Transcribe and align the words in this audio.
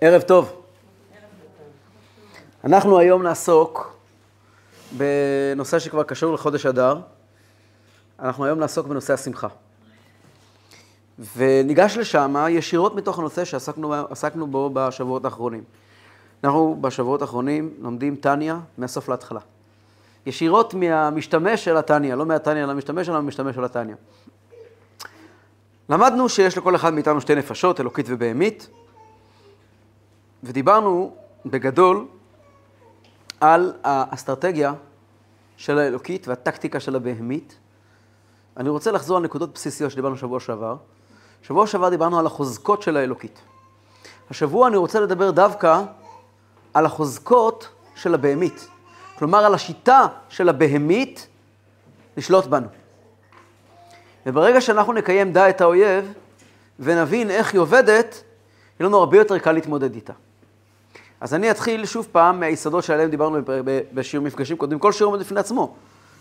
ערב 0.00 0.22
טוב. 0.22 0.62
אנחנו 2.64 2.98
היום 2.98 3.22
נעסוק 3.22 3.96
בנושא 4.96 5.78
שכבר 5.78 6.02
קשור 6.02 6.34
לחודש 6.34 6.66
אדר. 6.66 7.00
אנחנו 8.20 8.44
היום 8.44 8.58
נעסוק 8.58 8.86
בנושא 8.86 9.12
השמחה. 9.12 9.48
וניגש 11.36 11.96
לשם 11.96 12.34
ישירות 12.48 12.94
מתוך 12.94 13.18
הנושא 13.18 13.44
שעסקנו 13.44 14.46
בו 14.46 14.70
בשבועות 14.72 15.24
האחרונים. 15.24 15.64
אנחנו 16.44 16.78
בשבועות 16.80 17.22
האחרונים 17.22 17.74
לומדים 17.78 18.16
טניה 18.16 18.60
מהסוף 18.78 19.08
להתחלה. 19.08 19.40
ישירות 20.26 20.74
מהמשתמש 20.74 21.64
של 21.64 21.76
הטניה, 21.76 22.16
לא 22.16 22.26
מהטניה 22.26 22.66
למשתמש, 22.66 23.08
אלא 23.08 23.16
מהמשתמש 23.16 23.54
של 23.54 23.64
הטניה. 23.64 23.96
למדנו 25.88 26.28
שיש 26.28 26.58
לכל 26.58 26.76
אחד 26.76 26.94
מאיתנו 26.94 27.20
שתי 27.20 27.34
נפשות, 27.34 27.80
אלוקית 27.80 28.06
ובהמית, 28.08 28.68
ודיברנו 30.42 31.14
בגדול 31.46 32.06
על 33.40 33.72
האסטרטגיה 33.84 34.72
של 35.56 35.78
האלוקית 35.78 36.28
והטקטיקה 36.28 36.80
של 36.80 36.96
הבהמית. 36.96 37.58
אני 38.56 38.68
רוצה 38.68 38.90
לחזור 38.90 39.16
על 39.16 39.22
נקודות 39.22 39.54
בסיסיות 39.54 39.90
שדיברנו 39.90 40.16
שבוע 40.16 40.40
שעבר. 40.40 40.76
שבוע 41.42 41.66
שעבר 41.66 41.88
דיברנו 41.88 42.18
על 42.18 42.26
החוזקות 42.26 42.82
של 42.82 42.96
האלוקית. 42.96 43.40
השבוע 44.30 44.68
אני 44.68 44.76
רוצה 44.76 45.00
לדבר 45.00 45.30
דווקא 45.30 45.82
על 46.74 46.86
החוזקות 46.86 47.68
של 47.94 48.14
הבהמית. 48.14 48.68
כלומר, 49.18 49.44
על 49.44 49.54
השיטה 49.54 50.06
של 50.28 50.48
הבהמית 50.48 51.26
לשלוט 52.16 52.46
בנו. 52.46 52.66
וברגע 54.26 54.60
שאנחנו 54.60 54.92
נקיים 54.92 55.32
דע 55.32 55.48
את 55.48 55.60
האויב 55.60 56.12
ונבין 56.78 57.30
איך 57.30 57.52
היא 57.52 57.60
עובדת, 57.60 58.22
יהיה 58.80 58.88
לנו 58.88 58.98
הרבה 58.98 59.16
יותר 59.16 59.38
קל 59.38 59.52
להתמודד 59.52 59.94
איתה. 59.94 60.12
אז 61.20 61.34
אני 61.34 61.50
אתחיל 61.50 61.86
שוב 61.86 62.08
פעם 62.12 62.40
מהיסודות 62.40 62.84
שעליהם 62.84 63.10
דיברנו 63.10 63.38
בשיעור 63.94 64.26
מפגשים 64.26 64.56
קודמים. 64.56 64.78
כל 64.78 64.92
שיעור 64.92 65.12
עומד 65.12 65.24
בפני 65.24 65.40
עצמו. 65.40 65.74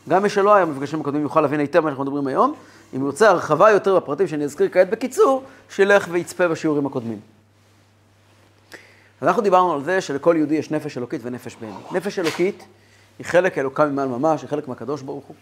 גם 0.09 0.23
מי 0.23 0.29
שלא 0.29 0.53
היה 0.53 0.65
במפגשים 0.65 1.01
הקודמים 1.01 1.23
יוכל 1.23 1.41
להבין 1.41 1.59
היטב 1.59 1.79
מה 1.79 1.89
שאנחנו 1.89 2.03
מדברים 2.03 2.27
היום. 2.27 2.53
אם 2.95 3.05
רוצה 3.05 3.29
הרחבה 3.29 3.71
יותר 3.71 3.95
בפרטים 3.95 4.27
שאני 4.27 4.43
אזכיר 4.43 4.69
כעת 4.71 4.89
בקיצור, 4.89 5.43
שילך 5.69 6.07
ויצפה 6.11 6.47
בשיעורים 6.47 6.85
הקודמים. 6.85 7.19
אנחנו 9.21 9.41
דיברנו 9.41 9.73
על 9.73 9.83
זה 9.83 10.01
שלכל 10.01 10.35
יהודי 10.37 10.55
יש 10.55 10.71
נפש 10.71 10.97
אלוקית 10.97 11.21
ונפש 11.23 11.55
בהמית. 11.61 11.91
נפש 11.91 12.19
אלוקית 12.19 12.65
היא 13.19 13.25
חלק 13.25 13.57
אלוקה 13.57 13.85
ממעל 13.85 14.07
ממש, 14.07 14.41
היא 14.41 14.49
חלק 14.49 14.67
מהקדוש 14.67 15.01
ברוך 15.01 15.25
הוא. 15.25 15.35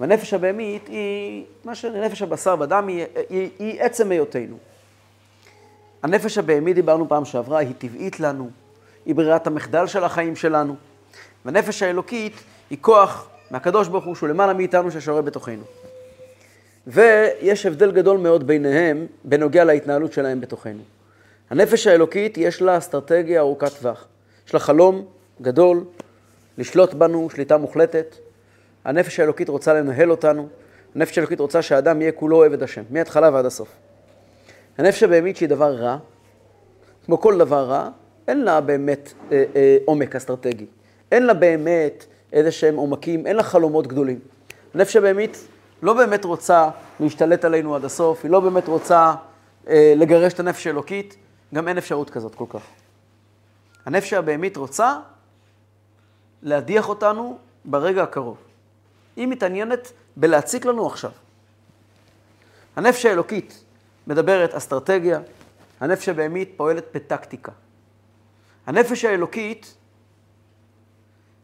והנפש 0.00 0.34
הבהמית 0.34 0.88
היא, 0.88 1.44
מה 1.64 1.74
שנפש 1.74 2.22
הבשר 2.22 2.56
בדם, 2.56 2.86
היא, 2.88 3.04
היא, 3.28 3.50
היא 3.58 3.82
עצם 3.82 4.10
היותנו. 4.10 4.56
הנפש 6.02 6.38
הבהמית, 6.38 6.74
דיברנו 6.74 7.08
פעם 7.08 7.24
שעברה, 7.24 7.58
היא 7.58 7.72
טבעית 7.78 8.20
לנו, 8.20 8.50
היא 9.06 9.14
ברירת 9.14 9.46
המחדל 9.46 9.86
של 9.86 10.04
החיים 10.04 10.36
שלנו. 10.36 10.76
והנפש 11.44 11.82
האלוקית 11.82 12.32
היא 12.70 12.78
כוח 12.80 13.28
מהקדוש 13.50 13.88
ברוך 13.88 14.04
הוא, 14.04 14.14
שהוא 14.14 14.28
למעלה 14.28 14.52
מאיתנו, 14.52 14.90
ששורה 14.90 15.22
בתוכנו. 15.22 15.62
ויש 16.86 17.66
הבדל 17.66 17.92
גדול 17.92 18.18
מאוד 18.18 18.46
ביניהם, 18.46 19.06
בנוגע 19.24 19.64
להתנהלות 19.64 20.12
שלהם 20.12 20.40
בתוכנו. 20.40 20.82
הנפש 21.50 21.86
האלוקית, 21.86 22.38
יש 22.38 22.62
לה 22.62 22.78
אסטרטגיה 22.78 23.40
ארוכת 23.40 23.72
טווח. 23.78 24.06
יש 24.46 24.54
לה 24.54 24.60
חלום 24.60 25.04
גדול, 25.42 25.84
לשלוט 26.58 26.94
בנו 26.94 27.30
שליטה 27.30 27.56
מוחלטת. 27.56 28.16
הנפש 28.84 29.20
האלוקית 29.20 29.48
רוצה 29.48 29.74
לנהל 29.74 30.10
אותנו. 30.10 30.48
הנפש 30.94 31.18
האלוקית 31.18 31.40
רוצה 31.40 31.62
שהאדם 31.62 32.00
יהיה 32.00 32.12
כולו 32.12 32.44
עבד 32.44 32.62
השם, 32.62 32.82
מההתחלה 32.90 33.30
ועד 33.32 33.46
הסוף. 33.46 33.68
הנפש 34.78 35.02
הבהמית 35.02 35.36
שהיא 35.36 35.48
דבר 35.48 35.74
רע, 35.74 35.96
כמו 37.06 37.20
כל 37.20 37.38
דבר 37.38 37.64
רע, 37.64 37.88
אין 38.28 38.44
לה 38.44 38.60
באמת 38.60 39.12
אה, 39.32 39.44
אה, 39.56 39.76
עומק 39.84 40.16
אסטרטגי. 40.16 40.66
אין 41.12 41.26
לה 41.26 41.34
באמת 41.34 42.04
איזה 42.32 42.52
שהם 42.52 42.76
עומקים, 42.76 43.26
אין 43.26 43.36
לה 43.36 43.42
חלומות 43.42 43.86
גדולים. 43.86 44.18
הנפש 44.74 44.96
הבהמית 44.96 45.46
לא 45.82 45.94
באמת 45.94 46.24
רוצה 46.24 46.70
להשתלט 47.00 47.44
עלינו 47.44 47.74
עד 47.74 47.84
הסוף, 47.84 48.24
היא 48.24 48.30
לא 48.30 48.40
באמת 48.40 48.68
רוצה 48.68 49.14
אה, 49.68 49.92
לגרש 49.96 50.32
את 50.32 50.40
הנפש 50.40 50.66
האלוקית, 50.66 51.16
גם 51.54 51.68
אין 51.68 51.78
אפשרות 51.78 52.10
כזאת 52.10 52.34
כל 52.34 52.44
כך. 52.48 52.62
הנפש 53.86 54.12
הבהמית 54.12 54.56
רוצה 54.56 55.00
להדיח 56.42 56.88
אותנו 56.88 57.38
ברגע 57.64 58.02
הקרוב. 58.02 58.36
היא 59.16 59.26
מתעניינת 59.26 59.92
בלהציק 60.16 60.64
לנו 60.64 60.86
עכשיו. 60.86 61.10
הנפש 62.76 63.06
האלוקית 63.06 63.64
מדברת 64.06 64.54
אסטרטגיה, 64.54 65.20
הנפש 65.80 66.08
הבהמית 66.08 66.52
פועלת 66.56 66.84
בטקטיקה. 66.94 67.52
הנפש 68.66 69.04
האלוקית 69.04 69.74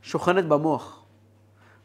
שוכנת 0.03 0.44
במוח. 0.44 1.03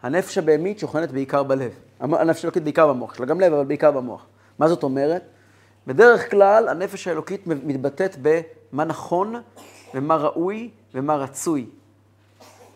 הנפש 0.04 0.38
הבהמית 0.38 0.80
שוכנת 0.80 1.12
בעיקר 1.12 1.44
בלב. 1.44 1.72
הנפש 2.00 2.46
האלוקית 2.46 2.64
בעיקר 2.64 2.88
במוח, 2.88 3.14
שלה 3.14 3.26
גם 3.26 3.40
לב, 3.42 3.54
אבל 3.54 3.66
בעיקר 3.66 3.92
במוח. 3.92 4.26
מה 4.60 4.68
זאת 4.68 4.84
אומרת? 4.84 5.24
בדרך 5.88 6.32
כלל 6.32 6.70
הנפש 6.70 7.08
האלוקית 7.08 7.48
מתבטאת 7.48 8.16
במה 8.22 8.84
נכון 8.84 9.36
ומה 9.94 10.16
ראוי 10.16 10.70
ומה 10.94 11.16
רצוי. 11.16 11.66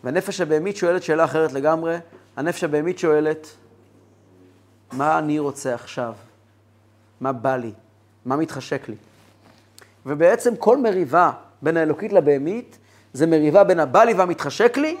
והנפש 0.04 0.40
הבהמית 0.40 0.76
שואלת 0.76 1.02
שאלה 1.02 1.24
אחרת 1.24 1.52
לגמרי. 1.52 1.96
הנפש 2.36 2.64
הבהמית 2.64 2.98
שואלת, 2.98 3.46
מה 4.92 5.18
אני 5.18 5.38
רוצה 5.38 5.74
עכשיו? 5.74 6.14
מה 7.20 7.32
בא 7.32 7.56
לי? 7.56 7.72
מה 8.24 8.36
מתחשק 8.36 8.88
לי? 8.88 8.96
ובעצם 10.06 10.56
כל 10.56 10.78
מריבה 10.78 11.32
בין 11.62 11.76
האלוקית 11.76 12.12
לבהמית, 12.12 12.78
זה 13.12 13.26
מריבה 13.26 13.64
בין 13.64 13.80
הבא 13.80 14.04
לי 14.04 14.14
והמתחשק 14.14 14.76
לי, 14.76 14.96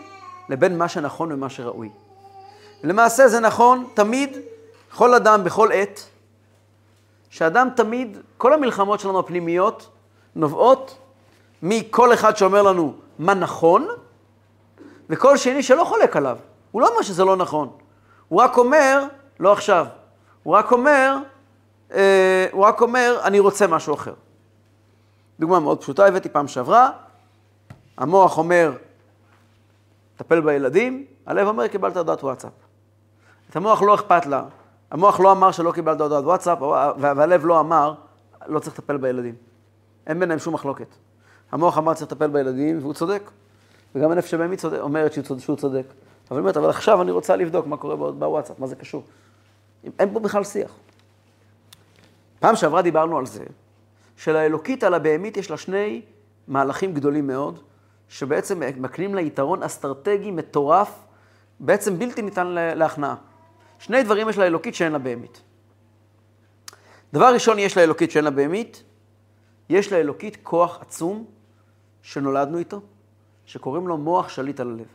לבין 0.48 0.78
מה 0.78 0.88
שנכון 0.88 1.32
ומה 1.32 1.50
שראוי. 1.50 1.90
למעשה 2.84 3.28
זה 3.28 3.40
נכון 3.40 3.86
תמיד, 3.94 4.38
כל 4.94 5.14
אדם 5.14 5.44
בכל 5.44 5.72
עת, 5.72 6.00
שאדם 7.30 7.68
תמיד, 7.76 8.18
כל 8.36 8.52
המלחמות 8.52 9.00
שלנו 9.00 9.18
הפנימיות 9.18 9.88
נובעות 10.34 10.96
מכל 11.62 12.14
אחד 12.14 12.36
שאומר 12.36 12.62
לנו 12.62 12.94
מה 13.18 13.34
נכון, 13.34 13.88
וכל 15.10 15.36
שני 15.36 15.62
שלא 15.62 15.84
חולק 15.84 16.16
עליו. 16.16 16.38
הוא 16.70 16.82
לא 16.82 16.88
אומר 16.88 17.02
שזה 17.02 17.24
לא 17.24 17.36
נכון. 17.36 17.70
הוא 18.28 18.40
רק 18.40 18.58
אומר, 18.58 19.04
לא 19.40 19.52
עכשיו, 19.52 19.86
הוא 20.42 20.54
רק 20.54 20.72
אומר, 20.72 21.16
אה, 21.94 22.46
הוא 22.52 22.64
רק 22.64 22.80
אומר, 22.80 23.20
אני 23.24 23.40
רוצה 23.40 23.66
משהו 23.66 23.94
אחר. 23.94 24.14
דוגמה 25.40 25.60
מאוד 25.60 25.80
פשוטה, 25.80 26.06
הבאתי 26.06 26.28
פעם 26.28 26.48
שעברה, 26.48 26.90
המוח 27.98 28.38
אומר, 28.38 28.72
טפל 30.16 30.40
בילדים, 30.40 31.04
הלב 31.26 31.48
אומר, 31.48 31.68
קיבלת 31.68 31.96
הודעת 31.96 32.24
וואטסאפ. 32.24 32.52
את 33.50 33.56
המוח 33.56 33.82
לא 33.82 33.94
אכפת 33.94 34.26
לה, 34.26 34.44
המוח 34.90 35.20
לא 35.20 35.32
אמר 35.32 35.52
שלא 35.52 35.72
קיבלת 35.72 36.00
הודעת 36.00 36.24
וואטסאפ, 36.24 36.58
והלב 37.00 37.46
לא 37.46 37.60
אמר, 37.60 37.94
לא 38.46 38.58
צריך 38.58 38.78
לטפל 38.78 38.96
בילדים. 38.96 39.34
אין 40.06 40.20
ביניהם 40.20 40.38
שום 40.38 40.54
מחלוקת. 40.54 40.86
המוח 41.52 41.78
אמר 41.78 41.94
צריך 41.94 42.12
לטפל 42.12 42.26
בילדים, 42.26 42.78
והוא 42.78 42.94
צודק. 42.94 43.30
וגם 43.94 44.10
הנפש 44.10 44.34
הבהמית 44.34 44.64
אומרת 44.64 45.12
שהוא 45.38 45.56
צודק. 45.56 45.84
אבל 46.30 46.38
אומרת, 46.40 46.56
אבל 46.56 46.70
עכשיו 46.70 47.02
אני 47.02 47.10
רוצה 47.10 47.36
לבדוק 47.36 47.66
מה 47.66 47.76
קורה 47.76 47.96
בוואטסאפ, 47.96 48.58
מה 48.58 48.66
זה 48.66 48.76
קשור. 48.76 49.02
אין 49.98 50.12
פה 50.12 50.20
בכלל 50.20 50.44
שיח. 50.44 50.70
פעם 52.40 52.56
שעברה 52.56 52.82
דיברנו 52.82 53.18
על 53.18 53.26
זה, 53.26 53.44
שלאלוקית 54.20 54.84
על 54.84 54.94
הבהמית 54.94 55.36
יש 55.36 55.50
לה 55.50 55.56
שני 55.56 56.02
מהלכים 56.48 56.94
גדולים 56.94 57.26
מאוד, 57.26 57.58
שבעצם 58.08 58.62
מקנים 58.76 59.14
לה 59.14 59.20
יתרון 59.20 59.62
אסטרטגי 59.62 60.30
מטורף, 60.30 60.98
בעצם 61.60 61.98
בלתי 61.98 62.22
ניתן 62.22 62.46
להכנעה. 62.46 63.14
שני 63.78 64.02
דברים 64.02 64.28
יש 64.28 64.38
לאלוקית 64.38 64.74
שאין 64.74 64.92
לה 64.92 64.98
בהמית. 64.98 65.42
דבר 67.12 67.34
ראשון 67.34 67.58
יש 67.58 67.76
לאלוקית 67.76 68.10
שאין 68.10 68.24
לה 68.24 68.30
בהמית, 68.30 68.82
יש 69.68 69.92
לאלוקית 69.92 70.36
כוח 70.42 70.78
עצום 70.80 71.24
שנולדנו 72.02 72.58
איתו, 72.58 72.80
שקוראים 73.46 73.88
לו 73.88 73.96
מוח 73.96 74.28
שליט 74.28 74.60
על 74.60 74.68
הלב. 74.70 74.86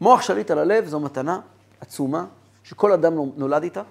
מוח 0.00 0.22
שליט 0.22 0.50
על 0.50 0.58
הלב 0.58 0.86
זו 0.86 1.00
מתנה 1.00 1.40
עצומה 1.80 2.24
שכל 2.64 2.92
אדם 2.92 3.12
נולד 3.36 3.62
איתה, 3.62 3.82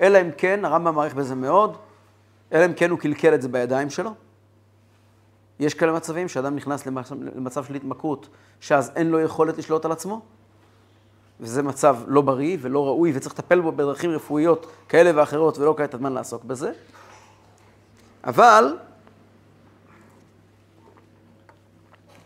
אלא 0.00 0.20
אם 0.20 0.30
כן, 0.36 0.64
הרמב"ם 0.64 0.94
מעריך 0.94 1.14
בזה 1.14 1.34
מאוד, 1.34 1.76
אלא 2.52 2.66
אם 2.66 2.72
כן 2.72 2.90
הוא 2.90 2.98
קלקל 2.98 3.34
את 3.34 3.42
זה 3.42 3.48
בידיים 3.48 3.90
שלו. 3.90 4.14
יש 5.60 5.74
כאלה 5.74 5.92
מצבים 5.92 6.28
שאדם 6.28 6.56
נכנס 6.56 6.86
למצב 7.36 7.64
של 7.64 7.74
התמכרות, 7.74 8.28
שאז 8.60 8.92
אין 8.96 9.10
לו 9.10 9.20
יכולת 9.20 9.58
לשלוט 9.58 9.84
על 9.84 9.92
עצמו, 9.92 10.20
וזה 11.40 11.62
מצב 11.62 11.96
לא 12.06 12.20
בריא 12.20 12.56
ולא 12.60 12.86
ראוי, 12.86 13.12
וצריך 13.14 13.34
לטפל 13.34 13.60
בו 13.60 13.72
בדרכים 13.72 14.10
רפואיות 14.10 14.66
כאלה 14.88 15.10
ואחרות, 15.14 15.58
ולא 15.58 15.74
כעת 15.78 15.94
הזמן 15.94 16.12
לעסוק 16.12 16.44
בזה. 16.44 16.72
אבל, 18.24 18.76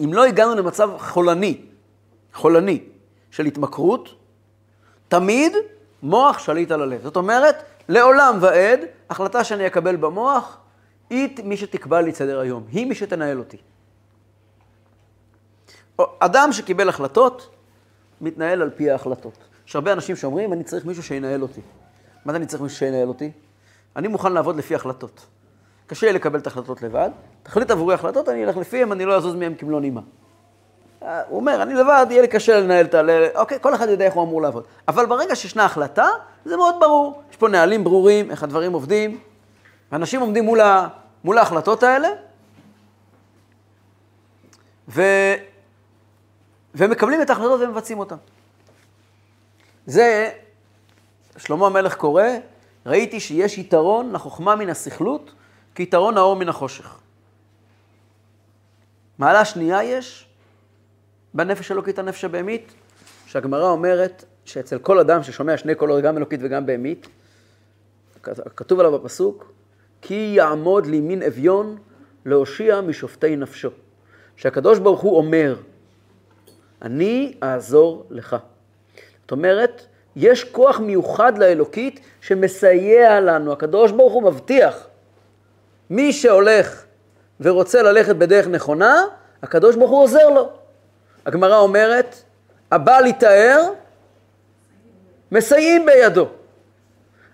אם 0.00 0.12
לא 0.12 0.25
הגענו 0.25 0.55
למצב 0.55 0.91
חולני, 0.99 1.61
חולני 2.35 2.85
של 3.31 3.47
התמכרות, 3.47 4.15
תמיד 5.09 5.53
מוח 6.03 6.38
שליט 6.38 6.71
על 6.71 6.82
הלב. 6.82 7.03
זאת 7.03 7.17
אומרת, 7.17 7.56
לעולם 7.89 8.39
ועד, 8.41 8.81
החלטה 9.11 9.45
שאני 9.45 9.67
אקבל 9.67 9.97
במוח, 9.97 10.59
היא 11.11 11.29
מי 11.45 11.57
שתקבע 11.57 12.01
לי 12.01 12.11
את 12.11 12.17
סדר 12.17 12.41
היום, 12.41 12.65
היא 12.73 12.87
מי 12.87 12.95
שתנהל 12.95 13.39
אותי. 13.39 13.57
אדם 16.19 16.49
שקיבל 16.53 16.89
החלטות, 16.89 17.51
מתנהל 18.21 18.63
על 18.63 18.71
פי 18.71 18.91
ההחלטות. 18.91 19.39
יש 19.69 19.77
הרבה 19.77 19.93
אנשים 19.93 20.17
שאומרים, 20.17 20.53
אני 20.53 20.65
צריך 20.65 20.85
מישהו 20.85 21.03
שינהל 21.03 21.43
אותי. 21.43 21.61
מה 22.25 22.33
זה 22.33 22.37
אני 22.37 22.47
צריך 22.47 22.63
מישהו 22.63 22.79
שינהל 22.79 23.09
אותי? 23.09 23.31
אני 23.97 24.09
מוכן 24.09 24.33
לעבוד 24.33 24.57
לפי 24.57 24.75
החלטות. 24.75 25.27
קשה 25.87 26.07
לי 26.07 26.13
לקבל 26.13 26.39
את 26.39 26.47
ההחלטות 26.47 26.83
לבד, 26.83 27.11
תחליט 27.43 27.71
עבורי 27.71 27.95
החלטות, 27.95 28.29
אני 28.29 28.45
אלך 28.45 28.57
לפיהם, 28.57 28.93
אני 28.93 29.05
לא 29.05 29.17
אזוז 29.17 29.35
מהם 29.35 29.55
כמלוא 29.55 29.81
נימה. 29.81 30.01
אה, 31.03 31.23
הוא 31.29 31.41
אומר, 31.41 31.63
אני 31.63 31.75
לבד, 31.75 32.07
יהיה 32.11 32.23
לי 32.23 32.29
קשה 32.29 32.61
לנהל 32.61 32.85
את 32.85 32.95
ה... 32.95 33.01
אוקיי, 33.35 33.59
כל 33.61 33.75
אחד 33.75 33.89
יודע 33.89 34.05
איך 34.05 34.15
הוא 34.15 34.25
אמור 34.25 34.43
לעבוד. 34.43 34.65
אבל 34.89 35.07
ברגע 35.07 35.37
שישנה 35.37 35.65
החלטה, 35.65 36.09
זה 36.45 36.57
מאוד 36.57 36.75
ברור. 36.81 37.23
יש 37.35 37.39
פה 37.39 37.49
נהלים 37.49 37.85
ברורים, 37.85 38.31
איך 38.31 38.43
הדברים 38.43 38.73
עובדים. 38.73 39.21
אנשים 39.93 40.21
עומדים 40.21 40.45
מול, 40.45 40.61
ה... 40.61 40.89
מול 41.25 41.39
ההחלטות 41.39 41.83
האלה, 41.83 42.09
ו... 44.89 45.03
ומקבלים 46.75 47.23
את 47.23 47.31
ההחלטות 47.31 47.61
ומבצעים 47.61 47.99
אותן. 47.99 48.17
זה, 49.87 50.31
שלמה 51.37 51.67
המלך 51.67 51.97
קורא, 51.97 52.23
ראיתי 52.87 53.21
שיש 53.21 53.59
יתרון 53.59 54.13
לחוכמה 54.13 54.57
מן 54.57 54.69
הסכלות, 54.69 55.33
כיתרון 55.75 56.19
האור 56.19 56.37
מן 56.37 56.49
החושך. 56.49 56.99
מעלה 59.19 59.45
שנייה 59.45 59.83
יש 59.83 60.29
בנפש 61.35 61.71
אלוקית 61.73 61.99
הנפש 61.99 62.25
הבהמית, 62.25 62.75
שהגמרא 63.27 63.69
אומרת 63.69 64.25
שאצל 64.45 64.79
כל 64.79 64.99
אדם 64.99 65.23
ששומע 65.23 65.57
שני 65.57 65.75
קולות, 65.75 66.03
גם 66.03 66.17
אלוקית 66.17 66.41
וגם 66.43 66.67
בהמית, 66.67 67.09
כתוב 68.56 68.81
עליו 68.81 68.99
בפסוק, 68.99 69.53
כי 70.03 70.32
יעמוד 70.37 70.87
לימין 70.87 71.23
אביון 71.23 71.76
להושיע 72.26 72.81
משופטי 72.81 73.37
נפשו. 73.37 73.71
שהקדוש 74.37 74.79
ברוך 74.79 75.00
הוא 75.00 75.17
אומר, 75.17 75.56
אני 76.82 77.35
אעזור 77.43 78.06
לך. 78.11 78.37
זאת 79.23 79.31
אומרת, 79.31 79.87
יש 80.17 80.44
כוח 80.44 80.81
מיוחד 80.81 81.38
לאלוקית 81.38 82.00
שמסייע 82.21 83.21
לנו. 83.21 83.53
הקדוש 83.53 83.93
ברוך 83.93 84.12
הוא 84.12 84.23
מבטיח, 84.23 84.87
מי 85.91 86.12
שהולך 86.12 86.85
ורוצה 87.41 87.82
ללכת 87.82 88.17
בדרך 88.17 88.47
נכונה, 88.47 89.05
הקדוש 89.43 89.76
ברוך 89.76 89.91
הוא 89.91 90.03
עוזר 90.03 90.29
לו. 90.29 90.50
הגמרא 91.26 91.59
אומרת, 91.59 92.17
הבא 92.71 93.00
להיטהר, 93.00 93.61
מסייעים 95.32 95.87
בידו. 95.87 96.29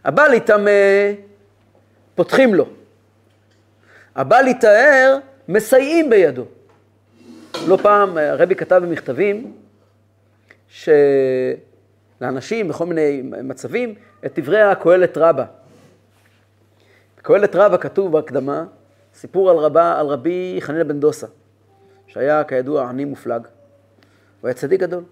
הבא 0.04 0.28
להיטמא, 0.28 0.70
פותחים 2.14 2.54
לו. 2.54 2.66
הבא 4.16 4.40
להיטהר, 4.40 5.18
מסייעים 5.48 6.10
בידו. 6.10 6.44
לא 7.68 7.78
פעם 7.82 8.18
הרבי 8.18 8.54
כתב 8.54 8.80
במכתבים 8.84 9.56
שלאנשים 10.68 11.58
בכל 12.68 12.86
מיני 12.86 13.22
מצבים 13.22 13.94
את 14.26 14.38
דברי 14.38 14.62
הקהלת 14.62 15.18
רבה. 15.18 15.44
בקהלת 17.18 17.56
רבה 17.56 17.78
כתוב 17.78 18.12
בהקדמה 18.12 18.64
סיפור 19.14 19.50
על, 19.50 19.56
רבה, 19.56 20.00
על 20.00 20.06
רבי 20.06 20.56
חנינא 20.60 20.82
בן 20.82 21.00
דוסה, 21.00 21.26
שהיה 22.06 22.44
כידוע 22.44 22.88
עני 22.88 23.04
מופלג. 23.04 23.42
הוא 24.40 24.48
היה 24.48 24.54
צדיק 24.54 24.80
גדול. 24.80 25.04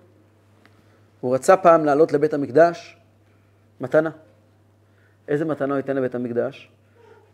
הוא 1.21 1.35
רצה 1.35 1.57
פעם 1.57 1.85
לעלות 1.85 2.13
לבית 2.13 2.35
המקדש, 2.35 2.97
מתנה. 3.81 4.11
איזה 5.29 5.45
מתנה 5.45 5.75
הוא 5.75 5.77
ייתן 5.77 5.97
לבית 5.97 6.15
המקדש? 6.15 6.71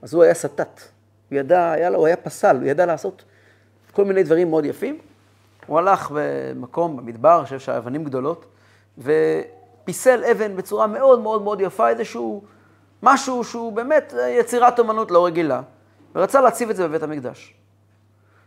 אז 0.03 0.15
הוא 0.15 0.23
היה 0.23 0.35
סטת. 0.35 0.81
הוא 1.31 1.39
ידע, 1.39 1.71
היה 1.71 1.91
לו, 1.91 1.99
הוא 1.99 2.07
היה 2.07 2.17
פסל, 2.17 2.57
הוא 2.57 2.65
ידע 2.65 2.87
לעשות 2.87 3.25
כל 3.93 4.05
מיני 4.05 4.23
דברים 4.23 4.51
מאוד 4.51 4.65
יפים. 4.65 4.99
הוא 5.67 5.79
הלך 5.79 6.11
במקום, 6.15 6.97
במדבר, 6.97 7.45
שיש 7.45 7.69
אבנים 7.69 8.05
גדולות, 8.05 8.47
ופיסל 8.99 10.25
אבן 10.25 10.57
בצורה 10.57 10.87
מאוד 10.87 11.21
מאוד 11.21 11.43
מאוד 11.43 11.61
יפה, 11.61 11.89
איזשהו 11.89 12.45
משהו 13.03 13.45
שהוא 13.45 13.73
באמת 13.73 14.15
יצירת 14.29 14.79
אומנות 14.79 15.11
לא 15.11 15.27
רגילה, 15.27 15.63
ורצה 16.15 16.41
להציב 16.41 16.71
את 16.71 16.77
זה 16.77 16.89
בבית 16.89 17.03
המקדש. 17.03 17.55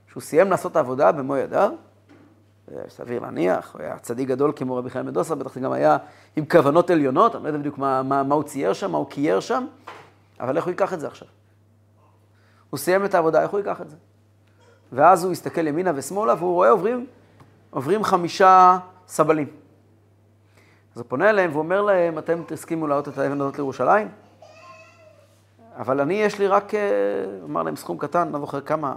כשהוא 0.08 0.22
סיים 0.22 0.50
לעשות 0.52 0.72
את 0.72 0.76
העבודה 0.76 1.12
במו 1.12 1.38
ידיו, 1.38 1.72
סביר 2.88 3.22
להניח, 3.22 3.74
הוא 3.74 3.82
היה 3.82 4.00
צדיק 4.00 4.28
גדול 4.28 4.52
כמו 4.56 4.76
רבי 4.76 4.90
חיים 4.90 5.06
מדוסה, 5.06 5.36
בטח 5.36 5.58
גם 5.58 5.72
היה 5.72 5.98
עם 6.36 6.46
כוונות 6.46 6.90
עליונות, 6.90 7.36
אני 7.36 7.44
לא 7.44 7.48
יודע 7.48 7.60
בדיוק 7.60 7.78
מה, 7.78 8.04
מה, 8.04 8.24
מה 8.24 8.36
הוא 8.36 8.44
צייר 8.44 8.74
שם, 8.74 8.92
מה 8.92 8.98
הוא 8.98 9.10
קייר 9.10 9.40
שם, 9.40 9.66
אבל 10.40 10.58
איך 10.58 10.66
הוא 10.66 10.72
ייקח 10.72 10.94
את 10.94 11.00
זה 11.00 11.08
עכשיו? 11.08 11.28
הוא 12.70 12.78
סיים 12.78 13.06
את 13.06 13.16
העבודה, 13.16 13.42
איך 13.42 13.52
הוא 13.52 13.60
ייקח 13.60 13.82
את 13.82 13.90
זה? 13.90 13.96
ואז 14.92 15.24
הוא 15.24 15.32
הסתכל 15.32 15.68
ימינה 15.68 15.92
ושמאלה, 15.96 16.34
והוא 16.34 16.54
רואה 16.54 16.70
עוברים, 16.70 17.06
עוברים 17.70 18.04
חמישה 18.04 18.78
סבלים. 19.08 19.48
אז 20.96 21.02
הוא 21.02 21.06
פונה 21.10 21.30
אליהם 21.30 21.56
ואומר 21.56 21.82
להם, 21.82 22.18
אתם 22.18 22.42
תסכימו 22.48 22.88
להעלות 22.88 23.08
את 23.08 23.18
האבן 23.18 23.42
הזאת 23.42 23.58
לירושלים? 23.58 24.08
אבל 25.78 26.02
אני, 26.02 26.14
יש 26.14 26.40
לי 26.40 26.48
רק, 26.48 26.74
אה, 26.74 26.80
אמר 27.46 27.64
להם 27.64 27.76
סכום 27.76 27.98
קטן, 27.98 28.30
לא 28.32 28.40
זוכר 28.40 28.62
כמה. 28.62 28.96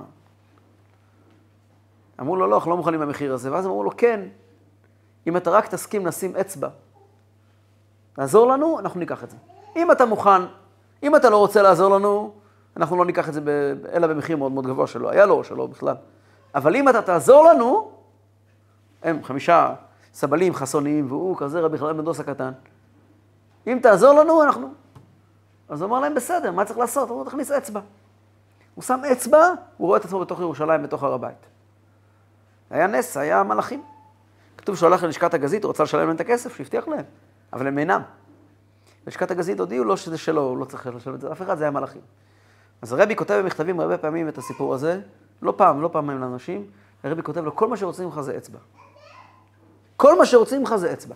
אמרו 2.20 2.37
לו, 2.37 2.46
לא, 2.46 2.56
אנחנו 2.56 2.70
לא 2.70 2.76
מוכנים 2.76 3.00
במחיר 3.00 3.34
הזה. 3.34 3.52
ואז 3.52 3.67
אמרו 3.67 3.84
לו, 3.84 3.90
כן, 3.96 4.20
אם 5.26 5.37
אתה 5.37 5.50
רק 5.50 5.67
תסכים 5.67 6.06
לשים 6.06 6.37
אצבע, 6.37 6.69
לעזור 8.19 8.46
לנו, 8.46 8.78
אנחנו 8.78 9.00
ניקח 9.00 9.25
את 9.25 9.31
זה. 9.31 9.37
אם 9.76 9.93
אתה 9.93 10.06
מוכן, 10.06 10.43
אם 11.02 11.17
אתה 11.17 11.31
לא 11.31 11.37
רוצה 11.37 11.62
לעזור 11.62 11.90
לנו, 11.94 12.32
אנחנו 12.76 12.96
לא 12.96 13.05
ניקח 13.05 13.28
את 13.28 13.34
זה 13.34 13.40
ב... 13.40 13.49
אלא 13.93 14.06
במחיר 14.06 14.37
מאוד 14.37 14.52
מאוד 14.52 14.67
גבוה 14.67 14.87
שלא 14.87 15.11
היה 15.11 15.26
לו 15.26 15.34
או 15.34 15.44
שלא 15.44 15.67
בכלל. 15.67 15.96
אבל 16.55 16.76
אם 16.76 16.88
אתה 16.88 17.02
תעזור 17.02 17.44
לנו, 17.44 17.90
הם 19.02 19.25
חמישה 19.25 19.75
סבלים 20.14 20.55
חסוניים, 20.55 21.06
והוא 21.08 21.37
כזה 21.37 21.61
רבי 21.61 21.78
חנן 21.78 21.96
בן 21.96 22.05
דוס 22.05 22.20
הקטן. 22.20 22.52
אם 23.66 23.78
תעזור 23.82 24.12
לנו, 24.12 24.43
אנחנו... 24.43 24.69
אז 25.69 25.82
הוא 25.82 25.88
אמר 25.88 26.00
להם, 26.00 26.14
בסדר, 26.14 26.52
מה 26.52 26.64
צריך 26.64 26.78
לעשות? 26.78 27.08
הוא 27.08 27.19
אומר, 27.19 27.31
תכניס 27.31 27.50
אצבע. 27.50 27.81
הוא 28.75 28.82
שם 28.82 29.00
אצבע, 29.12 29.52
הוא 29.76 29.87
רואה 29.87 29.99
את 29.99 30.05
עצמו 30.05 30.20
בתוך 30.20 30.40
ירושלים, 30.40 30.82
בתוך 30.82 31.02
הר 31.02 31.12
הבית. 31.12 31.50
היה 32.70 32.87
נס, 32.87 33.17
היה 33.17 33.43
מלאכים. 33.43 33.82
כתוב 34.58 34.76
שהוא 34.76 34.87
הלך 34.87 35.02
ללשכת 35.02 35.34
הגזית, 35.34 35.64
הוא 35.64 35.70
רצה 35.70 35.82
לשלם 35.82 36.06
להם 36.06 36.17
את 36.17 36.20
הכסף, 36.20 36.56
שהבטיח 36.56 36.88
להם, 36.88 37.05
אבל 37.52 37.67
הם 37.67 37.78
אינם. 37.78 38.02
לשכת 39.06 39.31
הגזית 39.31 39.61
הודיעו 39.61 39.84
לו 39.84 39.96
שזה 39.96 40.19
שלו, 40.19 40.43
הוא 40.43 40.58
לא 40.58 40.64
צריך 40.64 40.87
לשלם 40.87 41.14
את 41.14 41.20
זה, 41.20 41.32
אף 41.32 41.43
אחד, 41.43 41.58
זה 41.58 41.64
היה 41.64 41.70
מלאכים. 41.70 42.00
אז 42.82 42.93
הרבי 42.93 43.17
כותב 43.17 43.34
במכתבים 43.34 43.81
הרבה 43.81 43.99
פעמים 43.99 44.28
את 44.28 44.38
הסיפור 44.38 44.75
הזה, 44.75 45.00
לא 45.43 45.55
פעם, 45.56 45.82
לא 45.82 45.88
פעמים 45.93 46.21
לאנשים, 46.21 46.66
הרבי 47.04 47.23
כותב 47.23 47.45
לו, 47.45 47.56
כל 47.56 47.68
מה 47.68 47.76
שרוצים 47.76 48.04
ממך 48.04 48.21
זה 48.21 48.37
אצבע. 48.37 48.59
כל 49.97 50.18
מה 50.18 50.26
שרוצים 50.26 50.61
ממך 50.61 50.76
זה 50.76 50.92
אצבע. 50.92 51.14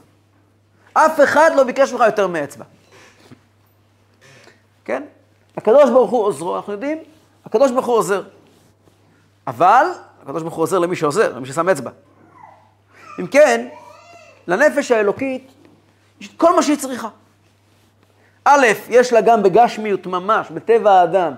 אף 0.93 1.21
אחד 1.25 1.51
לא 1.57 1.65
ביקש 1.65 1.93
ממך 1.93 2.03
יותר 2.07 2.27
מאצבע. 2.27 2.65
כן? 4.85 5.03
הקדוש 5.57 5.91
ברוך 5.91 6.11
הוא 6.11 6.25
עוזרו, 6.25 6.57
אנחנו 6.57 6.73
יודעים, 6.73 6.99
הקדוש 7.45 7.71
ברוך 7.71 7.87
הוא 7.87 7.97
עוזר. 7.97 8.23
אבל 9.47 9.87
הקדוש 10.25 10.43
ברוך 10.43 10.55
הוא 10.55 10.63
עוזר 10.63 10.79
למי 10.79 10.97
שעוזר, 10.97 11.37
למי 11.37 11.47
ששם 11.47 11.69
אצבע. 11.69 11.91
אם 13.21 13.27
כן, 13.27 13.69
לנפש 14.47 14.91
האלוקית 14.91 15.53
יש 16.21 16.29
כל 16.37 16.57
מה 16.57 16.63
שהיא 16.63 16.77
צריכה. 16.77 17.09
א', 18.45 18.67
יש 18.89 19.13
לה 19.13 19.21
גם 19.21 19.43
בגשמיות 19.43 20.07
ממש, 20.07 20.51
בטבע 20.51 20.93
האדם, 20.93 21.33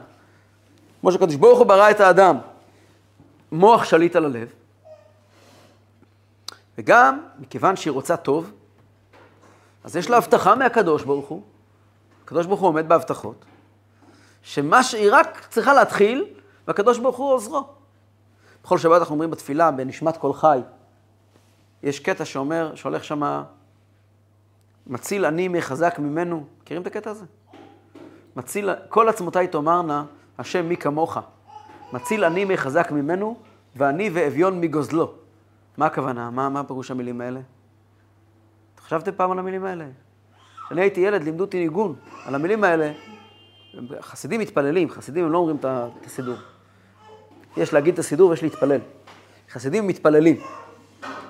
כמו 1.00 1.12
שקדוש 1.12 1.35
ברוך 1.35 1.59
הוא 1.59 1.66
ברא 1.66 1.90
את 1.90 2.00
האדם, 2.00 2.38
מוח 3.52 3.85
שליט 3.85 4.16
על 4.16 4.25
הלב, 4.25 4.49
וגם, 6.78 7.21
מכיוון 7.38 7.76
שהיא 7.76 7.90
רוצה 7.90 8.16
טוב, 8.16 8.50
אז 9.85 9.97
יש 9.97 10.11
לה 10.11 10.16
הבטחה 10.16 10.55
מהקדוש 10.55 11.02
ברוך 11.02 11.28
הוא, 11.28 11.43
הקדוש 12.25 12.47
ברוך 12.47 12.61
הוא 12.61 12.69
עומד 12.69 12.88
בהבטחות, 12.88 13.45
שמה 14.43 14.83
שהיא 14.83 15.09
רק 15.12 15.47
צריכה 15.50 15.75
להתחיל, 15.75 16.25
והקדוש 16.66 16.99
ברוך 16.99 17.16
הוא 17.16 17.33
עוזרו. 17.33 17.64
בכל 18.67 18.79
שבת 18.79 18.99
אנחנו 18.99 19.13
אומרים 19.13 19.31
בתפילה, 19.31 19.71
בנשמת 19.71 20.17
כל 20.17 20.33
חי, 20.33 20.61
יש 21.83 22.01
קטע 22.01 22.25
שאומר, 22.25 22.75
שהולך 22.75 23.05
שמה, 23.05 23.45
מציל 24.87 25.25
אני 25.25 25.49
מחזק 25.49 25.99
ממנו. 25.99 26.45
מכירים 26.61 26.83
את 26.83 26.87
הקטע 26.87 27.11
הזה? 27.11 27.25
מציל, 28.37 28.71
כל 28.89 29.09
עצמותיי 29.09 29.49
תאמרנה, 29.49 30.05
השם 30.39 30.69
מי 30.69 30.77
כמוך. 30.77 31.19
מציל 31.93 32.25
אני 32.25 32.45
מחזק 32.45 32.91
ממנו, 32.91 33.37
ואני 33.77 34.11
ואביון 34.13 34.61
מגוזלו. 34.61 35.13
מה 35.77 35.87
הכוונה? 35.87 36.31
מה, 36.31 36.49
מה 36.49 36.65
פירוש 36.65 36.91
המילים 36.91 37.21
האלה? 37.21 37.41
חשבתם 38.81 39.13
פעם 39.17 39.31
על 39.31 39.39
המילים 39.39 39.65
האלה? 39.65 39.87
כשאני 40.67 40.81
הייתי 40.81 41.01
ילד, 41.01 41.23
לימדו 41.23 41.45
אותי 41.45 41.59
ניגון 41.59 41.95
על 42.25 42.35
המילים 42.35 42.65
האלה. 42.65 42.93
חסידים 44.01 44.41
מתפללים, 44.41 44.91
חסידים 44.91 45.25
הם 45.25 45.33
לא 45.33 45.39
אומרים 45.39 45.57
את 45.57 45.67
הסידור. 46.07 46.37
יש 47.57 47.73
להגיד 47.73 47.93
את 47.93 47.99
הסידור 47.99 48.31
ויש 48.31 48.43
להתפלל. 48.43 48.81
חסידים 49.53 49.87
מתפללים. 49.87 50.37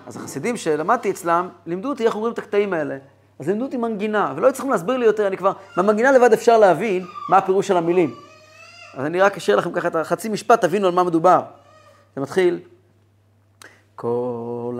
אז 0.06 0.16
החסידים 0.16 0.56
שלמדתי 0.56 1.11
אצלם, 1.11 1.49
לימדו 1.66 1.88
אותי 1.88 2.06
איך 2.06 2.14
אומרים 2.14 2.33
את 2.33 2.38
הקטעים 2.38 2.73
האלה. 2.73 2.97
אז 3.38 3.49
לימדו 3.49 3.64
אותי 3.64 3.76
מנגינה, 3.76 4.33
ולא 4.37 4.50
צריכים 4.50 4.71
להסביר 4.71 4.97
לי 4.97 5.06
יותר, 5.06 5.26
אני 5.26 5.37
כבר, 5.37 5.52
מהמנגינה 5.76 6.12
לבד 6.12 6.33
אפשר 6.33 6.59
להבין 6.59 7.04
מה 7.28 7.37
הפירוש 7.37 7.68
של 7.68 7.76
המילים. 7.76 8.14
אז 8.95 9.06
אני 9.06 9.21
רק 9.21 9.37
אשאיר 9.37 9.56
לכם 9.56 9.73
ככה 9.73 9.88
את 9.88 9.97
החצי 9.97 10.28
משפט, 10.28 10.61
תבינו 10.61 10.87
על 10.87 10.92
מה 10.92 11.04
מדובר. 11.04 11.42
זה 12.16 12.23
מתחיל. 12.23 12.61
כל 13.95 14.78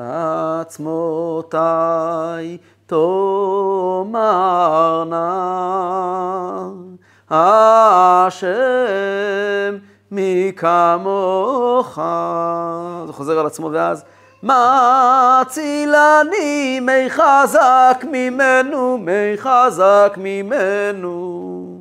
עצמותיי 0.63 1.59
תאמרנה, 2.87 4.21
השם 7.31 8.37
מי 10.17 10.53
כמוך. 10.57 11.99
זה 13.07 13.13
חוזר 13.13 13.39
על 13.39 13.47
עצמו 13.47 13.71
ואז, 13.73 14.05
מצילני 14.43 14.61
מי 16.81 17.11
חזק 17.11 18.05
ממנו, 18.13 18.99
מי 18.99 19.37
חזק 19.37 20.15
ממנו. 20.17 21.79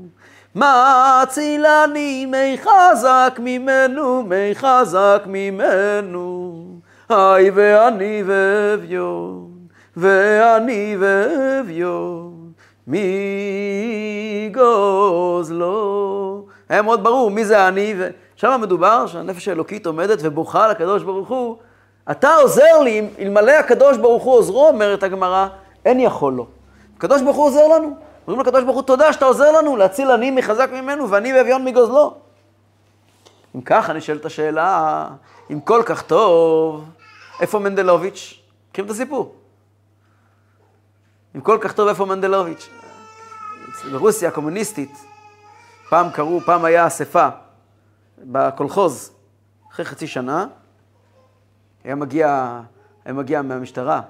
מצילני 0.55 2.25
מי 2.25 2.57
חזק 2.57 3.39
ממנו, 3.39 4.23
מי 4.23 4.55
חזק 4.55 5.23
ממנו. 5.25 6.65
היי 7.09 7.49
ואני 7.53 8.23
ואביון, 8.25 9.49
ואני 9.97 10.97
ואביון, 10.99 12.51
מי 12.87 14.51
גוזלו. 14.53 16.45
היה 16.69 16.81
מאוד 16.81 17.03
ברור 17.03 17.31
מי 17.31 17.45
זה 17.45 17.67
אני, 17.67 17.95
ושם 18.37 18.59
מדובר 18.61 19.07
שהנפש 19.07 19.47
האלוקית 19.47 19.85
עומדת 19.85 20.19
ובוכה 20.21 20.67
לקדוש 20.67 21.03
ברוך 21.03 21.29
הוא. 21.29 21.57
אתה 22.11 22.35
עוזר 22.35 22.79
לי, 22.83 23.09
אלמלא 23.19 23.51
הקדוש 23.51 23.97
ברוך 23.97 24.23
הוא 24.23 24.33
עוזרו, 24.33 24.67
אומרת 24.67 25.03
הגמרא, 25.03 25.47
אין 25.85 25.99
יכול 25.99 26.33
לו. 26.33 26.47
הקדוש 26.97 27.21
ברוך 27.21 27.37
הוא 27.37 27.45
עוזר 27.45 27.67
לנו. 27.67 27.97
אומרים 28.27 28.45
לקדוש 28.45 28.63
ברוך 28.63 28.75
הוא, 28.75 28.83
תודה 28.83 29.13
שאתה 29.13 29.25
עוזר 29.25 29.51
לנו 29.51 29.77
להציל 29.77 30.11
עני 30.11 30.31
מחזק 30.31 30.69
ממנו 30.73 31.09
ואני 31.09 31.33
ואביון 31.33 31.65
מגוזלו. 31.65 32.13
אם 33.55 33.61
כך, 33.61 33.89
אני 33.89 34.01
שואל 34.01 34.17
את 34.17 34.25
השאלה, 34.25 35.07
אם 35.51 35.59
כל 35.59 35.81
כך 35.85 36.01
טוב, 36.01 36.85
איפה 37.39 37.59
מנדלוביץ'? 37.59 38.39
מכירים 38.71 38.85
את 38.85 38.91
הסיפור? 38.95 39.35
אם 41.35 41.41
כל 41.41 41.57
כך 41.61 41.73
טוב, 41.73 41.87
איפה 41.87 42.05
מנדלוביץ'? 42.05 42.69
ברוסיה 43.91 44.29
הקומוניסטית, 44.29 45.05
פעם 45.89 46.09
קראו, 46.09 46.39
פעם 46.45 46.65
היה 46.65 46.87
אספה 46.87 47.27
בקולחוז, 48.23 49.11
אחרי 49.71 49.85
חצי 49.85 50.07
שנה, 50.07 50.47
היה 51.83 51.95
מגיע, 51.95 52.59
היה 53.05 53.13
מגיע 53.13 53.41
מהמשטרה 53.41 54.01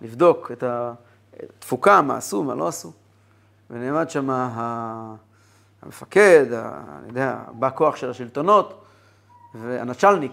לבדוק 0.00 0.50
את 0.52 0.64
התפוקה, 0.66 2.02
מה 2.02 2.16
עשו, 2.16 2.42
מה 2.42 2.54
לא 2.54 2.68
עשו. 2.68 2.92
ונעמד 3.70 4.10
שם 4.10 4.30
המפקד, 5.82 6.52
אני 6.52 7.08
יודע, 7.08 7.38
בא 7.52 7.70
כוח 7.74 7.96
של 7.96 8.10
השלטונות, 8.10 8.84
והנצ'לניק, 9.54 10.32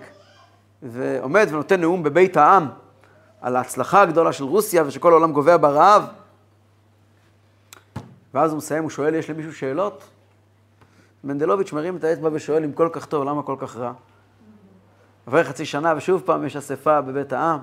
ועומד 0.84 1.48
ונותן 1.50 1.82
נאום 1.82 2.04
בבית 2.04 2.38
העם 2.38 2.68
על 3.42 3.56
ההצלחה 3.56 4.02
הגדולה 4.02 4.34
של 4.34 4.44
רוסיה 4.44 4.84
ושכל 4.86 5.12
העולם 5.12 5.32
גובע 5.34 5.58
ברעב. 5.58 6.04
ואז 8.34 8.52
הוא 8.52 8.58
מסיים, 8.58 8.84
הוא 8.84 8.90
שואל, 8.90 9.16
יש 9.16 9.30
למישהו 9.30 9.54
שאלות? 9.54 10.04
מנדלוביץ' 11.24 11.74
מרים 11.74 11.98
את 11.98 12.04
האצבע 12.04 12.30
ושואל, 12.34 12.63
אם 12.63 12.72
כל 12.72 12.90
כך 12.92 13.06
טוב, 13.06 13.24
למה 13.24 13.44
כל 13.44 13.56
כך 13.60 13.78
רע? 13.78 13.94
עבר 15.28 15.44
חצי 15.44 15.66
שנה 15.66 15.94
ושוב 15.98 16.22
פעם 16.25 16.46
יש 16.46 16.56
אספה 16.56 17.01
בבית 17.01 17.34
העם, 17.34 17.60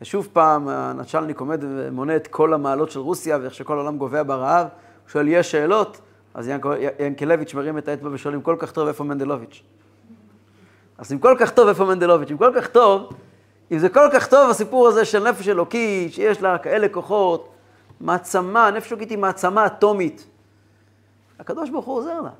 ושוב 0.00 0.28
פעם 0.32 0.68
הנצ'לניק 0.68 1.40
עומד 1.40 1.60
ומונה 1.62 2.16
את 2.16 2.26
כל 2.26 2.54
המעלות 2.54 2.90
של 2.90 3.00
רוסיה 3.00 3.38
ואיך 3.42 3.54
שכל 3.54 3.78
העולם 3.78 3.98
גובע 3.98 4.22
ברעב. 4.22 4.66
הוא 4.66 5.10
שואל, 5.10 5.28
יש 5.28 5.50
שאלות? 5.50 6.00
אז 6.34 6.50
ינקלביץ' 6.98 7.54
מרים 7.54 7.78
את 7.78 7.88
האצבע 7.88 8.08
ושואל, 8.12 8.34
אם 8.34 8.40
כל 8.40 8.56
כך 8.58 8.72
טוב, 8.72 8.88
איפה 8.88 9.04
מנדלוביץ'? 9.04 9.62
אז 10.98 11.12
אם 11.12 11.18
כל 11.18 11.36
כך 11.38 11.50
טוב, 11.50 11.68
איפה 11.68 11.84
מנדלוביץ'? 11.84 12.30
אם 12.30 12.36
כל 12.36 12.52
כך 12.56 12.66
טוב, 12.66 13.12
אם 13.72 13.78
זה 13.78 13.88
כל 13.88 14.08
כך 14.12 14.26
טוב 14.26 14.50
הסיפור 14.50 14.88
הזה 14.88 15.04
של 15.04 15.28
נפש 15.28 15.48
אלוקית, 15.48 16.12
שיש 16.12 16.42
לה 16.42 16.58
כאלה 16.58 16.88
כוחות, 16.88 17.48
מעצמה, 18.00 18.70
נפש 18.70 18.92
אלוקית 18.92 19.10
היא 19.10 19.18
מעצמה 19.18 19.66
אטומית. 19.66 20.26
הקדוש 21.38 21.70
ברוך 21.70 21.86
הוא 21.86 21.96
עוזר 21.96 22.20
לה. 22.20 22.30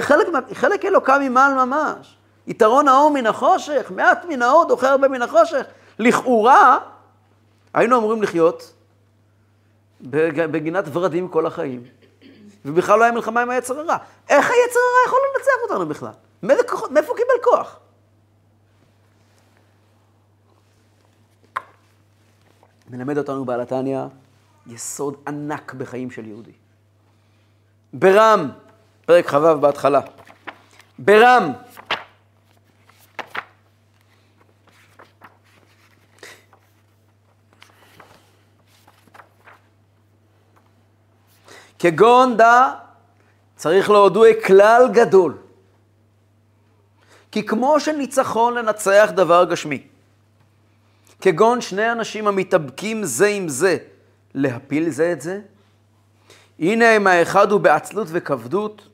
חלק, 0.00 0.26
חלק 0.52 0.84
אלוקה 0.84 1.18
ממעל 1.18 1.64
ממש. 1.64 2.16
יתרון 2.46 2.88
האור 2.88 3.10
מן 3.10 3.26
החושך, 3.26 3.92
מעט 3.94 4.24
מן 4.28 4.42
האור 4.42 4.64
דוחה 4.64 4.90
הרבה 4.90 5.08
מן 5.08 5.22
החושך. 5.22 5.66
לכאורה, 5.98 6.78
היינו 7.74 7.98
אמורים 7.98 8.22
לחיות 8.22 8.72
בגינת 10.00 10.84
ורדים 10.92 11.28
כל 11.28 11.46
החיים, 11.46 11.84
ובכלל 12.64 12.98
לא 12.98 13.04
היה 13.04 13.12
מלחמה 13.12 13.42
עם 13.42 13.50
היצר 13.50 13.80
הרע. 13.80 13.96
איך 14.28 14.50
היצר 14.50 14.80
הרע 14.80 15.06
יכול 15.06 15.18
לנצח 15.36 15.52
אותנו 15.62 15.88
בכלל? 15.88 16.10
מאיפה 16.90 17.08
הוא 17.08 17.16
קיבל 17.16 17.44
כוח? 17.44 17.78
מלמד 22.90 23.18
אותנו 23.18 23.44
בעל 23.44 23.60
התניא 23.60 24.00
יסוד 24.66 25.16
ענק 25.28 25.74
בחיים 25.74 26.10
של 26.10 26.26
יהודי. 26.26 26.52
ברם, 27.92 28.50
פרק 29.06 29.30
כ"ו 29.30 29.60
בהתחלה. 29.60 30.00
ברם, 30.98 31.52
כגון 41.78 42.36
דא 42.36 42.72
צריך 43.56 43.90
להודו 43.90 44.24
כלל 44.46 44.88
גדול. 44.92 45.36
כי 47.32 47.46
כמו 47.46 47.80
שניצחון 47.80 48.54
לנצח 48.54 49.10
דבר 49.14 49.44
גשמי, 49.44 49.86
כגון 51.20 51.60
שני 51.60 51.92
אנשים 51.92 52.26
המתאבקים 52.26 53.04
זה 53.04 53.26
עם 53.26 53.48
זה 53.48 53.76
להפיל 54.34 54.90
זה 54.90 55.12
את 55.12 55.20
זה, 55.20 55.40
הנה 56.58 56.96
אם 56.96 57.06
האחד 57.06 57.52
הוא 57.52 57.60
בעצלות 57.60 58.08
וכבדות, 58.10 58.88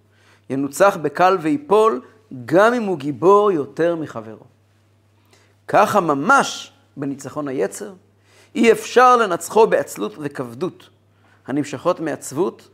ינוצח 0.52 0.97
בקל 1.02 1.38
ויפול, 1.40 2.00
גם 2.44 2.75
אם 2.75 2.82
הוא 2.82 2.99
גיבור 2.99 3.52
יותר 3.52 3.97
מחברו. 3.97 4.44
ככה 5.68 6.00
ממש 6.00 6.73
בניצחון 6.97 7.49
היצר, 7.49 7.92
אי 8.54 8.73
אפשר 8.73 9.16
לנצחו 9.16 9.66
בעצלות 9.66 10.14
וכבדות, 10.18 10.88
הנמשכות 11.47 12.00
מעצבות 12.00 12.68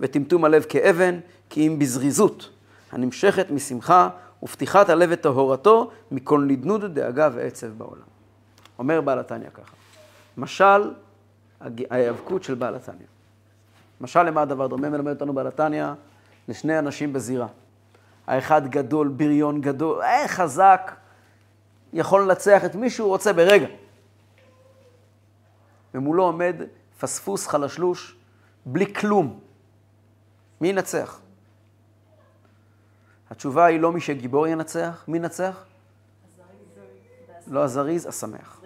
וטמטום 0.00 0.44
הלב 0.44 0.62
כאבן, 0.68 1.18
כי 1.50 1.66
אם 1.66 1.78
בזריזות, 1.78 2.50
הנמשכת 2.92 3.50
משמחה 3.50 4.08
ופתיחת 4.42 4.88
הלב 4.88 5.08
וטהורתו 5.12 5.90
מכל 6.10 6.44
נדנוד, 6.46 6.84
דאגה 6.84 7.30
ועצב 7.34 7.66
בעולם. 7.66 8.02
אומר 8.78 9.00
בעל 9.00 9.18
התניא 9.18 9.50
ככה, 9.54 9.72
משל 10.36 10.90
ההיאבקות 11.90 12.42
של 12.42 12.54
בעל 12.54 12.74
התניא. 12.74 13.06
משל 14.00 14.22
למה 14.22 14.42
הדבר 14.42 14.66
דומה 14.66 14.90
מלמד 14.90 15.12
אותנו 15.12 15.32
בעל 15.32 15.46
התניא? 15.46 15.86
לשני 16.48 16.78
אנשים 16.78 17.12
בזירה. 17.12 17.46
האחד 18.26 18.70
גדול, 18.70 19.08
בריון 19.08 19.60
גדול, 19.60 20.02
אה, 20.02 20.28
חזק, 20.28 20.94
יכול 21.92 22.22
לנצח 22.22 22.64
את 22.64 22.74
מי 22.74 22.90
שהוא 22.90 23.08
רוצה 23.08 23.32
ברגע. 23.32 23.66
ומולו 25.94 26.22
עומד 26.22 26.56
פספוס 26.98 27.46
חלשלוש, 27.46 28.16
בלי 28.66 28.94
כלום. 28.94 29.40
מי 30.60 30.68
ינצח? 30.68 31.20
התשובה 33.30 33.64
היא 33.64 33.80
לא 33.80 33.92
מי 33.92 34.00
שגיבור 34.00 34.46
ינצח, 34.46 35.04
מי 35.08 35.16
ינצח? 35.16 35.64
לא 37.46 37.64
הזריז, 37.64 38.06
השמח. 38.06 38.60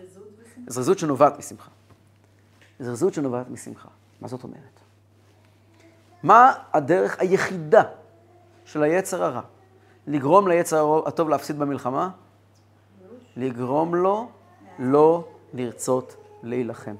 זריזות 0.66 0.98
שנובעת 0.98 1.38
משמחה. 1.38 1.70
זריזות 2.80 3.14
שנובעת 3.14 3.48
משמחה. 3.48 3.88
מה 4.20 4.28
זאת 4.28 4.44
אומרת? 4.44 4.79
מה 6.22 6.52
הדרך 6.72 7.20
היחידה 7.20 7.82
של 8.64 8.82
היצר 8.82 9.24
הרע? 9.24 9.40
לגרום 10.06 10.48
ליצר 10.48 11.00
הטוב 11.06 11.28
להפסיד 11.28 11.58
במלחמה? 11.58 12.10
לגרום 13.36 13.94
לו 13.94 14.28
לא 14.78 15.28
לרצות 15.54 16.16
להילחם. 16.42 16.94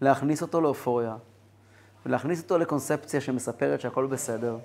להכניס 0.00 0.42
אותו 0.42 0.60
לאופוריה, 0.60 1.16
ולהכניס 2.06 2.42
אותו 2.42 2.58
לקונספציה 2.58 3.20
שמספרת 3.20 3.80
שהכל 3.80 4.06
בסדר, 4.06 4.58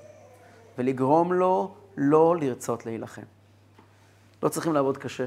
ולגרום 0.77 1.33
לו 1.33 1.73
לא 1.97 2.35
לרצות 2.39 2.85
להילחם. 2.85 3.21
לא 4.43 4.49
צריכים 4.49 4.73
לעבוד 4.73 4.97
קשה. 4.97 5.25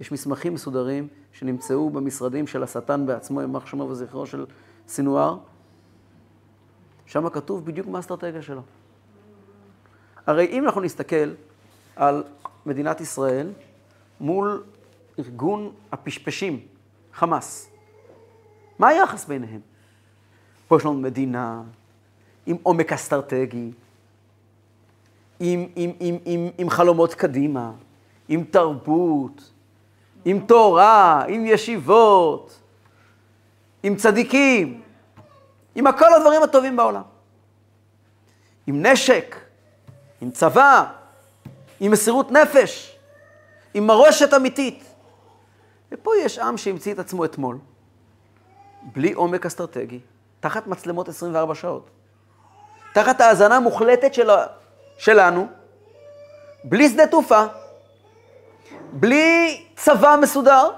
יש 0.00 0.12
מסמכים 0.12 0.54
מסודרים 0.54 1.08
שנמצאו 1.32 1.90
במשרדים 1.90 2.46
של 2.46 2.62
השטן 2.62 3.06
בעצמו, 3.06 3.42
ימח 3.42 3.66
שמו 3.66 3.82
וזכרו 3.82 4.26
של 4.26 4.46
סינואר. 4.88 5.38
שם 7.06 7.28
כתוב 7.28 7.64
בדיוק 7.64 7.86
מה 7.86 7.98
האסטרטגיה 7.98 8.42
שלו. 8.42 8.62
הרי 10.26 10.46
אם 10.46 10.64
אנחנו 10.64 10.80
נסתכל 10.80 11.34
על 11.96 12.24
מדינת 12.66 13.00
ישראל 13.00 13.52
מול 14.20 14.64
ארגון 15.18 15.72
הפשפשים, 15.92 16.60
חמאס, 17.12 17.70
מה 18.78 18.88
היחס 18.88 19.24
ביניהם? 19.24 19.60
פה 20.68 20.76
יש 20.76 20.84
לנו 20.84 20.94
מדינה 20.94 21.62
עם 22.46 22.56
עומק 22.62 22.92
אסטרטגי, 22.92 23.70
עם, 25.40 25.66
עם, 25.76 25.90
עם, 26.00 26.18
עם, 26.24 26.48
עם 26.58 26.70
חלומות 26.70 27.14
קדימה, 27.14 27.72
עם 28.28 28.44
תרבות, 28.44 29.52
עם 30.24 30.40
תורה, 30.46 31.24
עם 31.28 31.46
ישיבות, 31.46 32.60
עם 33.82 33.96
צדיקים, 33.96 34.82
עם 35.76 35.92
כל 35.92 36.14
הדברים 36.14 36.42
הטובים 36.42 36.76
בעולם. 36.76 37.02
עם 38.66 38.86
נשק, 38.86 39.36
עם 40.20 40.30
צבא, 40.30 40.84
עם 41.80 41.92
מסירות 41.92 42.32
נפש, 42.32 42.98
עם 43.74 43.86
מורשת 43.86 44.34
אמיתית. 44.34 44.84
ופה 45.92 46.10
יש 46.20 46.38
עם 46.38 46.56
שהמציא 46.56 46.92
את 46.92 46.98
עצמו 46.98 47.24
אתמול, 47.24 47.58
בלי 48.82 49.12
עומק 49.12 49.46
אסטרטגי, 49.46 50.00
תחת 50.40 50.66
מצלמות 50.66 51.08
24 51.08 51.54
שעות, 51.54 51.90
תחת 52.94 53.20
האזנה 53.20 53.60
מוחלטת 53.60 54.14
של, 54.14 54.30
שלנו, 54.98 55.46
בלי 56.64 56.88
שדה 56.88 57.06
תעופה, 57.06 57.44
בלי 58.92 59.64
צבא 59.76 60.16
מסודר, 60.22 60.70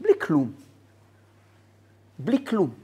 בלי 0.00 0.12
כלום. 0.20 0.52
בלי 2.18 2.44
כלום. 2.46 2.83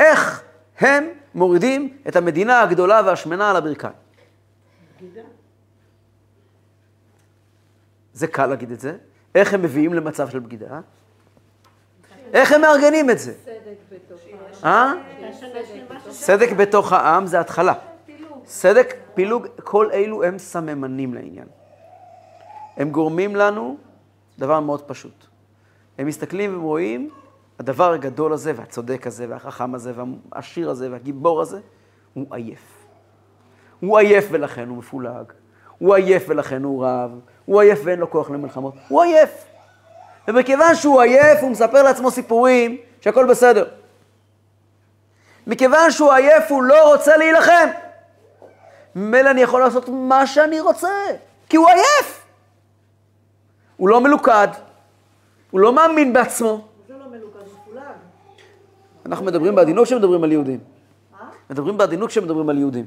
איך 0.00 0.42
הם 0.78 1.08
מורידים 1.34 1.96
את 2.08 2.16
המדינה 2.16 2.62
הגדולה 2.62 3.02
והשמנה 3.06 3.50
על 3.50 3.56
הברכיים? 3.56 3.92
זה 8.12 8.26
קל 8.26 8.46
להגיד 8.46 8.70
את 8.70 8.80
זה. 8.80 8.96
איך 9.34 9.54
הם 9.54 9.62
מביאים 9.62 9.94
למצב 9.94 10.30
של 10.30 10.38
בגידה? 10.38 10.80
איך 12.32 12.52
הם 12.52 12.60
מארגנים 12.60 13.10
את 13.10 13.18
זה? 13.18 13.32
אה? 14.64 14.92
סדק 16.10 16.52
בתוך 16.52 16.92
העם 16.92 17.26
זה 17.26 17.40
התחלה. 17.40 17.74
סדק, 18.46 18.94
פילוג, 19.14 19.46
כל 19.64 19.90
אלו 19.92 20.24
הם 20.24 20.38
סממנים 20.38 21.14
לעניין. 21.14 21.46
הם 22.76 22.90
גורמים 22.90 23.36
לנו 23.36 23.76
דבר 24.38 24.60
מאוד 24.60 24.82
פשוט. 24.82 25.26
הם 25.98 26.06
מסתכלים 26.06 26.64
ורואים, 26.64 27.10
הדבר 27.60 27.92
הגדול 27.92 28.32
הזה, 28.32 28.52
והצודק 28.56 29.06
הזה, 29.06 29.26
והחכם 29.28 29.74
הזה, 29.74 29.92
והעשיר 29.96 30.70
הזה, 30.70 30.90
והגיבור 30.90 31.40
הזה, 31.40 31.58
הוא 32.14 32.34
עייף. 32.34 32.86
הוא 33.80 33.98
עייף 33.98 34.26
ולכן 34.30 34.68
הוא 34.68 34.78
מפולג. 34.78 35.32
הוא 35.78 35.94
עייף 35.94 36.24
ולכן 36.28 36.62
הוא 36.62 36.86
רב. 36.86 37.10
הוא 37.44 37.60
עייף 37.60 37.80
ואין 37.84 37.98
לו 37.98 38.10
כוח 38.10 38.30
למלחמות. 38.30 38.74
הוא 38.88 39.02
עייף. 39.02 39.44
ומכיוון 40.28 40.74
שהוא 40.74 41.00
עייף, 41.00 41.42
הוא 41.42 41.50
מספר 41.50 41.82
לעצמו 41.82 42.10
סיפורים 42.10 42.76
שהכל 43.00 43.26
בסדר. 43.26 43.68
מכיוון 45.46 45.90
שהוא 45.90 46.12
עייף, 46.12 46.50
הוא 46.50 46.62
לא 46.62 46.92
רוצה 46.92 47.16
להילחם. 47.16 47.68
ממילא 48.94 49.30
אני 49.30 49.40
יכול 49.40 49.60
לעשות 49.60 49.88
מה 49.88 50.26
שאני 50.26 50.60
רוצה, 50.60 50.88
כי 51.48 51.56
הוא 51.56 51.68
עייף. 51.68 52.26
הוא 53.76 53.88
לא 53.88 54.00
מלוכד, 54.00 54.48
הוא 55.50 55.60
לא 55.60 55.72
מאמין 55.72 56.12
בעצמו. 56.12 56.66
זה 56.88 56.94
לא 56.98 57.08
מלוכד, 57.10 57.38
הוא 57.38 57.46
מפולג. 57.62 57.82
אנחנו 59.10 59.24
מדברים 59.24 59.54
בעדינות 59.54 59.86
כשמדברים 59.86 60.24
על 60.24 60.32
יהודים. 60.32 60.58
מדברים 61.50 61.76
בעדינות 61.78 62.08
כשמדברים 62.08 62.48
על 62.48 62.58
יהודים. 62.58 62.86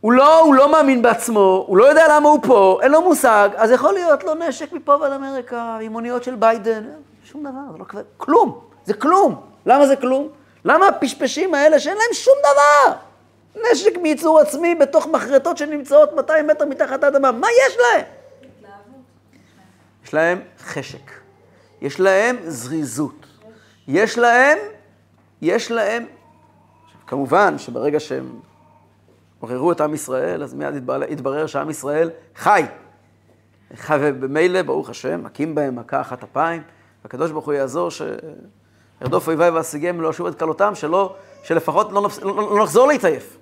הוא 0.00 0.12
לא, 0.12 0.40
הוא 0.40 0.54
לא 0.54 0.72
מאמין 0.72 1.02
בעצמו, 1.02 1.64
הוא 1.68 1.76
לא 1.78 1.84
יודע 1.84 2.06
למה 2.16 2.28
הוא 2.28 2.38
פה, 2.42 2.78
אין 2.82 2.92
לו 2.92 3.02
מושג, 3.02 3.48
אז 3.56 3.70
יכול 3.70 3.94
להיות 3.94 4.24
לו 4.24 4.34
נשק 4.34 4.72
מפה 4.72 4.96
ועד 5.00 5.12
אמריקה, 5.12 5.78
עם 5.80 5.94
אוניות 5.94 6.24
של 6.24 6.34
ביידן, 6.34 6.84
שום 7.24 7.40
דבר, 7.40 7.72
זה 7.72 7.78
לא 7.78 7.84
כזה, 7.84 8.02
כלום, 8.16 8.60
זה 8.84 8.94
כלום. 8.94 9.40
למה 9.66 9.86
זה 9.86 9.96
כלום? 9.96 10.28
למה 10.64 10.88
הפשפשים 10.88 11.54
האלה 11.54 11.78
שאין 11.78 11.96
להם 11.96 12.14
שום 12.14 12.34
דבר? 12.40 12.96
נשק 13.70 13.98
מייצור 13.98 14.40
עצמי 14.40 14.74
בתוך 14.74 15.06
מחרטות 15.06 15.56
שנמצאות 15.58 16.12
200 16.16 16.46
מטר 16.46 16.64
מתחת 16.64 17.04
האדמה, 17.04 17.32
מה 17.32 17.46
יש 17.66 17.76
להם? 17.76 18.04
יש 20.04 20.14
להם 20.14 20.40
חשק, 20.58 21.10
יש 21.80 22.00
להם 22.00 22.36
זריזות, 22.44 23.26
יש 23.88 24.18
להם, 24.18 24.58
יש 25.42 25.70
להם, 25.70 26.04
כמובן 27.06 27.58
שברגע 27.58 28.00
שהם 28.00 28.40
עוררו 29.40 29.72
את 29.72 29.80
עם 29.80 29.94
ישראל, 29.94 30.42
אז 30.42 30.54
מיד 30.54 30.90
התברר 31.10 31.46
שעם 31.46 31.70
ישראל 31.70 32.10
חי. 32.36 32.62
חי 33.76 33.98
ובמילא, 34.00 34.62
ברוך 34.62 34.90
השם, 34.90 35.22
מכים 35.24 35.54
בהם 35.54 35.76
מכה 35.76 36.00
אחת 36.00 36.22
אפיים, 36.22 36.62
והקדוש 37.04 37.30
ברוך 37.30 37.44
הוא 37.44 37.54
יעזור 37.54 37.90
שירדוף 37.90 39.28
אויביי 39.28 39.50
ואשיגם 39.50 40.00
לא 40.00 40.10
אשוב 40.10 40.26
את 40.26 40.38
כלותם, 40.38 40.74
שלא, 40.74 41.14
שלפחות 41.42 41.92
לא, 41.92 42.02
נפס, 42.02 42.20
לא, 42.20 42.36
לא 42.56 42.62
נחזור 42.62 42.88
להתעייף. 42.88 43.38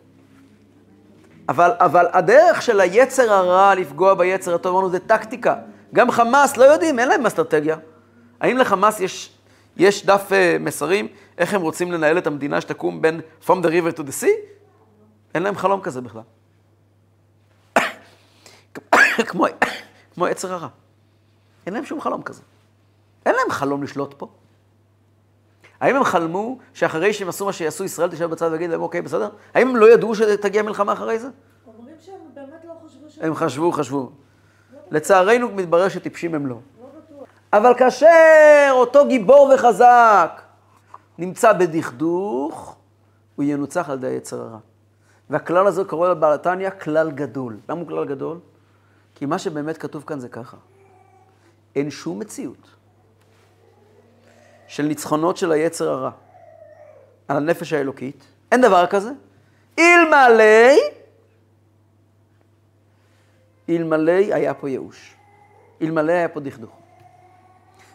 אבל, 1.48 1.70
אבל 1.78 2.06
הדרך 2.12 2.62
של 2.62 2.80
היצר 2.80 3.32
הרע 3.32 3.74
לפגוע 3.74 4.14
ביצר 4.14 4.54
הטוב, 4.54 4.72
אמרנו, 4.72 4.90
זה 4.90 4.98
טקטיקה. 4.98 5.54
גם 5.94 6.10
חמאס, 6.10 6.56
לא 6.56 6.64
יודעים, 6.64 6.98
אין 6.98 7.08
להם 7.08 7.26
אסטרטגיה. 7.26 7.76
האם 8.40 8.58
לחמאס 8.58 9.00
יש, 9.00 9.36
יש 9.76 10.06
דף 10.06 10.28
uh, 10.30 10.58
מסרים, 10.60 11.08
איך 11.38 11.54
הם 11.54 11.60
רוצים 11.60 11.92
לנהל 11.92 12.18
את 12.18 12.26
המדינה 12.26 12.60
שתקום 12.60 13.02
בין 13.02 13.20
From 13.46 13.62
the 13.62 13.68
river 13.68 13.96
to 13.96 14.00
the 14.00 14.22
sea? 14.22 14.50
אין 15.34 15.42
להם 15.42 15.56
חלום 15.56 15.80
כזה 15.80 16.00
בכלל. 16.00 16.22
כמו, 19.28 19.46
כמו 20.14 20.28
יצר 20.28 20.52
הרע. 20.52 20.68
אין 21.66 21.74
להם 21.74 21.84
שום 21.84 22.00
חלום 22.00 22.22
כזה. 22.22 22.42
אין 23.26 23.34
להם 23.34 23.50
חלום 23.50 23.82
לשלוט 23.82 24.14
פה. 24.18 24.28
האם 25.80 25.96
הם 25.96 26.04
חלמו 26.04 26.58
שאחרי 26.74 27.12
שהם 27.12 27.28
עשו 27.28 27.46
מה 27.46 27.52
שיעשו, 27.52 27.84
ישראל 27.84 28.10
תשב 28.10 28.30
בצד 28.30 28.48
ויגיד 28.52 28.70
להם, 28.70 28.80
אוקיי, 28.80 29.02
בסדר? 29.02 29.28
האם 29.54 29.68
הם 29.68 29.76
לא 29.76 29.92
ידעו 29.92 30.14
שתגיע 30.14 30.62
מלחמה 30.62 30.92
אחרי 30.92 31.18
זה? 31.18 31.28
אומרים 31.78 31.96
שהם 32.00 32.14
באמת 32.34 32.64
לא 32.64 32.72
חשבו 32.86 33.10
ש... 33.10 33.18
הם 33.20 33.34
חשבו, 33.34 33.72
חשבו. 33.72 34.10
לצערנו 34.90 35.48
מתברר 35.48 35.88
שטיפשים 35.88 36.34
הם 36.34 36.46
לא. 36.46 36.58
אבל 37.52 37.74
כאשר 37.78 38.68
אותו 38.70 39.08
גיבור 39.08 39.52
וחזק 39.54 40.42
נמצא 41.18 41.52
בדכדוך, 41.52 42.76
הוא 43.36 43.44
ינוצח 43.44 43.90
על 43.90 43.98
ידי 43.98 44.06
היצר 44.06 44.40
הרע. 44.40 44.58
והכלל 45.30 45.66
הזה 45.66 45.84
קורא 45.84 46.08
לבעל 46.08 46.32
התניא 46.32 46.70
כלל 46.70 47.10
גדול. 47.10 47.56
למה 47.68 47.80
הוא 47.80 47.88
כלל 47.88 48.04
גדול? 48.04 48.38
כי 49.14 49.26
מה 49.26 49.38
שבאמת 49.38 49.78
כתוב 49.78 50.04
כאן 50.06 50.20
זה 50.20 50.28
ככה. 50.28 50.56
אין 51.76 51.90
שום 51.90 52.18
מציאות 52.18 52.70
של 54.66 54.82
ניצחונות 54.82 55.36
של 55.36 55.52
היצר 55.52 55.88
הרע 55.90 56.10
על 57.28 57.36
הנפש 57.36 57.72
האלוקית. 57.72 58.24
אין 58.52 58.60
דבר 58.60 58.86
כזה. 58.86 59.10
אלמלא, 59.78 60.74
אלמלא 63.68 64.12
היה 64.12 64.54
פה 64.54 64.68
ייאוש. 64.68 65.14
אלמלא 65.82 66.12
היה 66.12 66.28
פה 66.28 66.40
דכדוך. 66.40 66.79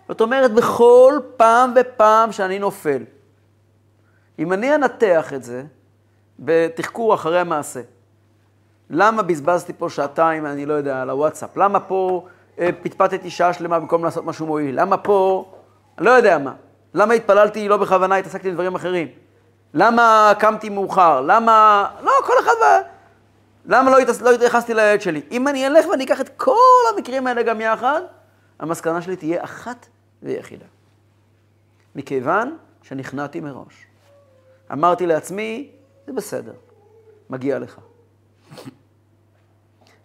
זאת 0.10 0.22
אומרת, 0.22 0.54
בכל 0.54 1.20
פעם 1.38 1.74
ופעם 1.76 2.32
שאני 2.32 2.60
נופל, 2.60 3.04
אם 4.39 4.54
אני 4.54 4.76
אנתח 4.76 5.34
את 5.34 5.44
זה, 5.44 5.63
בתחקור 6.39 7.13
אחרי 7.13 7.39
המעשה. 7.39 7.82
למה 8.89 9.24
בזבזתי 9.24 9.74
פה 9.74 9.89
שעתיים, 9.89 10.46
אני 10.46 10.65
לא 10.65 10.74
יודע, 10.74 11.02
על 11.02 11.10
הוואטסאפ? 11.10 11.58
למה 11.58 11.80
פה 11.80 12.26
אה, 12.60 12.70
פטפטתי 12.82 13.30
שעה 13.30 13.54
שלמה 13.54 13.80
במקום 13.80 14.04
לעשות 14.04 14.26
משהו 14.26 14.46
מועיל? 14.46 14.82
למה 14.82 14.98
פה, 14.98 15.52
אני 15.98 16.06
לא 16.06 16.12
יודע 16.12 16.38
מה. 16.38 16.54
למה 16.94 17.13
התפללתי 17.13 17.68
לא 17.68 17.78
בכוונה, 17.78 18.15
התעסקתי 18.15 18.48
עם 18.48 18.54
דברים 18.54 18.76
אחרים? 18.76 19.08
למה 19.74 20.34
קמתי 20.39 20.70
מאוחר? 20.70 21.22
למה... 21.22 21.86
לא, 22.02 22.12
כל 22.26 22.34
אחד... 22.39 22.52
ב... 22.52 22.82
למה 23.65 23.91
לא, 23.91 23.98
התעס... 23.98 24.22
לא 24.22 24.32
התייחסתי 24.32 24.74
לילד 24.74 25.02
שלי? 25.02 25.22
אם 25.32 25.48
אני 25.48 25.68
אלך 25.68 25.88
ואני 25.88 26.04
אקח 26.04 26.22
את 26.22 26.30
כל 26.38 26.56
המקרים 26.94 27.28
האלה 27.28 27.44
גם 27.44 27.62
יחד, 27.62 28.02
המסקנה 28.60 29.02
שלי 29.02 29.15
תהיה 29.15 29.44
אחת 29.44 29.88
ויחידה. 30.26 30.66
מכיוון 31.96 32.58
שנכנעתי 32.84 33.40
מראש. 33.40 33.86
אמרתי 34.72 35.06
לעצמי, 35.06 35.72
זה 36.08 36.14
בסדר, 36.14 36.54
מגיע 37.30 37.60
לך. 37.60 37.80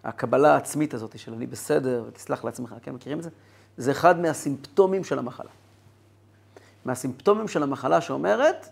הקבלה 0.05 0.55
העצמית 0.55 0.95
הזאת 0.95 1.19
של 1.19 1.35
אני 1.35 1.47
בסדר 1.47 2.05
ותסלח 2.09 2.45
לעצמך, 2.45 2.75
כן, 2.83 2.93
מכירים 2.93 3.19
את 3.19 3.23
זה? 3.23 3.31
זה 3.77 3.91
אחד 3.91 4.19
מהסימפטומים 4.19 5.05
של 5.05 5.19
המחלה. 5.19 5.51
מהסימפטומים 6.85 7.49
של 7.49 7.63
המחלה 7.63 8.01
שאומרת, 8.01 8.69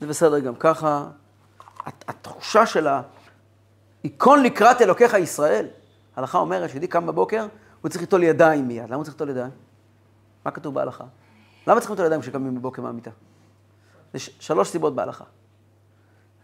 זה 0.00 0.06
בסדר 0.06 0.38
גם 0.38 0.54
ככה, 0.54 1.08
התחושה 1.86 2.66
של 2.66 2.86
העיקון 4.04 4.42
לקראת 4.42 4.82
אלוקיך 4.82 5.14
ישראל, 5.14 5.66
ההלכה 6.16 6.38
אומרת 6.38 6.70
שיהודי 6.70 6.86
קם 6.86 7.06
בבוקר, 7.06 7.46
הוא 7.82 7.88
צריך 7.88 8.00
ליטול 8.00 8.22
ידיים 8.22 8.68
מיד. 8.68 8.84
למה 8.84 8.96
הוא 8.96 9.04
צריך 9.04 9.14
ליטול 9.14 9.28
ידיים? 9.28 9.50
מה 10.44 10.50
כתוב 10.50 10.74
בהלכה? 10.74 11.04
למה 11.66 11.80
צריכים 11.80 11.94
ליטול 11.94 12.06
ידיים 12.06 12.20
כשקמים 12.20 12.54
בבוקר 12.54 12.82
מהמיטה? 12.82 13.10
יש 14.14 14.36
שלוש 14.40 14.68
סיבות 14.68 14.94
בהלכה. 14.94 15.24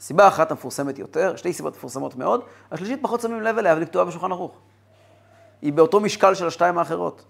סיבה 0.01 0.29
אחת 0.29 0.51
המפורסמת 0.51 0.99
יותר, 0.99 1.37
שתי 1.37 1.53
סיבות 1.53 1.77
מפורסמות 1.77 2.17
מאוד, 2.17 2.41
השלישית 2.71 2.99
פחות 3.03 3.21
שמים 3.21 3.43
לב 3.43 3.59
אליה, 3.59 3.73
אבל 3.73 3.81
היא 3.81 3.89
כתובה 3.89 4.05
בשולחן 4.05 4.33
ערוך. 4.33 4.59
היא 5.63 5.73
באותו 5.73 6.01
משקל 6.01 6.35
של 6.35 6.47
השתיים 6.47 6.79
האחרות. 6.79 7.25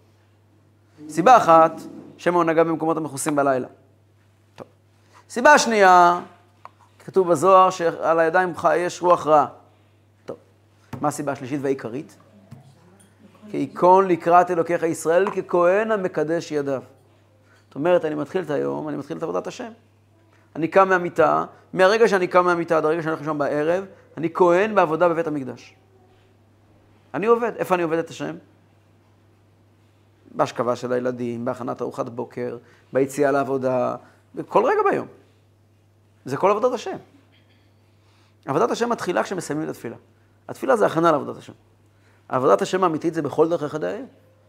סיבה 1.09 1.37
אחת, 1.37 1.73
שמא 2.17 2.37
הוא 2.37 2.45
נגע 2.45 2.65
במקומות 2.65 2.97
המכוסים 2.97 3.37
בלילה. 3.37 3.69
טוב. 4.55 4.67
סיבה 5.29 5.59
שנייה, 5.59 6.21
כתוב 6.99 7.31
בזוהר 7.31 7.71
שעל 7.71 8.21
הידיים 8.21 8.53
יש 8.77 9.03
רוח 9.03 9.27
רעה. 9.27 9.47
טוב, 10.25 10.37
מה 11.01 11.09
הסיבה 11.09 11.33
השלישית 11.33 11.61
והעיקרית? 11.63 12.17
כי 13.57 13.61
ייכון 13.61 14.09
לקראת 14.09 14.51
אלוקיך 14.51 14.83
ישראל 14.83 15.31
ככהן 15.31 15.91
המקדש 15.91 16.53
ידיו. 16.53 16.83
זאת 17.67 17.75
אומרת, 17.75 18.05
אני 18.05 18.15
מתחיל 18.15 18.43
את 18.43 18.51
היום, 18.51 18.89
אני 18.89 18.97
מתחיל 18.97 19.17
את 19.17 19.23
עבודת 19.23 19.47
השם. 19.47 19.73
אני 20.57 20.69
קם 20.69 20.89
מהמיטה, 20.89 21.45
מהרגע 21.73 22.09
שאני 22.09 22.27
קם 22.27 22.45
מהמיטה 22.45 22.77
עד 22.77 22.85
הרגע 22.85 23.03
שאני 23.03 23.11
הולך 23.11 23.21
לישון 23.21 23.39
בערב, 23.39 23.85
אני 24.17 24.29
כהן 24.35 24.75
בעבודה 24.75 25.09
בבית 25.09 25.27
המקדש. 25.27 25.75
אני 27.15 27.27
עובד. 27.27 27.53
איפה 27.57 27.75
אני 27.75 27.83
עובד 27.83 27.99
את 27.99 28.11
השם? 28.11 28.37
בהשכבה 30.35 30.77
של 30.77 30.93
הילדים, 30.93 31.45
בהכנת 31.45 31.83
ארוחת 31.83 32.09
בוקר, 32.09 32.59
ביציאה 32.93 33.31
לעבודה, 33.31 33.97
בכל 34.35 34.65
רגע 34.65 34.91
ביום. 34.91 35.07
זה 36.25 36.37
כל 36.37 36.51
עבודת 36.51 36.73
השם. 36.73 36.97
עבודת 38.47 38.71
השם 38.71 38.89
מתחילה 38.89 39.23
כשמסיימים 39.23 39.65
את 39.65 39.69
התפילה. 39.69 39.97
התפילה 40.49 40.77
זה 40.77 40.87
הכנה 40.87 41.13
לעבודת 41.13 41.37
השם. 41.37 41.53
עבודת 42.29 42.63
השם 42.63 42.85
האמיתית 42.85 43.15
זה 43.15 43.23
בכל 43.23 43.49
דרך 43.49 43.63
יחדי 43.63 44.03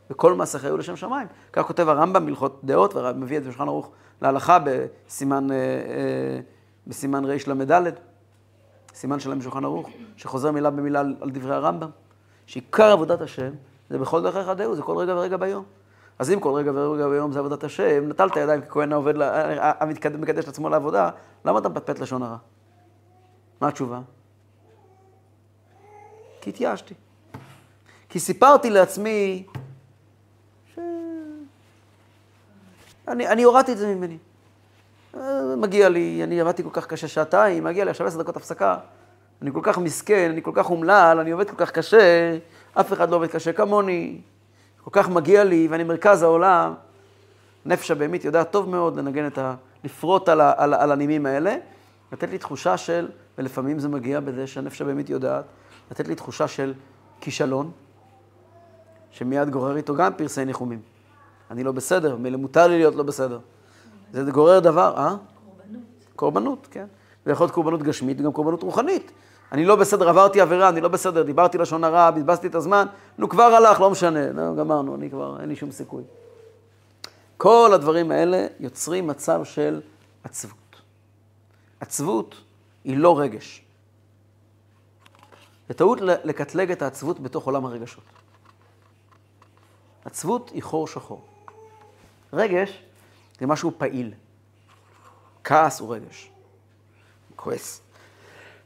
וכל 0.10 0.34
מעשיך 0.34 0.66
היו 0.66 0.78
לשם 0.78 0.96
שמיים. 0.96 1.28
כך 1.54 1.68
כותב 1.68 1.90
הרמב"ם 1.90 2.26
בהלכות 2.26 2.60
דעות, 2.64 2.96
ומביא 2.96 3.38
את 3.38 3.44
זה 3.44 3.50
בשולחן 3.50 3.68
ערוך 3.68 3.92
להלכה 4.22 4.58
בסימן, 4.60 5.52
אה, 5.52 5.56
אה, 5.56 6.40
בסימן 6.88 7.26
רל"ד, 7.26 7.94
סימן 8.94 9.20
שלם 9.20 9.40
בשולחן 9.40 9.66
ערוך, 9.66 9.90
שחוזר 10.16 10.52
מילה 10.52 10.70
במילה 10.70 11.00
על, 11.00 11.30
דברי 11.32 11.56
הרמב"ם, 11.56 11.90
שעיקר 12.46 12.92
עבודת 12.92 13.22
השם 13.22 13.52
זה 13.90 13.98
בכל 13.98 14.24
דרך 14.24 14.36
יחדי 14.36 14.64
זה 14.76 14.82
כל 14.82 14.98
רגע 14.98 15.16
ורגע 15.16 15.38
ביום. 15.38 15.64
אז 16.20 16.32
אם 16.32 16.40
כל 16.40 16.54
רגע 16.54 16.72
ורגע 16.76 17.08
ביום 17.08 17.32
זה 17.32 17.40
עבודת 17.40 17.64
השם, 17.64 18.10
נטלת 18.10 18.36
ידיים 18.36 18.62
ככהן 18.62 18.92
העובד, 18.94 19.14
המקדש 19.80 20.44
את 20.44 20.50
עצמו 20.50 20.70
לעבודה, 20.70 21.10
למה 21.46 21.60
אתה 21.60 21.70
מפטפט 21.70 22.00
לשון 22.00 22.24
הרע? 22.24 22.38
מה 23.62 23.68
התשובה? 23.68 24.00
כי 26.42 26.50
התייאשתי. 26.50 26.94
כי 28.18 28.22
סיפרתי 28.22 28.70
לעצמי 28.70 29.44
ש... 30.76 30.80
אני, 33.08 33.28
אני 33.28 33.44
הורדתי 33.44 33.72
את 33.72 33.78
זה 33.78 33.96
ממני. 33.96 34.18
אה, 35.18 35.56
מגיע 35.58 35.90
לי, 35.90 36.24
אני 36.24 36.42
עבדתי 36.42 36.64
כל 36.64 36.70
כך 36.74 36.88
קשה 36.88 37.08
שעתיים, 37.08 37.64
מגיע 37.64 37.84
לי 37.84 37.92
עכשיו 37.92 38.08
עשר 38.08 38.22
דקות 38.22 38.38
הפסקה. 38.38 38.78
אני 39.42 39.52
כל 39.54 39.60
כך 39.64 39.78
מסכן, 39.78 40.30
אני 40.32 40.42
כל 40.42 40.52
כך 40.54 40.70
אומלל, 40.70 41.18
אני 41.22 41.32
עובד 41.32 41.50
כל 41.50 41.56
כך 41.58 41.72
קשה, 41.72 42.38
אף 42.74 42.94
אחד 42.94 43.10
לא 43.10 43.16
עובד 43.16 43.28
קשה 43.28 43.54
כמוני. 43.54 44.22
כל 44.84 44.92
כך 44.94 45.10
מגיע 45.10 45.44
לי, 45.44 45.68
ואני 45.72 45.84
מרכז 45.84 46.24
העולם. 46.24 46.74
נפש 47.66 47.92
הבהמית 47.92 48.26
יודעת 48.26 48.52
טוב 48.52 48.70
מאוד 48.70 48.98
לנגן 48.98 49.28
את 49.28 49.38
ה... 49.38 49.56
לפרוט 49.84 50.30
על, 50.30 50.42
ה, 50.42 50.54
על, 50.58 50.74
על 50.74 50.92
הנימים 50.92 51.26
האלה, 51.26 51.56
לתת 52.12 52.30
לי 52.30 52.38
תחושה 52.38 52.78
של, 52.78 53.08
ולפעמים 53.38 53.80
זה 53.80 53.90
מגיע 53.90 54.20
בזה 54.20 54.48
שהנפש 54.48 54.82
הבהמית 54.82 55.10
יודעת, 55.10 55.46
לתת 55.92 56.08
לי 56.08 56.16
תחושה 56.16 56.48
של 56.48 56.74
כישלון, 57.22 57.72
שמיד 59.18 59.50
גורר 59.50 59.78
איתו 59.78 59.96
גם 59.96 60.14
פרסי 60.18 60.46
ניחומים. 60.46 60.82
אני 61.52 61.64
לא 61.64 61.72
בסדר, 61.72 62.16
מילא 62.16 62.38
מותר 62.38 62.68
לי 62.68 62.78
להיות 62.78 62.96
לא 62.96 63.04
בסדר. 63.04 63.40
זה 64.14 64.32
גורר 64.32 64.60
דבר, 64.60 64.94
אה? 64.98 65.16
קורבנות. 65.46 65.82
קורבנות, 66.16 66.68
כן. 66.72 66.86
זה 67.26 67.32
יכול 67.32 67.44
להיות 67.44 67.54
קורבנות 67.54 67.84
גשמית 67.84 68.22
וגם 68.22 68.32
קורבנות 68.32 68.64
רוחנית. 68.64 69.12
אני 69.52 69.66
לא 69.66 69.76
בסדר, 69.76 70.10
עברתי 70.10 70.42
עבירה, 70.42 70.70
אני 70.70 70.82
לא 70.82 70.88
בסדר, 70.88 71.24
דיברתי 71.24 71.58
לשון 71.58 71.84
הרע, 71.84 72.12
בזבזתי 72.12 72.48
את 72.48 72.56
הזמן, 72.56 72.86
נו 73.18 73.30
כבר 73.30 73.44
הלך, 73.44 73.82
לא 73.82 73.90
משנה, 73.90 74.32
לא, 74.32 74.56
גמרנו, 74.56 74.96
אני 74.96 75.10
כבר, 75.10 75.42
אין 75.42 75.50
לי 75.50 75.56
שום 75.56 75.72
סיכוי. 75.72 76.04
כל 77.38 77.72
הדברים 77.74 78.12
האלה 78.12 78.48
יוצרים 78.60 79.08
מצב 79.08 79.44
של 79.44 79.82
עצבות. 80.24 80.82
עצבות 81.80 82.36
היא 82.84 82.98
לא 82.98 83.20
רגש. 83.20 83.66
זה 85.68 85.74
טעות 85.74 86.02
לקטלג 86.02 86.72
את 86.72 86.82
העצבות 86.82 87.20
בתוך 87.20 87.46
עולם 87.46 87.66
הרגשות. 87.66 88.04
עצבות 90.08 90.50
היא 90.50 90.64
חור 90.64 90.88
שחור. 90.88 91.26
רגש 92.34 92.84
זה 93.40 93.46
משהו 93.46 93.72
פעיל. 93.78 94.14
כעס 95.44 95.80
הוא 95.80 95.96
רגש. 95.96 96.30
כועס. 97.36 97.82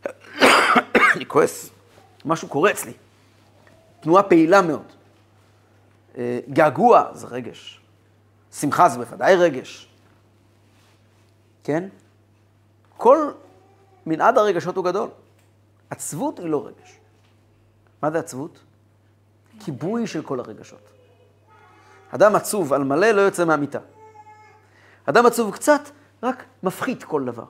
אני 1.15 1.25
כועס. 1.27 1.69
משהו 2.25 2.47
קורה 2.47 2.71
אצלי. 2.71 2.93
תנועה 3.99 4.23
פעילה 4.23 4.61
מאוד. 4.61 4.85
אה, 6.17 6.39
געגוע 6.49 7.09
זה 7.13 7.27
רגש. 7.27 7.81
שמחה 8.51 8.89
זה 8.89 8.97
בוודאי 8.97 9.35
רגש. 9.35 9.89
כן? 11.63 11.89
כל 12.97 13.31
מנעד 14.05 14.37
הרגשות 14.37 14.75
הוא 14.75 14.85
גדול. 14.85 15.09
עצבות 15.89 16.39
היא 16.39 16.47
לא 16.47 16.67
רגש. 16.67 16.99
מה 18.01 18.11
זה 18.11 18.19
עצבות? 18.19 18.59
כיבוי 19.59 20.07
של 20.07 20.23
כל 20.23 20.39
הרגשות. 20.39 20.90
אדם 22.11 22.35
עצוב 22.35 22.73
על 22.73 22.83
מלא 22.83 23.11
לא 23.11 23.21
יוצא 23.21 23.45
מהמיטה. 23.45 23.79
אדם 25.05 25.25
עצוב 25.25 25.53
קצת, 25.53 25.81
רק 26.23 26.43
מפחית 26.63 27.03
כל 27.03 27.25
דבר. 27.25 27.45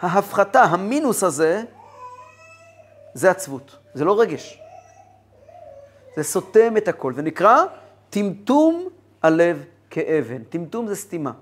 ההפחתה, 0.00 0.62
המינוס 0.62 1.24
הזה, 1.24 1.62
זה 3.14 3.30
עצבות, 3.30 3.76
זה 3.94 4.04
לא 4.04 4.20
רגש. 4.20 4.58
זה 6.16 6.22
סותם 6.22 6.76
את 6.76 6.88
הכל, 6.88 7.14
זה 7.14 7.22
נקרא 7.22 7.64
טמטום 8.10 8.88
הלב 9.22 9.64
כאבן. 9.90 10.42
טמטום 10.42 10.86
זה 10.86 10.96
סתימה. 10.96 11.32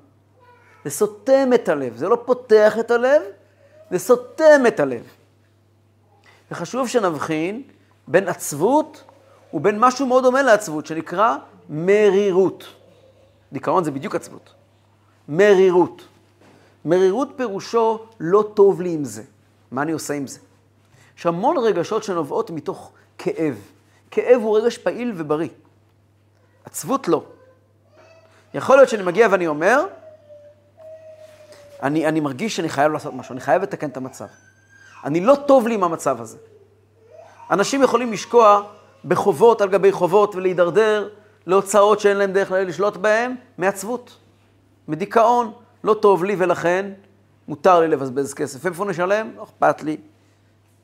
זה 0.84 0.90
סותם 0.90 1.50
את 1.54 1.68
הלב, 1.68 1.96
זה 1.96 2.08
לא 2.08 2.22
פותח 2.26 2.78
את 2.80 2.90
הלב, 2.90 3.22
זה 3.90 3.98
סותם 3.98 4.66
את 4.68 4.80
הלב. 4.80 5.02
וחשוב 6.50 6.88
שנבחין 6.88 7.62
בין 8.08 8.28
עצבות 8.28 9.04
ובין 9.54 9.78
משהו 9.78 10.06
מאוד 10.06 10.22
דומה 10.22 10.42
לעצבות, 10.42 10.86
שנקרא 10.86 11.36
מרירות. 11.70 12.64
דיכאון 13.52 13.84
זה 13.84 13.90
בדיוק 13.90 14.14
עצבות. 14.14 14.54
מרירות. 15.28 16.02
מרירות 16.84 17.28
פירושו 17.36 17.98
לא 18.20 18.50
טוב 18.54 18.80
לי 18.80 18.92
עם 18.92 19.04
זה. 19.04 19.22
מה 19.70 19.82
אני 19.82 19.92
עושה 19.92 20.14
עם 20.14 20.26
זה? 20.26 20.38
יש 21.18 21.26
המון 21.26 21.56
רגשות 21.58 22.04
שנובעות 22.04 22.50
מתוך 22.50 22.92
כאב. 23.18 23.58
כאב 24.10 24.40
הוא 24.42 24.58
רגש 24.58 24.78
פעיל 24.78 25.12
ובריא. 25.16 25.48
עצבות 26.64 27.08
לא. 27.08 27.24
יכול 28.54 28.76
להיות 28.76 28.88
שאני 28.88 29.02
מגיע 29.02 29.28
ואני 29.30 29.46
אומר, 29.46 29.86
אני, 31.82 32.06
אני 32.06 32.20
מרגיש 32.20 32.56
שאני 32.56 32.68
חייב 32.68 32.92
לעשות 32.92 33.14
משהו, 33.14 33.32
אני 33.32 33.40
חייב 33.40 33.62
לתקן 33.62 33.88
את 33.88 33.96
המצב. 33.96 34.26
אני 35.04 35.20
לא 35.20 35.34
טוב 35.46 35.68
לי 35.68 35.74
עם 35.74 35.84
המצב 35.84 36.20
הזה. 36.20 36.38
אנשים 37.50 37.82
יכולים 37.82 38.12
לשקוע 38.12 38.62
בחובות 39.04 39.60
על 39.60 39.68
גבי 39.68 39.92
חובות 39.92 40.34
ולהידרדר 40.34 41.08
להוצאות 41.46 42.00
שאין 42.00 42.16
להם 42.16 42.32
דרך 42.32 42.52
לשלוט 42.52 42.96
בהן, 42.96 43.34
מעצבות, 43.58 44.16
מדיכאון. 44.88 45.52
לא 45.84 45.94
טוב 45.94 46.24
לי 46.24 46.36
ולכן 46.38 46.92
מותר 47.48 47.80
לי 47.80 47.88
לבזבז 47.88 48.34
כסף. 48.34 48.66
איפה 48.66 48.84
נשלם? 48.84 49.32
לא 49.36 49.42
אכפת 49.42 49.82
לי. 49.82 49.96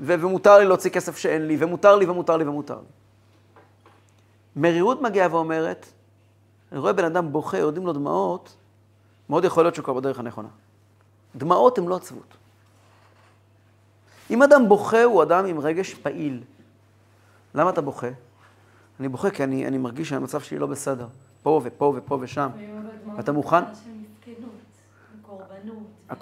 ו- 0.00 0.14
ומותר 0.20 0.58
לי 0.58 0.64
להוציא 0.64 0.90
כסף 0.90 1.16
שאין 1.16 1.46
לי, 1.46 1.56
ומותר 1.60 1.96
לי 1.96 2.06
ומותר 2.06 2.36
לי 2.36 2.44
ומותר 2.44 2.74
לי. 2.74 2.86
מרירות 4.56 5.02
מגיעה 5.02 5.28
ואומרת, 5.30 5.86
אני 6.72 6.80
רואה 6.80 6.92
בן 6.92 7.04
אדם 7.04 7.32
בוכה, 7.32 7.58
יורדים 7.58 7.86
לו 7.86 7.92
דמעות, 7.92 8.56
מאוד 9.28 9.44
יכול 9.44 9.64
להיות 9.64 9.74
שהוא 9.74 9.84
כבר 9.84 9.94
בדרך 9.94 10.18
הנכונה. 10.18 10.48
דמעות 11.36 11.78
הן 11.78 11.86
לא 11.86 11.96
עצבות. 11.96 12.36
אם 14.30 14.42
אדם 14.42 14.68
בוכה, 14.68 15.02
הוא 15.02 15.22
אדם 15.22 15.46
עם 15.46 15.60
רגש 15.60 15.94
פעיל. 15.94 16.42
למה 17.54 17.70
אתה 17.70 17.80
בוכה? 17.80 18.08
אני 19.00 19.08
בוכה 19.08 19.30
כי 19.30 19.44
אני, 19.44 19.66
אני 19.66 19.78
מרגיש 19.78 20.08
שהמצב 20.08 20.40
שלי 20.40 20.58
לא 20.58 20.66
בסדר. 20.66 21.06
פה 21.42 21.60
ופה 21.64 21.94
ופה 21.96 22.18
ושם. 22.20 22.48
אתה 23.18 23.32
מוכן? 23.32 23.64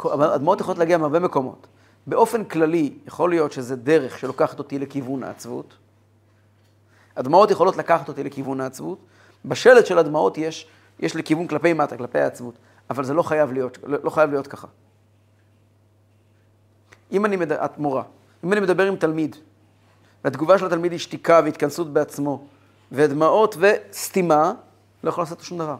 אבל 0.05 0.33
הדמעות 0.33 0.61
יכולות 0.61 0.79
להגיע 0.79 0.99
מהרבה 0.99 1.19
מקומות. 1.19 1.67
באופן 2.07 2.45
כללי, 2.45 2.93
יכול 3.07 3.31
להיות 3.31 3.53
שזה 3.53 3.77
דרך 3.77 4.19
שלוקחת 4.19 4.59
אותי 4.59 4.79
לכיוון 4.79 5.23
העצבות. 5.23 5.75
הדמעות 7.17 7.51
יכולות 7.51 7.77
לקחת 7.77 8.09
אותי 8.09 8.25
לכיוון 8.25 8.61
העצבות. 8.61 8.99
בשלט 9.45 9.87
של 9.87 9.99
הדמעות 9.99 10.39
יש, 10.39 10.67
יש 11.01 11.15
לי 11.15 11.23
כיוון 11.23 11.47
כלפי 11.47 11.73
מטה, 11.73 11.97
כלפי 11.97 12.19
העצבות. 12.19 12.55
אבל 12.91 13.05
זה 13.05 13.15
לא 13.15 13.23
חייב 13.23 13.53
להיות, 13.53 13.79
לא, 13.87 13.99
לא 14.03 14.11
חייב 14.11 14.31
להיות 14.31 14.47
ככה. 14.47 14.69
אם 17.13 17.25
אני, 17.25 17.37
מדבר, 17.37 17.65
את 17.65 17.79
מורה, 17.79 18.03
אם 18.45 18.53
אני 18.53 18.61
מדבר 18.61 18.87
עם 18.87 18.97
תלמיד, 18.97 19.37
והתגובה 20.25 20.59
של 20.59 20.67
התלמיד 20.67 20.93
היא 20.93 21.01
שתיקה 21.01 21.41
והתכנסות 21.45 21.93
בעצמו, 21.93 22.47
ודמעות 22.95 23.57
וסתימה, 23.59 24.53
לא 25.05 25.09
יכול 25.09 25.23
לעשות 25.23 25.41
שום 25.41 25.59
דבר. 25.59 25.77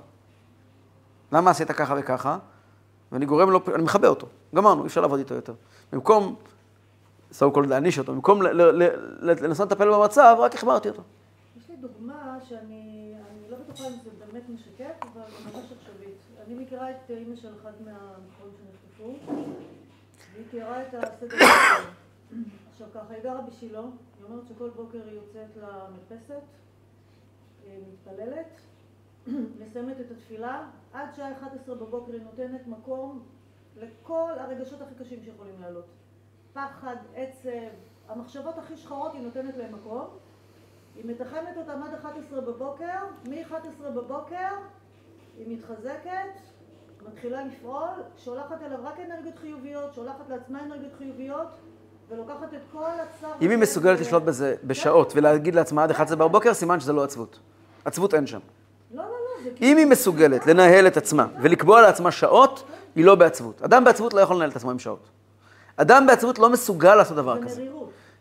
למה 1.33 1.51
עשית 1.51 1.71
ככה 1.71 1.95
וככה? 1.99 2.39
ואני 3.13 3.27
גורם 3.27 3.51
לו, 3.51 3.61
אני 3.75 3.83
מכבה 3.83 4.09
אותו. 4.09 4.27
גמרנו, 4.55 4.83
אי 4.83 4.87
אפשר 4.87 5.01
לעבוד 5.01 5.19
איתו 5.19 5.35
יותר. 5.35 5.55
במקום, 5.93 6.35
סו 7.33 7.53
קולד 7.53 7.69
להעניש 7.69 7.99
אותו, 7.99 8.15
במקום 8.15 8.43
לנסות 9.23 9.73
לטפל 9.73 9.91
במצב, 9.91 10.37
רק 10.39 10.55
החמרתי 10.55 10.89
אותו. 10.89 11.03
יש 11.57 11.71
לי 11.71 11.77
דוגמה 11.77 12.39
שאני 12.49 13.15
לא 13.51 13.57
בטוחה 13.57 13.89
אם 13.89 13.93
זה 14.05 14.11
באמת 14.27 14.43
משקף, 14.49 14.95
אבל 15.03 15.23
ממש 15.45 15.65
עכשווית. 15.65 16.19
אני 16.47 16.55
מכירה 16.55 16.91
את 16.91 17.11
אימא 17.11 17.37
של 17.37 17.49
אחד 17.63 17.73
מהמכון 17.85 18.51
שנחטפו. 18.59 19.15
והיא 20.35 20.47
תיארה 20.51 20.83
את 20.83 20.95
הסדר. 20.95 21.37
עכשיו 22.73 22.87
ככה, 22.95 23.15
היא 23.15 23.23
גרה 23.23 23.41
בשילה, 23.41 23.81
היא 23.81 24.25
אומרת 24.29 24.47
שכל 24.49 24.69
בוקר 24.77 24.99
היא 25.07 25.15
יוצאת 25.15 25.57
למרפסת, 25.57 26.43
מתפללת, 27.93 28.47
מסיימת 29.61 30.01
את 30.01 30.11
התפילה, 30.11 30.67
עד 30.93 31.15
שעה 31.17 31.33
11 31.33 31.75
בבוקר 31.75 32.13
היא 32.13 32.23
נותנת 32.23 32.67
מקום 32.67 33.23
לכל 33.77 34.33
הרגשות 34.37 34.81
הכי 34.81 34.95
קשים 34.95 35.23
שיכולים 35.25 35.55
לעלות. 35.61 35.87
פחד, 36.53 36.97
עצב, 37.15 37.51
המחשבות 38.09 38.59
הכי 38.59 38.77
שחורות 38.77 39.13
היא 39.15 39.23
נותנת 39.23 39.57
להם 39.57 39.75
מקום. 39.75 40.07
היא 40.97 41.05
מתחמת 41.07 41.57
אותם 41.57 41.83
עד 41.83 41.95
11 41.95 42.41
בבוקר, 42.41 42.99
מ-11 43.29 43.83
בבוקר 43.95 44.49
היא 45.39 45.57
מתחזקת, 45.57 46.41
מתחילה 47.09 47.45
לפעול, 47.45 47.89
שולחת 48.17 48.63
אליו 48.63 48.79
רק 48.83 49.01
אנרגיות 49.01 49.39
חיוביות, 49.39 49.95
שולחת 49.95 50.29
לעצמה 50.29 50.65
אנרגיות 50.65 50.93
חיוביות, 50.99 51.49
ולוקחת 52.09 52.55
את 52.55 52.61
כל 52.73 52.91
הצער... 53.03 53.33
אם 53.43 53.51
היא 53.51 53.59
מסוגלת 53.59 54.01
לשלוט 54.01 54.23
בזה 54.23 54.57
בשעות 54.65 55.13
ולהגיד 55.17 55.55
לעצמה 55.55 55.85
עד 55.85 55.91
11 55.91 56.17
בבוקר, 56.29 56.55
סימן 56.55 56.81
שזה 56.81 56.93
לא 56.93 57.05
עצבות. 57.05 57.39
עצבות 57.85 58.15
אין 58.15 58.27
שם. 58.27 58.39
לא, 58.95 59.03
לא, 59.03 59.09
לא, 59.09 59.51
אם 59.63 59.77
היא 59.77 59.87
מסוגלת 59.87 60.47
לנהל 60.47 60.87
את 60.87 60.97
עצמה 60.97 61.27
ולקבוע 61.43 61.83
לעצמה 61.83 62.11
שעות, 62.11 62.65
היא 62.97 63.05
לא 63.05 63.15
בעצבות. 63.15 63.63
אדם 63.63 63.85
בעצבות 63.85 64.15
לא 64.15 64.21
יכול 64.21 64.37
לנהל 64.37 64.51
את 64.51 64.57
עצמו 64.57 64.71
עם 64.71 64.79
שעות. 64.79 65.09
אדם 65.77 66.07
בעצבות 66.07 66.39
לא 66.39 66.51
מסוגל 66.51 66.95
לעשות 66.95 67.17
דבר 67.17 67.35
זה 67.35 67.45
כזה. 67.45 67.63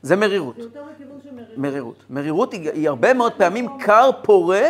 זה 0.02 0.16
מרירות. 0.16 0.56
זה 0.56 0.62
יותר 0.62 0.82
לכיוון 0.96 1.20
של 1.24 1.32
מרירות. 1.32 1.58
מרירות. 1.58 2.04
מרירות 2.10 2.54
היא, 2.54 2.72
היא 2.72 2.90
הרבה 2.90 3.14
מאוד 3.14 3.34
פעמים 3.38 3.80
כר 3.80 4.10
פורה 4.24 4.62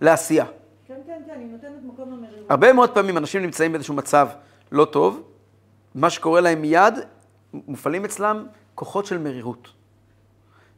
לעשייה. 0.00 0.44
כן, 0.86 0.94
כן, 1.06 1.22
כן, 1.26 1.40
היא 1.40 1.48
נותנת 1.52 1.70
מקום 1.84 2.12
למרירות. 2.12 2.50
הרבה 2.50 2.72
מאוד 2.72 2.90
פעמים 2.90 3.18
אנשים 3.18 3.42
נמצאים 3.42 3.72
באיזשהו 3.72 3.94
מצב 3.94 4.28
לא 4.72 4.84
טוב, 4.84 5.22
מה 5.94 6.10
שקורה 6.10 6.40
להם 6.40 6.62
מיד, 6.62 6.94
מופעלים 7.52 8.04
אצלם 8.04 8.46
כוחות 8.74 9.06
של 9.06 9.18
מרירות. 9.18 9.68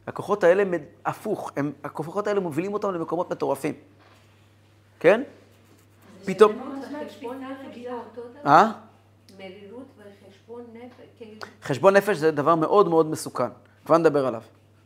הכוחות 0.09 0.43
האלה, 0.43 0.63
הפוך, 1.05 1.51
הם, 1.55 1.71
הכוחות 1.83 2.27
האלה 2.27 2.39
מובילים 2.39 2.73
אותם 2.73 2.93
למקומות 2.93 3.31
מטורפים. 3.31 3.73
כן? 4.99 5.21
פתאום, 6.25 6.51
חשבון 7.09 7.43
נפש 7.43 7.83
זה 7.83 7.93
אותו 7.93 8.21
דבר? 8.41 8.49
אה? 8.49 8.71
מרירות 9.37 9.85
וחשבון 9.97 10.63
נפש, 10.73 11.05
כאילו, 11.17 11.31
חשבון 11.63 11.95
נפש 11.95 12.17
זה 12.17 12.31
דבר 12.31 12.55
מאוד 12.55 12.89
מאוד 12.89 13.05
מסוכן, 13.05 13.49
כבר 13.85 13.97
נדבר 13.97 14.27
עליו. 14.27 14.41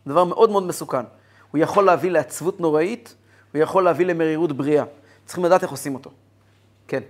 דבר 0.08 0.24
מאוד 0.24 0.50
מאוד 0.50 0.64
מסוכן. 0.64 1.04
הוא 1.52 1.60
יכול 1.60 1.86
להביא 1.86 2.12
לעצבות 2.12 2.60
נוראית, 2.60 3.16
הוא 3.54 3.62
יכול 3.62 3.84
להביא 3.84 4.06
למרירות 4.06 4.52
בריאה. 4.52 4.84
צריכים 5.26 5.46
לדעת 5.46 5.64
איך 5.64 5.72
עושים 5.72 5.96
אותו. 5.96 6.12
כן. 6.88 7.04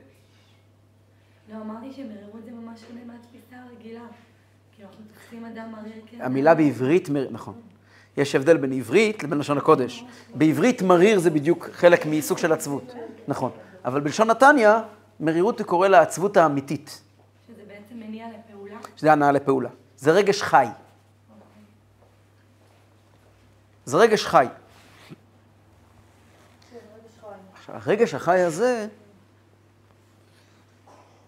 לא, 1.49 1.55
אמרתי 1.55 1.93
שמרירות 1.93 2.45
זה 2.45 2.51
ממש 2.51 2.79
שונה 2.87 3.01
מהתפיסה 3.05 3.55
הרגילה. 3.69 4.01
כאילו, 4.75 4.89
אנחנו 4.89 5.05
תופסים 5.13 5.45
אדם 5.45 5.71
מריר 5.71 6.01
כן. 6.05 6.21
המילה 6.21 6.55
בעברית, 6.55 7.09
מר... 7.09 7.27
נכון. 7.31 7.72
יש 8.17 8.35
הבדל 8.35 8.57
בין 8.57 8.73
עברית 8.73 9.23
לבין 9.23 9.39
לשון 9.39 9.57
הקודש. 9.57 10.05
בעברית 10.35 10.81
מריר 10.81 11.19
זה 11.19 11.29
בדיוק 11.29 11.69
חלק 11.73 12.05
מסוג 12.05 12.37
של 12.37 12.53
עצבות. 12.53 12.93
נכון. 13.27 13.51
אבל 13.85 13.99
בלשון 13.99 14.27
נתניה, 14.27 14.81
מרירות 15.19 15.59
הוא 15.59 15.67
קורא 15.67 15.87
לעצבות 15.87 16.37
האמיתית, 16.37 17.01
שזה 17.47 17.61
בעצם 17.67 17.95
מניע 17.95 18.27
לפעולה. 18.27 18.77
שזה 18.95 19.11
הנאה 19.11 19.31
לפעולה. 19.31 19.69
זה 19.97 20.11
רגש 20.11 20.41
חי. 20.41 20.67
זה 23.85 23.97
רגש 23.97 24.25
חי. 24.25 24.45
רגש 24.45 24.49
חי. 27.21 27.27
עכשיו, 27.53 27.75
הרגש 27.75 28.13
החי 28.13 28.39
הזה, 28.39 28.87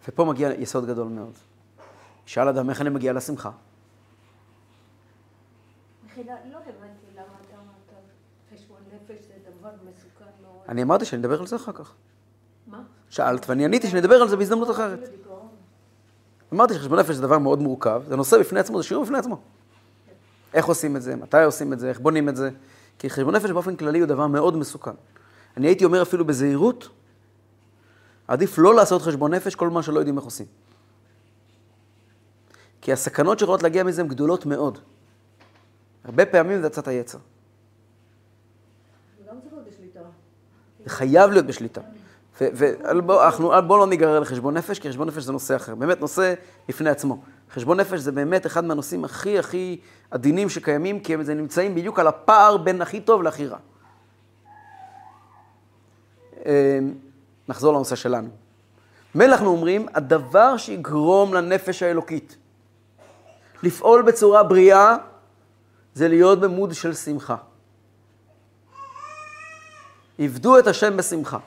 ופה 0.08 0.26
מגיע 0.26 0.50
יסוד 0.58 0.86
גדול 0.86 1.08
מאוד. 1.08 1.34
שאל 2.26 2.48
אדם, 2.48 2.70
איך 2.70 2.82
אני 2.82 2.90
מגיע 2.90 3.14
לשמחה? 3.14 3.50
לא 6.24 6.58
הבנתי 6.58 7.06
למה 7.14 7.24
אתה 7.42 7.56
אמרת 7.56 8.04
חשבון 8.54 8.78
נפש 8.88 9.26
זה 9.28 9.34
דבר 9.60 9.70
מסוכן 9.70 10.26
מאוד. 10.42 10.64
אני 10.70 10.84
אמרתי 10.84 11.06
שאני 11.06 11.22
אדבר 11.22 11.40
על 11.40 11.48
זה 11.48 11.56
אחר 11.56 11.72
כך. 11.72 11.94
מה? 12.68 12.82
שאלת, 13.10 13.50
ואני 13.50 13.66
עניתי 13.66 13.88
שנדבר 13.88 14.16
על 14.16 14.28
זה 14.30 14.38
בהזדמנות 14.38 14.70
אחרת. 14.70 15.10
אמרתי 16.54 16.74
שחשבון 16.74 17.00
נפש 17.00 17.16
זה 17.16 17.22
דבר 17.22 17.38
מאוד 17.38 17.60
מורכב, 17.60 18.04
זה 18.08 18.16
נושא 18.16 18.40
בפני 18.40 18.60
עצמו, 18.60 18.82
זה 18.82 18.88
שיעור 18.88 19.04
בפני 19.04 19.18
עצמו. 19.18 19.42
איך 20.54 20.66
עושים 20.66 20.96
את 20.96 21.02
זה, 21.02 21.16
מתי 21.16 21.44
עושים 21.44 21.74
את 21.74 21.80
זה, 21.80 21.90
איך 21.90 22.00
בונים 22.00 22.30
את 22.30 22.36
זה. 22.36 22.50
כי 23.00 23.10
חשבון 23.10 23.36
נפש 23.36 23.50
באופן 23.50 23.76
כללי 23.76 24.00
הוא 24.00 24.08
דבר 24.08 24.28
מאוד 24.28 24.58
מסוכן. 24.58 24.92
אני 25.58 25.68
הייתי 25.68 25.86
אומר 25.86 26.02
אפילו 26.02 26.26
בזהירות, 26.26 26.90
עדיף 28.28 28.58
לא 28.58 28.76
לעשות 28.76 29.02
חשבון 29.02 29.34
נפש 29.34 29.56
כל 29.56 29.70
מה 29.70 29.84
שלא 29.84 30.00
יודעים 30.00 30.18
איך 30.18 30.26
עושים. 30.26 30.46
כי 32.82 32.94
הסכנות 32.94 33.40
שיכולות 33.40 33.64
להגיע 33.64 33.84
מזה 33.84 34.02
הן 34.02 34.08
גדולות 34.08 34.46
מאוד. 34.46 34.80
הרבה 36.06 36.26
פעמים 36.26 36.62
זה 36.62 36.68
הצעת 36.68 36.88
היצר. 36.88 37.18
זה 40.84 40.90
חייב 40.90 41.32
להיות 41.32 41.46
בשליטה. 41.46 41.82
ובואו 42.42 43.64
בוא 43.68 43.80
לא 43.80 43.88
ניגרר 43.88 44.20
לחשבון 44.20 44.58
נפש, 44.58 44.80
כי 44.80 44.90
חשבון 44.90 45.08
נפש 45.08 45.24
זה 45.24 45.32
נושא 45.32 45.56
אחר. 45.56 45.76
באמת 45.76 46.02
נושא 46.02 46.34
בפני 46.70 46.90
עצמו. 46.90 47.22
חשבון 47.52 47.80
נפש 47.80 48.00
זה 48.00 48.12
באמת 48.12 48.46
אחד 48.46 48.66
מהנושאים 48.66 49.06
הכי 49.06 49.40
הכי 49.40 49.80
עדינים 50.12 50.50
שקיימים, 50.50 51.00
כי 51.00 51.14
הם 51.14 51.24
זה 51.24 51.34
נמצאים 51.34 51.76
בדיוק 51.76 52.00
על 52.00 52.08
הפער 52.08 52.58
בין 52.58 52.82
הכי 52.82 53.02
טוב 53.02 53.24
להכי 53.24 53.48
רע. 53.48 53.58
אה, 56.46 56.80
נחזור 57.48 57.74
לנושא 57.74 57.96
שלנו. 57.96 58.30
ממילא 59.16 59.32
אנחנו 59.34 59.48
אומרים, 59.48 59.86
הדבר 59.94 60.58
שיגרום 60.58 61.34
לנפש 61.34 61.84
האלוקית 61.84 62.38
לפעול 63.64 64.02
בצורה 64.02 64.44
בריאה, 64.44 64.98
זה 65.96 66.08
להיות 66.08 66.40
במוד 66.40 66.74
של 66.74 66.94
שמחה. 66.94 67.36
עבדו 70.20 70.60
את 70.60 70.68
השם 70.68 70.98
בשמחה. 70.98 71.38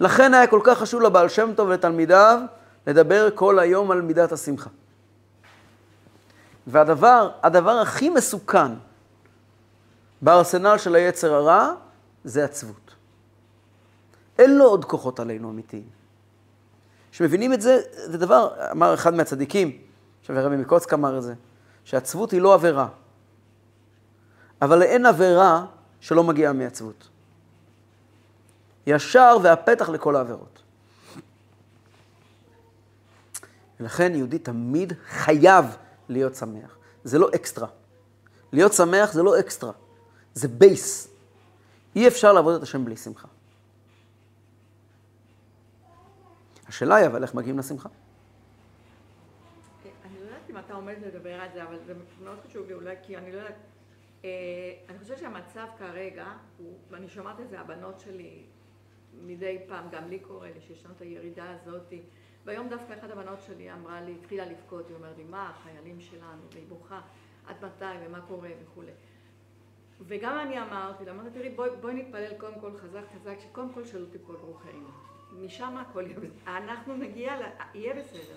לכן 0.00 0.34
היה 0.34 0.46
כל 0.46 0.60
כך 0.64 0.78
חשוב 0.78 1.02
לבעל 1.02 1.28
שם 1.28 1.50
טוב 1.56 1.68
ולתלמידיו 1.68 2.40
לדבר 2.86 3.28
כל 3.34 3.58
היום 3.58 3.90
על 3.90 4.02
מידת 4.02 4.32
השמחה. 4.32 4.70
והדבר, 6.66 7.30
הדבר 7.42 7.70
הכי 7.70 8.10
מסוכן 8.10 8.72
בארסנל 10.22 10.78
של 10.78 10.94
היצר 10.94 11.34
הרע 11.34 11.72
זה 12.24 12.44
עצבות. 12.44 12.94
אין 14.38 14.58
לו 14.58 14.64
עוד 14.64 14.84
כוחות 14.84 15.20
עלינו 15.20 15.50
אמיתיים. 15.50 15.88
כשמבינים 17.10 17.52
את 17.52 17.60
זה, 17.60 17.80
זה 17.92 18.18
דבר, 18.18 18.50
אמר 18.70 18.94
אחד 18.94 19.14
מהצדיקים, 19.14 19.78
עכשיו 20.20 20.38
הרבי 20.38 20.56
מקוצק 20.56 20.92
אמר 20.92 21.18
את 21.18 21.22
זה, 21.22 21.34
שעצבות 21.84 22.30
היא 22.30 22.40
לא 22.40 22.54
עבירה, 22.54 22.88
אבל 24.62 24.82
אין 24.82 25.06
עבירה 25.06 25.66
שלא 26.00 26.24
מגיעה 26.24 26.52
מעצבות. 26.52 27.08
ישר 28.86 29.36
והפתח 29.42 29.88
לכל 29.88 30.16
העבירות. 30.16 30.62
ולכן 33.80 34.14
יהודי 34.14 34.38
תמיד 34.38 34.92
חייב 35.08 35.64
להיות 36.08 36.34
שמח. 36.34 36.76
זה 37.04 37.18
לא 37.18 37.28
אקסטרה. 37.34 37.68
להיות 38.52 38.72
שמח 38.72 39.12
זה 39.12 39.22
לא 39.22 39.40
אקסטרה, 39.40 39.72
זה 40.34 40.48
base. 40.48 41.08
אי 41.96 42.08
אפשר 42.08 42.32
לעבוד 42.32 42.54
את 42.54 42.62
השם 42.62 42.84
בלי 42.84 42.96
שמחה. 42.96 43.28
השאלה 46.68 46.96
היא 46.96 47.06
אבל 47.06 47.22
איך 47.22 47.34
מגיעים 47.34 47.58
לשמחה? 47.58 47.88
אני 50.04 50.14
לא 50.20 50.24
יודעת 50.24 50.50
אם 50.50 50.58
אתה 50.58 50.74
עומד 50.74 50.94
לדבר 51.06 51.40
על 51.40 51.48
זה, 51.54 51.62
אבל 51.62 51.78
זה 51.86 51.94
מאוד 52.24 52.38
חשוב 52.48 52.66
לי 52.66 52.74
אולי, 52.74 52.94
כי 53.02 53.16
אני 53.16 53.32
לא 53.32 53.36
יודעת... 53.36 53.54
אה, 54.24 54.30
אני 54.88 54.98
חושבת 54.98 55.18
שהמצב 55.18 55.66
כרגע, 55.78 56.26
הוא, 56.56 56.78
ואני 56.90 57.08
שומעת 57.08 57.40
את 57.40 57.48
זה, 57.48 57.60
הבנות 57.60 58.00
שלי 58.00 58.42
מדי 59.14 59.58
פעם, 59.68 59.88
גם 59.90 60.08
לי 60.08 60.18
קורה 60.18 60.50
לי, 60.50 60.60
שיש 60.60 60.84
לנו 60.84 60.94
את 60.94 61.00
הירידה 61.00 61.50
הזאת. 61.50 61.92
והיום 62.44 62.68
דווקא 62.68 62.92
אחת 62.92 63.10
הבנות 63.10 63.42
שלי 63.42 63.72
אמרה 63.72 64.00
לי, 64.00 64.14
התחילה 64.20 64.46
לבכות, 64.46 64.88
היא 64.88 64.96
אומרת 64.96 65.16
לי, 65.16 65.24
מה, 65.24 65.50
החיילים 65.50 66.00
שלנו, 66.00 66.42
והיא 66.52 66.66
בוכה, 66.68 67.00
עד 67.46 67.56
מתי 67.64 67.84
ומה 68.06 68.20
קורה 68.20 68.50
וכולי. 68.62 68.92
וגם 70.00 70.38
אני 70.38 70.62
אמרתי 70.62 71.04
לה, 71.04 71.12
אמרתי, 71.12 71.30
תראי, 71.30 71.50
בואי, 71.50 71.70
בואי 71.80 71.94
נתפלל 71.94 72.38
קודם 72.38 72.60
כל 72.60 72.76
חזק 72.76 73.02
חזק, 73.14 73.40
שקודם 73.40 73.72
כל 73.72 73.84
שלא 73.84 74.06
תיפול 74.06 74.36
רוחנו. 74.36 74.88
משם 75.32 75.76
הכל 75.76 76.04
יהיה. 76.06 76.30
אנחנו 76.46 76.96
נגיע, 76.96 77.40
ל... 77.40 77.42
יהיה 77.74 77.94
בסדר. 77.94 78.36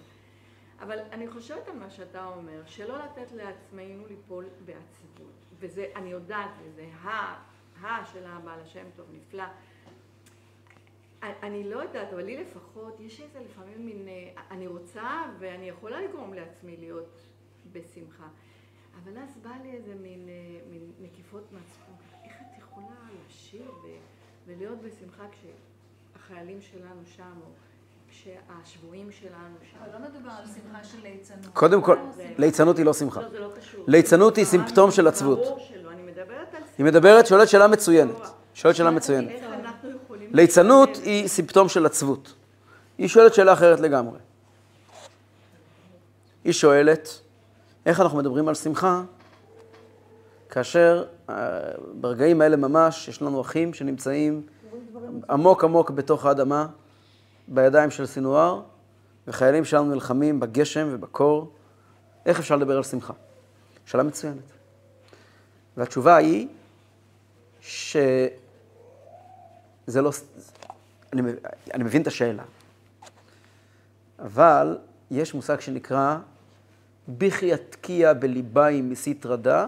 אבל 0.80 1.00
אני 1.00 1.28
חושבת 1.28 1.68
על 1.68 1.76
מה 1.76 1.90
שאתה 1.90 2.26
אומר, 2.26 2.66
שלא 2.66 2.98
לתת 2.98 3.32
לעצמנו 3.32 4.08
ליפול 4.08 4.46
בעצבות. 4.66 5.41
וזה, 5.62 5.88
אני 5.96 6.10
יודעת, 6.10 6.50
וזה 6.64 6.86
ה, 7.04 7.10
ה 7.82 8.06
של 8.06 8.26
הבעל 8.26 8.60
השם 8.60 8.86
טוב, 8.96 9.06
נפלא. 9.14 9.44
אני- 11.24 11.70
לא 11.70 11.80
יודעת, 11.84 12.14
אבל 12.14 12.24
לי 12.24 12.38
לפחות, 12.44 13.00
יש 13.00 13.22
איזה 13.22 13.40
לפעמים 13.40 13.86
מין, 13.86 14.08
אה, 14.08 14.32
אני 14.52 14.68
רוצה 14.68 15.04
ואני 15.40 15.70
יכולה 15.70 16.02
לגרום 16.02 16.34
לעצמי 16.34 16.78
להיות 16.78 17.20
בשמחה. 17.72 18.28
אבל 19.04 19.18
אז 19.18 19.38
בא 19.38 19.52
לי 19.64 19.72
איזה 19.72 19.96
מין, 19.96 20.30
אה, 20.30 20.34
מין 20.72 20.92
נקיפות 21.02 21.44
מצפון, 21.52 21.96
איך 22.26 22.34
את 22.42 22.60
יכולה 22.60 22.96
לשיר 23.28 23.72
ולהיות 24.48 24.80
בשמחה 24.82 25.24
כשהחיילים 25.32 26.62
שלנו 26.62 27.02
שם, 27.06 27.34
או 27.46 27.52
שהשבויים 28.12 29.12
שלנו 29.12 29.56
שם. 29.72 29.78
אבל 29.84 29.94
לא 29.94 30.10
מדובר 30.10 30.32
על 30.40 30.46
שמחה 30.46 30.84
של 30.84 30.98
ליצנות. 31.04 31.54
קודם 31.54 31.82
כל, 31.82 31.98
ליצנות 32.38 32.78
היא 32.78 32.86
לא 32.86 32.94
שמחה. 32.94 33.22
לא, 33.22 33.30
זה 33.30 33.40
לא 33.40 33.50
קשור. 33.60 33.84
ליצנות 33.88 34.36
היא 34.36 34.46
סימפטום 34.46 34.92
של 34.92 35.08
עצבות. 35.08 35.40
ברור 35.40 35.60
שלא, 35.60 35.92
אני 35.92 36.02
מדברת 36.02 36.56
על 36.56 36.62
היא 36.78 36.86
מדברת, 36.86 37.28
שואלת 37.28 37.50
שאלה 37.50 37.68
מצוינת. 37.68 38.16
שואלת 38.54 38.76
שאלה 38.76 38.92
מצוינת. 38.92 39.32
ליצנות. 40.32 40.90
היא 41.04 41.28
סימפטום 41.28 41.70
של 41.70 41.86
עצבות. 41.86 42.34
היא 42.98 43.08
שואלת 43.08 43.34
שאלה 43.34 43.54
אחרת 43.54 43.80
לגמרי. 43.80 44.20
היא 46.44 46.54
שואלת, 46.54 47.10
איך 47.86 48.00
אנחנו 48.00 48.18
מדברים 48.18 48.48
על 48.48 48.56
שמחה, 48.56 49.02
כאשר 50.50 51.06
אה, 51.30 51.36
ברגעים 51.94 52.42
האלה 52.42 52.56
ממש 52.56 53.08
יש 53.08 53.22
לנו 53.22 53.42
אחים 53.42 53.74
שנמצאים 53.74 54.42
עמוק 55.30 55.64
עמוק 55.64 55.92
בתוך 55.92 56.26
האדמה, 56.26 56.68
בידיים 57.48 57.92
של 57.92 58.06
סינואר, 58.06 58.62
וחיילים 59.28 59.66
שלנו 59.66 59.94
נלחמים 59.94 60.40
בגשם 60.40 60.88
ובקור. 60.92 61.52
איך 62.26 62.40
אפשר 62.40 62.56
לדבר 62.56 62.78
על 62.78 62.84
שמחה? 62.84 63.14
שאלה 63.86 64.04
מצוינת. 64.04 64.44
והתשובה 65.78 66.16
היא 66.16 66.48
שזה 67.62 68.32
לא... 69.88 70.12
אני, 71.14 71.22
אני 71.74 71.84
מבין 71.84 72.02
את 72.02 72.08
השאלה, 72.08 72.44
אבל 74.20 74.78
יש 75.12 75.34
מושג 75.34 75.60
שנקרא 75.60 76.18
ביחי 77.08 77.54
התקיע 77.54 78.14
בליביים 78.14 78.90
מסיתרא 78.90 79.36
דא 79.36 79.66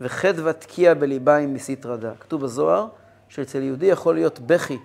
וחדווה 0.00 0.52
תקיע 0.52 0.94
בליביים 0.94 1.54
מסיתרא 1.54 1.96
דא. 1.96 2.12
כתוב 2.20 2.42
בזוהר 2.42 2.88
שאצל 3.28 3.62
יהודי 3.62 3.86
יכול 3.86 4.14
להיות 4.14 4.38
בכי 4.38 4.78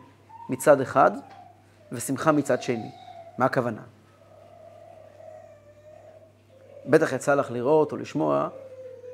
מצד 0.50 0.82
אחד 0.82 1.12
ושמחה 1.94 2.32
מצד 2.32 2.62
שני. 2.62 2.92
מה 3.38 3.46
הכוונה? 3.46 3.82
בטח 6.86 7.14
יצא 7.14 7.36
לך 7.36 7.52
לראות 7.52 7.92
או 7.92 7.98
לשמוע 7.98 8.50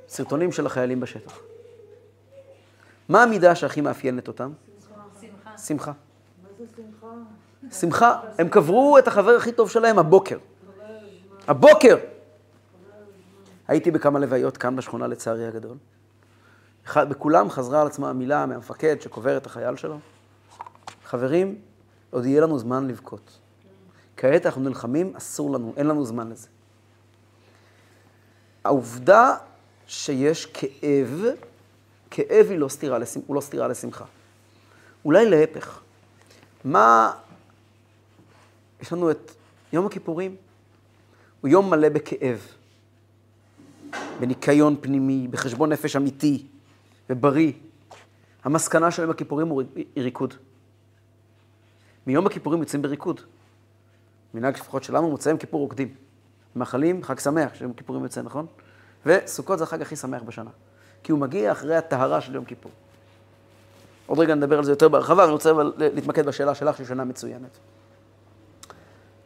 סרטונים 0.07 0.51
של 0.51 0.65
החיילים 0.65 0.99
בשטח. 0.99 1.39
מה 3.09 3.23
המידה 3.23 3.55
שהכי 3.55 3.81
מאפיינת 3.81 4.27
אותם? 4.27 4.51
שמחה. 5.21 5.57
שמחה. 5.57 5.91
מה 6.43 6.49
זה 6.57 6.65
שמחה? 6.75 7.07
שמחה, 7.79 8.19
הם 8.37 8.49
קברו 8.49 8.97
את 8.97 9.07
החבר 9.07 9.31
הכי 9.31 9.51
טוב 9.51 9.69
שלהם 9.69 9.99
הבוקר. 9.99 10.37
הבוקר! 11.47 11.97
הייתי 13.67 13.91
בכמה 13.91 14.19
לוויות 14.19 14.57
כאן 14.57 14.75
בשכונה 14.75 15.07
לצערי 15.07 15.47
הגדול. 15.47 15.77
בכולם 16.95 17.49
חזרה 17.49 17.81
על 17.81 17.87
עצמה 17.87 18.09
המילה 18.09 18.45
מהמפקד 18.45 19.01
שקובר 19.01 19.37
את 19.37 19.45
החייל 19.45 19.75
שלו. 19.75 19.99
חברים, 21.05 21.61
עוד 22.09 22.25
יהיה 22.25 22.41
לנו 22.41 22.59
זמן 22.59 22.87
לבכות. 22.87 23.39
כעת 24.17 24.45
אנחנו 24.45 24.61
נלחמים, 24.61 25.15
אסור 25.15 25.51
לנו, 25.53 25.73
אין 25.77 25.87
לנו 25.87 26.05
זמן 26.05 26.29
לזה. 26.29 26.47
העובדה 28.63 29.35
שיש 29.87 30.45
כאב, 30.45 31.23
כאב 32.11 32.45
היא 32.49 32.57
לא 32.59 32.67
סתירה, 32.67 32.97
לשמ- 32.99 33.21
הוא 33.27 33.35
לא 33.35 33.41
סתירה 33.41 33.67
לשמחה. 33.67 34.05
אולי 35.05 35.29
להפך. 35.29 35.79
מה... 36.63 37.13
יש 38.81 38.93
לנו 38.93 39.11
את 39.11 39.31
יום 39.73 39.85
הכיפורים, 39.85 40.35
הוא 41.41 41.49
יום 41.49 41.69
מלא 41.69 41.89
בכאב, 41.89 42.47
בניקיון 44.19 44.75
פנימי, 44.81 45.27
בחשבון 45.27 45.71
נפש 45.71 45.95
אמיתי 45.95 46.45
ובריא. 47.09 47.51
המסקנה 48.43 48.91
של 48.91 49.01
יום 49.01 49.11
הכיפורים 49.11 49.51
היא 49.75 49.85
ריקוד. 49.97 50.33
מיום 52.09 52.27
הכיפורים 52.27 52.59
יוצאים 52.59 52.81
בריקוד. 52.81 53.21
מנהג 54.33 54.55
לפחות 54.55 54.83
שלנו, 54.83 55.09
מוצאי 55.09 55.31
יום 55.31 55.39
כיפור 55.39 55.61
רוקדים. 55.61 55.93
מאחלים 56.55 57.03
חג 57.03 57.19
שמח, 57.19 57.53
שיום 57.53 57.73
כיפורים 57.73 58.03
יוצא, 58.03 58.21
נכון? 58.21 58.45
וסוכות 59.05 59.57
זה 59.57 59.63
החג 59.63 59.81
הכי 59.81 59.95
שמח 59.95 60.21
בשנה. 60.21 60.49
כי 61.03 61.11
הוא 61.11 61.19
מגיע 61.19 61.51
אחרי 61.51 61.75
הטהרה 61.75 62.21
של 62.21 62.35
יום 62.35 62.45
כיפור. 62.45 62.71
עוד 64.05 64.19
רגע 64.19 64.35
נדבר 64.35 64.57
על 64.57 64.63
זה 64.63 64.71
יותר 64.71 64.89
בהרחבה, 64.89 65.23
אני 65.23 65.31
רוצה 65.31 65.51
אבל 65.51 65.73
להתמקד 65.77 66.25
בשאלה 66.25 66.55
שלך, 66.55 66.75
שהיא 66.75 66.87
שאלה 66.87 67.03
מצוינת. 67.03 67.57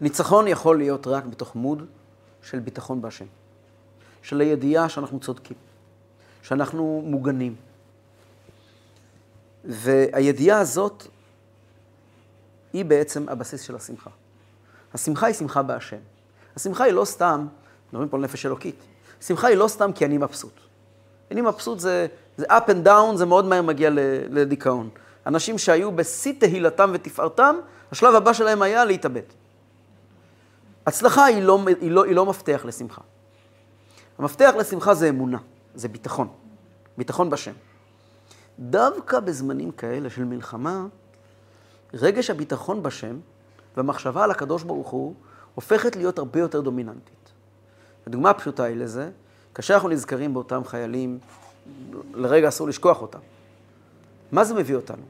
ניצחון 0.02 0.48
יכול 0.48 0.78
להיות 0.78 1.08
רק 1.08 1.26
בתוך 1.26 1.56
מוד 1.56 1.86
של 2.42 2.60
ביטחון 2.60 3.02
בהשם. 3.02 3.26
של 4.22 4.40
הידיעה 4.40 4.90
שאנחנו 4.90 5.20
צודקים, 5.20 5.58
שאנחנו 6.42 7.04
מוגנים. 7.06 7.56
והידיעה 9.64 10.60
הזאת 10.60 11.08
היא 12.74 12.86
בעצם 12.86 13.30
הבסיס 13.30 13.62
של 13.62 13.76
השמחה. 13.76 14.10
השמחה 14.94 15.26
היא 15.26 15.36
שמחה 15.36 15.62
בהשם. 15.62 15.98
השמחה 16.56 16.84
היא 16.84 16.94
לא 16.94 17.06
סתם, 17.06 17.48
מדברים 17.90 18.10
פה 18.10 18.18
על 18.18 18.24
נפש 18.24 18.46
אלוקית, 18.46 18.84
שמחה 19.22 19.48
היא 19.48 19.58
לא 19.58 19.68
סתם 19.68 19.92
כי 19.94 20.06
אני 20.06 20.18
מבסוט. 20.18 20.60
אני 21.32 21.42
מבסוט 21.42 21.80
זה, 21.80 22.08
זה 22.38 22.46
up 22.46 22.70
and 22.70 22.88
down, 22.88 23.16
זה 23.16 23.26
מאוד 23.26 23.46
מהר 23.46 23.62
מגיע 23.62 23.90
לדיכאון. 24.30 24.90
אנשים 25.28 25.58
שהיו 25.58 25.92
בשיא 25.92 26.34
תהילתם 26.40 26.92
ותפארתם, 26.94 27.56
השלב 27.92 28.16
הבא 28.16 28.34
שלהם 28.34 28.62
היה 28.62 28.86
להתאבד. 28.86 29.22
הצלחה 30.86 31.26
היא 31.26 31.44
לא, 31.44 31.60
היא, 31.82 31.92
לא, 31.92 32.06
היא 32.06 32.16
לא 32.16 32.26
מפתח 32.26 32.62
לשמחה. 32.66 33.02
המפתח 34.18 34.54
לשמחה 34.58 34.94
זה 34.94 35.10
אמונה, 35.10 35.38
זה 35.76 35.88
ביטחון, 35.88 36.28
ביטחון 36.98 37.30
בשם. 37.30 37.54
דווקא 38.60 39.20
בזמנים 39.20 39.72
כאלה 39.72 40.10
של 40.10 40.24
מלחמה, 40.24 40.86
רגש 41.94 42.30
הביטחון 42.30 42.84
בשם 42.84 43.20
והמחשבה 43.78 44.24
על 44.24 44.32
הקדוש 44.32 44.64
ברוך 44.64 44.90
הוא 44.90 45.14
הופכת 45.56 45.96
להיות 45.96 46.18
הרבה 46.18 46.40
יותר 46.40 46.62
דומיננטית. 46.62 47.32
הדוגמה 48.08 48.30
הפשוטה 48.30 48.64
היא 48.64 48.78
לזה, 48.78 49.10
כאשר 49.56 49.74
אנחנו 49.74 49.90
נזכרים 49.90 50.34
באותם 50.34 50.66
חיילים, 50.66 51.20
לרגע 52.14 52.48
אסור 52.48 52.68
לשכוח 52.68 53.02
אותם. 53.02 53.20
מה 54.32 54.44
זה 54.44 54.54
מביא 54.54 54.76
אותנו? 54.76 55.04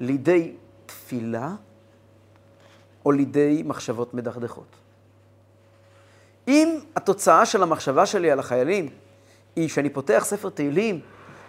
לידי 0.00 0.54
תפילה 0.86 1.54
או 3.06 3.12
לידי 3.12 3.62
מחשבות 3.66 4.14
מדכדכות? 4.14 4.76
אם 6.48 6.78
התוצאה 6.96 7.46
של 7.46 7.62
המחשבה 7.62 8.06
שלי 8.06 8.30
על 8.30 8.38
החיילים 8.38 8.88
היא 9.56 9.68
שאני 9.68 9.90
פותח 9.90 10.22
ספר 10.26 10.48
תהילים 10.48 11.00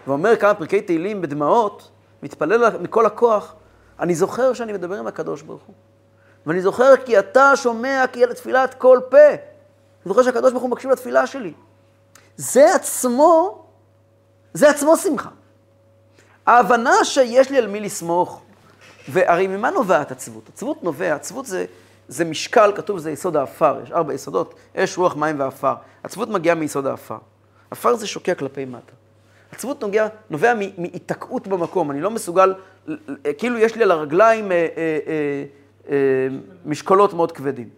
ואומר 0.07 0.35
כמה 0.35 0.53
פרקי 0.53 0.81
תהילים 0.81 1.21
בדמעות, 1.21 1.91
מתפלל 2.23 2.77
מכל 2.77 3.05
הכוח, 3.05 3.55
אני 3.99 4.15
זוכר 4.15 4.53
שאני 4.53 4.73
מדבר 4.73 4.95
עם 4.95 5.07
הקדוש 5.07 5.41
ברוך 5.41 5.63
הוא. 5.67 5.75
ואני 6.45 6.61
זוכר 6.61 6.97
כי 7.05 7.19
אתה 7.19 7.55
שומע 7.55 8.05
כי 8.11 8.23
אל 8.23 8.33
תפילת 8.33 8.73
כל 8.73 8.99
פה. 9.09 9.27
אני 9.27 10.05
זוכר 10.05 10.23
שהקדוש 10.23 10.51
ברוך 10.51 10.63
הוא 10.63 10.71
מקשיב 10.71 10.91
לתפילה 10.91 11.27
שלי. 11.27 11.53
זה 12.37 12.75
עצמו, 12.75 13.63
זה 14.53 14.69
עצמו 14.69 14.97
שמחה. 14.97 15.29
ההבנה 16.45 16.93
שיש 17.03 17.49
לי 17.49 17.57
על 17.57 17.67
מי 17.67 17.79
לסמוך, 17.79 18.41
והרי 19.09 19.47
ממה 19.47 19.69
נובעת 19.69 20.11
עצבות? 20.11 20.49
עצבות 20.53 20.83
נובע, 20.83 21.15
עצבות 21.15 21.45
זה, 21.45 21.65
זה 22.07 22.25
משקל, 22.25 22.71
כתוב 22.75 22.99
זה 22.99 23.11
יסוד 23.11 23.35
האפר, 23.35 23.79
יש 23.83 23.91
ארבע 23.91 24.13
יסודות, 24.13 24.55
אש, 24.75 24.97
רוח, 24.97 25.15
מים 25.15 25.39
ועפר. 25.39 25.73
עצבות 26.03 26.29
מגיעה 26.29 26.55
מיסוד 26.55 26.85
האפר. 26.87 27.17
עפר 27.71 27.95
זה 27.95 28.07
שוקע 28.07 28.35
כלפי 28.35 28.65
מטה. 28.65 28.98
עצבות 29.51 29.81
נוגע, 29.81 30.07
נובע 30.29 30.53
מהיתקעות 30.77 31.47
במקום, 31.47 31.91
אני 31.91 32.01
לא 32.01 32.11
מסוגל, 32.11 32.53
כאילו 33.37 33.57
יש 33.57 33.75
לי 33.75 33.83
על 33.83 33.91
הרגליים 33.91 34.51
אה, 34.51 34.57
אה, 34.57 34.99
אה, 35.07 35.43
אה, 35.89 36.27
משקולות 36.65 37.13
מאוד 37.13 37.31
כבדים. 37.31 37.69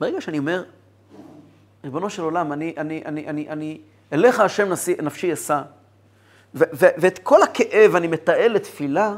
ברגע 0.00 0.20
שאני 0.20 0.38
אומר, 0.38 0.64
ריבונו 1.84 2.10
של 2.10 2.22
עולם, 2.22 2.52
אני, 2.52 2.74
אני, 2.76 3.02
אני, 3.06 3.26
אני, 3.26 3.48
אני, 3.48 3.80
אליך 4.12 4.40
השם 4.40 4.68
נשיא, 4.68 4.96
נפשי 5.02 5.32
אשא, 5.32 5.62
ואת 6.54 7.18
כל 7.18 7.42
הכאב 7.42 7.96
אני 7.96 8.06
מתעל 8.06 8.52
לתפילה, 8.52 9.16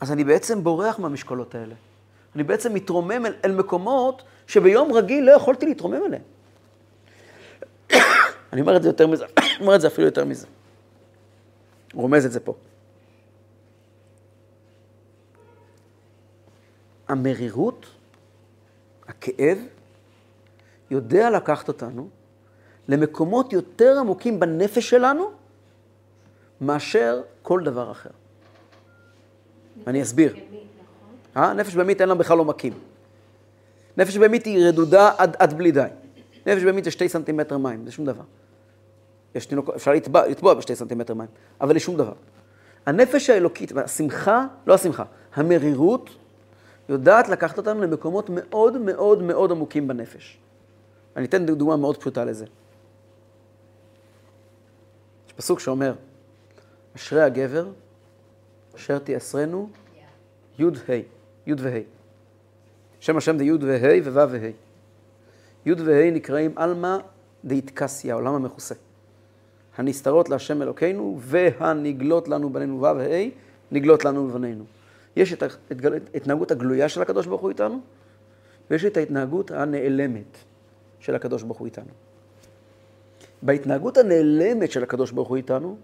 אז 0.00 0.12
אני 0.12 0.24
בעצם 0.24 0.64
בורח 0.64 0.98
מהמשקולות 0.98 1.54
האלה. 1.54 1.74
אני 2.34 2.42
בעצם 2.42 2.74
מתרומם 2.74 3.26
אל, 3.26 3.34
אל 3.44 3.52
מקומות 3.52 4.22
שביום 4.46 4.92
רגיל 4.92 5.24
לא 5.24 5.32
יכולתי 5.32 5.66
להתרומם 5.66 6.00
אליהם. 6.06 6.22
אני 8.52 8.60
אומר 8.60 8.76
את 8.76 8.82
זה 8.82 8.88
יותר 8.88 9.06
מזה, 9.06 9.24
אומר 9.60 9.74
את 9.74 9.80
זה 9.80 9.86
אפילו 9.86 10.06
יותר 10.06 10.24
מזה. 10.24 10.46
רומז 11.94 12.26
את 12.26 12.32
זה 12.32 12.40
פה. 12.40 12.54
המרירות, 17.08 17.86
הכאב, 19.08 19.58
יודע 20.90 21.30
לקחת 21.30 21.68
אותנו 21.68 22.08
למקומות 22.88 23.52
יותר 23.52 23.98
עמוקים 23.98 24.40
בנפש 24.40 24.90
שלנו 24.90 25.30
מאשר 26.60 27.22
כל 27.42 27.62
דבר 27.64 27.90
אחר. 27.90 28.10
אני 29.86 30.02
אסביר. 30.02 30.36
אה? 31.36 31.52
נפש 31.52 31.74
בהמית 31.74 32.00
אין 32.00 32.08
לה 32.08 32.14
בכלל 32.14 32.38
עומקים. 32.38 32.72
נפש 33.96 34.16
בהמית 34.16 34.44
היא 34.44 34.68
רדודה 34.68 35.10
עד, 35.18 35.36
עד 35.38 35.52
בלי 35.52 35.72
די. 35.72 35.88
נפש 36.46 36.62
בהמית 36.62 36.84
זה 36.84 36.90
שתי 36.90 37.08
סנטימטר 37.08 37.58
מים, 37.58 37.84
זה 37.84 37.92
שום 37.92 38.04
דבר. 38.04 38.22
יש 39.34 39.46
תינוק, 39.46 39.70
אפשר 39.76 39.92
לטבוע, 39.92 40.28
לטבוע 40.28 40.54
בשתי 40.54 40.76
סנטימטר 40.76 41.14
מים, 41.14 41.28
אבל 41.60 41.74
זה 41.74 41.80
שום 41.80 41.96
דבר. 41.96 42.12
הנפש 42.86 43.30
האלוקית, 43.30 43.72
והשמחה, 43.72 44.46
לא 44.66 44.74
השמחה, 44.74 45.04
המרירות, 45.34 46.10
יודעת 46.88 47.28
לקחת 47.28 47.58
אותנו 47.58 47.82
למקומות 47.82 48.30
מאוד 48.30 48.78
מאוד 48.78 49.22
מאוד 49.22 49.50
עמוקים 49.50 49.88
בנפש. 49.88 50.38
אני 51.16 51.24
אתן 51.24 51.46
דוגמה 51.46 51.76
מאוד 51.76 51.96
פשוטה 51.96 52.24
לזה. 52.24 52.46
יש 55.26 55.32
פסוק 55.32 55.60
שאומר, 55.60 55.94
אשרי 56.96 57.22
הגבר, 57.22 57.68
אשר 58.76 58.98
תיאסרנו, 58.98 59.68
י' 60.58 60.64
ה', 60.64 60.92
י' 61.46 61.54
וה'. 61.58 61.80
שם 63.00 63.16
השם 63.16 63.38
זה 63.38 63.44
י' 63.44 63.52
וה' 63.52 64.12
וו' 64.12 64.30
וה'. 64.30 64.50
י' 65.66 65.72
וה' 65.72 66.10
נקראים 66.10 66.52
עלמא 66.56 66.96
דאיטקסיה, 67.44 68.14
העולם 68.14 68.34
המכוסה. 68.34 68.74
הנסתרות 69.76 70.28
להשם 70.28 70.62
אלוקינו, 70.62 71.16
והנגלות 71.20 72.28
לנו 72.28 72.52
בנינו 72.52 72.78
ו' 72.78 72.82
וה', 72.82 73.28
נגלות 73.72 74.04
לנו 74.04 74.28
בבנינו. 74.28 74.64
יש 75.16 75.32
את 75.32 75.42
ההתנהגות 76.14 76.50
הגלויה 76.50 76.88
של 76.88 77.02
הקדוש 77.02 77.26
ברוך 77.26 77.40
הוא 77.40 77.50
איתנו, 77.50 77.80
ויש 78.70 78.84
את 78.84 78.96
ההתנהגות 78.96 79.50
הנעלמת 79.50 80.38
של 81.00 81.14
הקדוש 81.14 81.42
ברוך 81.42 81.58
הוא 81.58 81.66
איתנו. 81.66 81.90
בהתנהגות 83.42 83.98
הנעלמת 83.98 84.70
של 84.70 84.82
הקדוש 84.82 85.10
ברוך 85.10 85.28
הוא 85.28 85.36
איתנו, 85.36 85.76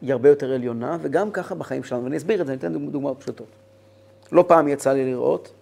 היא 0.00 0.12
הרבה 0.12 0.28
יותר 0.28 0.52
עליונה, 0.52 0.98
וגם 1.02 1.30
ככה 1.30 1.54
בחיים 1.54 1.84
שלנו. 1.84 2.04
ואני 2.04 2.16
אסביר 2.16 2.40
את 2.40 2.46
זה, 2.46 2.52
אני 2.52 2.58
אתן 2.58 2.90
דוגמאות 2.90 3.20
פשוטות. 3.20 3.46
לא 4.32 4.44
פעם 4.48 4.68
יצא 4.68 4.92
לי 4.92 5.10
לראות 5.10 5.52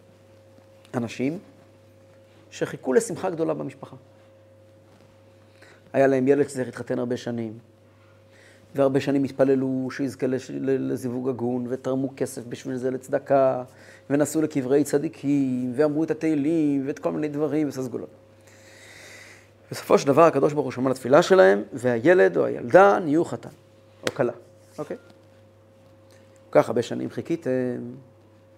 אנשים 0.94 1.38
שחיכו 2.50 2.92
לשמחה 2.92 3.30
גדולה 3.30 3.54
במשפחה. 3.54 3.96
היה 5.92 6.06
להם 6.06 6.28
ילד 6.28 6.48
שצריך 6.48 6.66
להתחתן 6.66 6.98
הרבה 6.98 7.16
שנים, 7.16 7.58
והרבה 8.74 9.00
שנים 9.00 9.24
התפללו 9.24 9.88
שיזכה 9.90 10.26
לזיווג 10.60 11.28
הגון, 11.28 11.66
ותרמו 11.68 12.12
כסף 12.16 12.42
בשביל 12.46 12.76
זה 12.76 12.90
לצדקה, 12.90 13.62
ונסעו 14.10 14.42
לקברי 14.42 14.84
צדיקים, 14.84 15.72
ואמרו 15.76 16.04
את 16.04 16.10
התהילים, 16.10 16.82
ואת 16.86 16.98
כל 16.98 17.12
מיני 17.12 17.28
דברים, 17.28 17.66
ועשו 17.66 17.84
סגולות. 17.84 18.08
בסופו 19.70 19.98
של 19.98 20.06
דבר 20.06 20.22
הקדוש 20.22 20.52
ברוך 20.52 20.64
הוא 20.64 20.72
שמע 20.72 20.90
לתפילה 20.90 21.22
שלהם, 21.22 21.62
והילד 21.72 22.36
או 22.36 22.44
הילדה 22.44 22.98
נהיו 22.98 23.24
חתן, 23.24 23.48
או 24.02 24.14
כלה, 24.14 24.32
אוקיי? 24.78 24.96
כל 26.50 26.62
כך 26.62 26.68
הרבה 26.68 26.82
שנים 26.82 27.10
חיכיתם, 27.10 27.50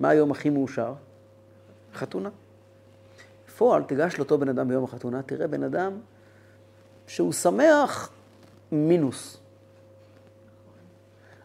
מה 0.01 0.09
היום 0.09 0.31
הכי 0.31 0.51
מאושר? 0.51 0.93
חתונה. 1.95 2.29
בפועל, 3.49 3.83
תיגש 3.83 4.19
לאותו 4.19 4.39
בן 4.39 4.49
אדם 4.49 4.69
ביום 4.69 4.85
החתונה, 4.85 5.23
תראה 5.23 5.47
בן 5.47 5.63
אדם 5.63 5.93
שהוא 7.07 7.33
שמח 7.33 8.11
מינוס. 8.73 9.39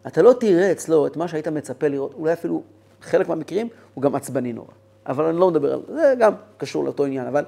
אתה 0.07 0.21
לא 0.21 0.33
תראה 0.33 0.71
אצלו 0.71 1.07
את 1.07 1.17
מה 1.17 1.27
שהיית 1.27 1.47
מצפה 1.47 1.87
לראות, 1.87 2.13
אולי 2.13 2.33
אפילו 2.33 2.63
חלק 3.01 3.27
מהמקרים 3.27 3.69
הוא 3.93 4.01
גם 4.01 4.15
עצבני 4.15 4.53
נורא. 4.53 4.71
אבל 5.05 5.25
אני 5.25 5.37
לא 5.37 5.51
מדבר 5.51 5.73
על 5.73 5.81
זה, 5.87 5.93
זה 5.93 6.13
גם 6.19 6.33
קשור 6.57 6.83
לאותו 6.83 7.05
עניין, 7.05 7.27
אבל 7.27 7.45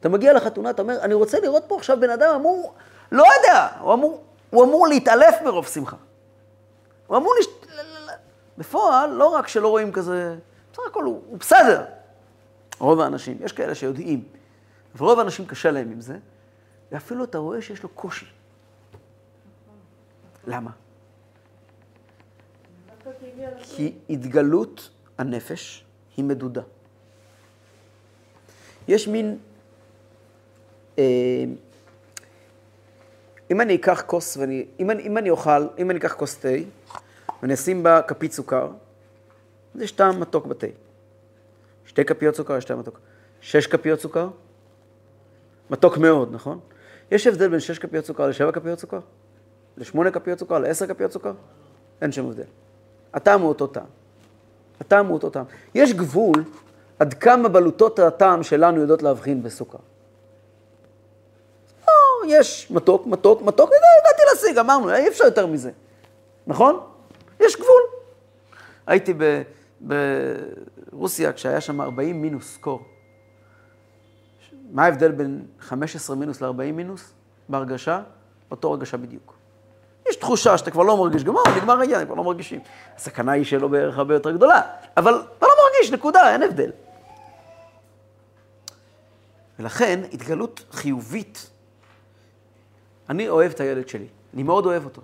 אתה 0.00 0.08
מגיע 0.08 0.32
לחתונה, 0.32 0.70
אתה 0.70 0.82
אומר, 0.82 1.00
אני 1.00 1.14
רוצה 1.14 1.40
לראות 1.40 1.64
פה 1.66 1.76
עכשיו 1.76 2.00
בן 2.00 2.10
אדם 2.10 2.34
אמור, 2.34 2.74
לא 3.12 3.24
יודע, 3.38 3.68
הוא 3.80 3.94
אמור, 3.94 4.22
הוא 4.50 4.64
אמור 4.64 4.86
להתעלף 4.86 5.34
מרוב 5.44 5.66
שמחה. 5.66 5.96
הוא 7.06 7.16
אמור 7.16 7.32
לש... 7.40 7.46
בפועל, 8.58 9.10
לא 9.10 9.26
רק 9.26 9.48
שלא 9.48 9.68
רואים 9.68 9.92
כזה, 9.92 10.36
בסך 10.72 10.82
הכל 10.86 11.04
הוא, 11.04 11.22
הוא 11.26 11.38
בסדר. 11.38 11.84
רוב 12.78 13.00
האנשים, 13.00 13.36
יש 13.40 13.52
כאלה 13.52 13.74
שיודעים, 13.74 14.24
אבל 14.94 15.06
רוב 15.06 15.18
האנשים 15.18 15.46
קשה 15.46 15.70
להם 15.70 15.90
עם 15.90 16.00
זה, 16.00 16.16
ואפילו 16.92 17.24
אתה 17.24 17.38
רואה 17.38 17.62
שיש 17.62 17.82
לו 17.82 17.88
קושי. 17.88 18.26
למה? 20.46 20.70
כי 23.62 23.94
התגלות 24.10 24.90
הנפש 25.18 25.84
היא 26.16 26.24
מדודה. 26.24 26.62
יש 28.88 29.08
מין... 29.08 29.38
אה, 30.98 31.44
אם 33.50 33.60
אני 33.60 33.74
אקח 33.74 34.02
כוס 34.06 34.36
ואני... 34.36 34.66
אם 34.80 34.90
אני, 34.90 35.02
אם 35.02 35.18
אני 35.18 35.30
אוכל, 35.30 35.68
אם 35.78 35.90
אני 35.90 35.98
אקח 35.98 36.14
כוס 36.14 36.38
תה 36.38 36.48
ואני 37.42 37.54
אשים 37.54 37.82
בה 37.82 38.02
כפית 38.02 38.32
סוכר, 38.32 38.70
אז 39.74 39.80
יש 39.80 39.92
טעם 39.92 40.20
מתוק 40.20 40.46
בתה. 40.46 40.66
שתי 41.86 42.04
כפיות 42.04 42.34
סוכר, 42.34 42.56
יש 42.56 42.64
טעם 42.64 42.78
מתוק. 42.78 43.00
שש 43.40 43.66
כפיות 43.66 44.00
סוכר, 44.00 44.28
מתוק 45.70 45.98
מאוד, 45.98 46.32
נכון? 46.32 46.60
יש 47.12 47.26
הבדל 47.26 47.48
בין 47.48 47.60
שש 47.60 47.78
כפיות 47.78 48.04
סוכר 48.04 48.26
לשבע 48.26 48.52
כפיות 48.52 48.78
סוכר? 48.78 48.98
לשמונה 49.76 50.10
כפיות 50.10 50.38
סוכר? 50.38 50.58
לעשר 50.58 50.86
כפיות 50.86 51.12
סוכר? 51.12 51.32
אין 52.02 52.12
שם 52.12 52.26
הבדל. 52.26 52.42
הטעם 53.14 53.40
הוא 53.40 53.48
אותו 53.48 53.66
טעם. 53.66 53.84
הטעם 54.80 55.06
הוא 55.06 55.14
אותו 55.14 55.30
טעם. 55.30 55.44
יש 55.74 55.92
גבול 55.92 56.44
עד 56.98 57.14
כמה 57.14 57.48
בלוטות 57.48 57.98
הטעם 57.98 58.42
שלנו 58.42 58.80
יודעות 58.80 59.02
להבחין 59.02 59.42
בסוכר. 59.42 59.78
או, 61.88 61.92
יש 62.28 62.70
מתוק, 62.70 63.06
מתוק, 63.06 63.42
מתוק, 63.42 63.70
הגעתי 63.70 64.22
להשיג, 64.30 64.58
אמרנו, 64.58 64.94
אי 64.94 65.08
אפשר 65.08 65.24
יותר 65.24 65.46
מזה. 65.46 65.70
נכון? 66.46 66.80
יש 67.40 67.56
גבול. 67.56 67.82
הייתי 68.86 69.14
ברוסיה 69.80 71.32
כשהיה 71.32 71.60
שם 71.60 71.80
40 71.80 72.22
מינוס 72.22 72.56
קור. 72.56 72.82
מה 74.72 74.84
ההבדל 74.84 75.12
בין 75.12 75.46
15 75.60 76.16
מינוס 76.16 76.40
ל-40 76.40 76.72
מינוס? 76.72 77.12
בהרגשה, 77.48 78.02
אותו 78.50 78.70
הרגשה 78.70 78.96
בדיוק. 78.96 79.34
יש 80.08 80.16
תחושה 80.16 80.58
שאתה 80.58 80.70
כבר 80.70 80.82
לא 80.82 80.96
מרגיש, 80.96 81.24
גם 81.24 81.34
נגמר 81.56 81.80
העניין, 81.80 82.06
כבר 82.06 82.14
לא 82.14 82.24
מרגישים. 82.24 82.60
הסכנה 82.96 83.32
היא 83.32 83.44
שלא 83.44 83.68
בערך 83.68 83.98
הרבה 83.98 84.14
יותר 84.14 84.30
גדולה, 84.30 84.62
אבל 84.96 85.14
אתה 85.38 85.46
לא 85.46 85.52
מרגיש, 85.64 85.92
נקודה, 85.92 86.32
אין 86.32 86.42
הבדל. 86.42 86.70
ולכן, 89.58 90.00
התגלות 90.12 90.64
חיובית, 90.72 91.50
אני 93.08 93.28
אוהב 93.28 93.52
את 93.52 93.60
הילד 93.60 93.88
שלי, 93.88 94.06
אני 94.34 94.42
מאוד 94.42 94.66
אוהב 94.66 94.84
אותו. 94.84 95.02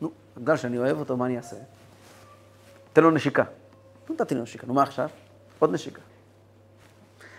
נו, 0.00 0.10
בגלל 0.36 0.56
שאני 0.56 0.78
אוהב 0.78 0.98
אותו, 0.98 1.16
מה 1.16 1.26
אני 1.26 1.36
אעשה? 1.36 1.56
תן 2.92 3.02
לו 3.02 3.10
נשיקה. 3.10 3.44
נתתי 4.10 4.34
לו 4.34 4.42
נשיקה, 4.42 4.66
נו 4.66 4.74
מה 4.74 4.82
עכשיו? 4.82 5.08
עוד 5.58 5.72
נשיקה. 5.72 6.00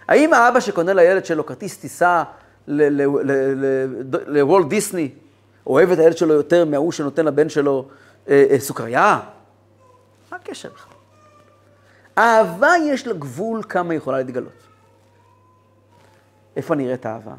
האם 0.09 0.33
האבא 0.33 0.59
שקונה 0.59 0.93
לילד 0.93 1.25
שלו 1.25 1.45
כרטיס 1.45 1.77
טיסה 1.77 2.23
לוולט 4.27 4.67
דיסני, 4.67 5.11
אוהב 5.67 5.91
את 5.91 5.99
הילד 5.99 6.17
שלו 6.17 6.33
יותר 6.33 6.65
מההוא 6.65 6.91
שנותן 6.91 7.25
לבן 7.25 7.49
שלו 7.49 7.87
אה, 8.29 8.45
אה, 8.49 8.59
סוכריה? 8.59 9.19
מה 10.31 10.37
הקשר 10.37 10.69
בכלל? 10.69 10.93
אהבה 12.17 12.71
יש 12.87 13.07
לה 13.07 13.13
גבול 13.13 13.63
כמה 13.69 13.93
יכולה 13.93 14.17
להתגלות. 14.17 14.53
איפה 16.55 16.75
נראית 16.75 17.05
אהבה? 17.05 17.35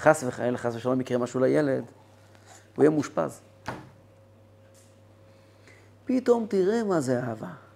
חס 0.00 0.24
וחלילה, 0.26 0.58
חס 0.58 0.74
ושלום 0.74 1.00
יקרה 1.00 1.18
משהו 1.18 1.40
לילד, 1.40 1.84
הוא 2.76 2.82
יהיה 2.82 2.90
מאושפז. 2.90 3.40
פתאום 6.04 6.46
תראה 6.48 6.84
מה 6.84 7.00
זה 7.00 7.20
אהבה. 7.20 7.67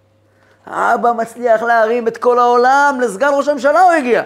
האבא 0.65 1.11
מצליח 1.11 1.63
להרים 1.63 2.07
את 2.07 2.17
כל 2.17 2.39
העולם, 2.39 2.97
לסגן 3.01 3.29
ראש 3.33 3.47
הממשלה 3.47 3.81
הוא 3.81 3.91
הגיע. 3.91 4.23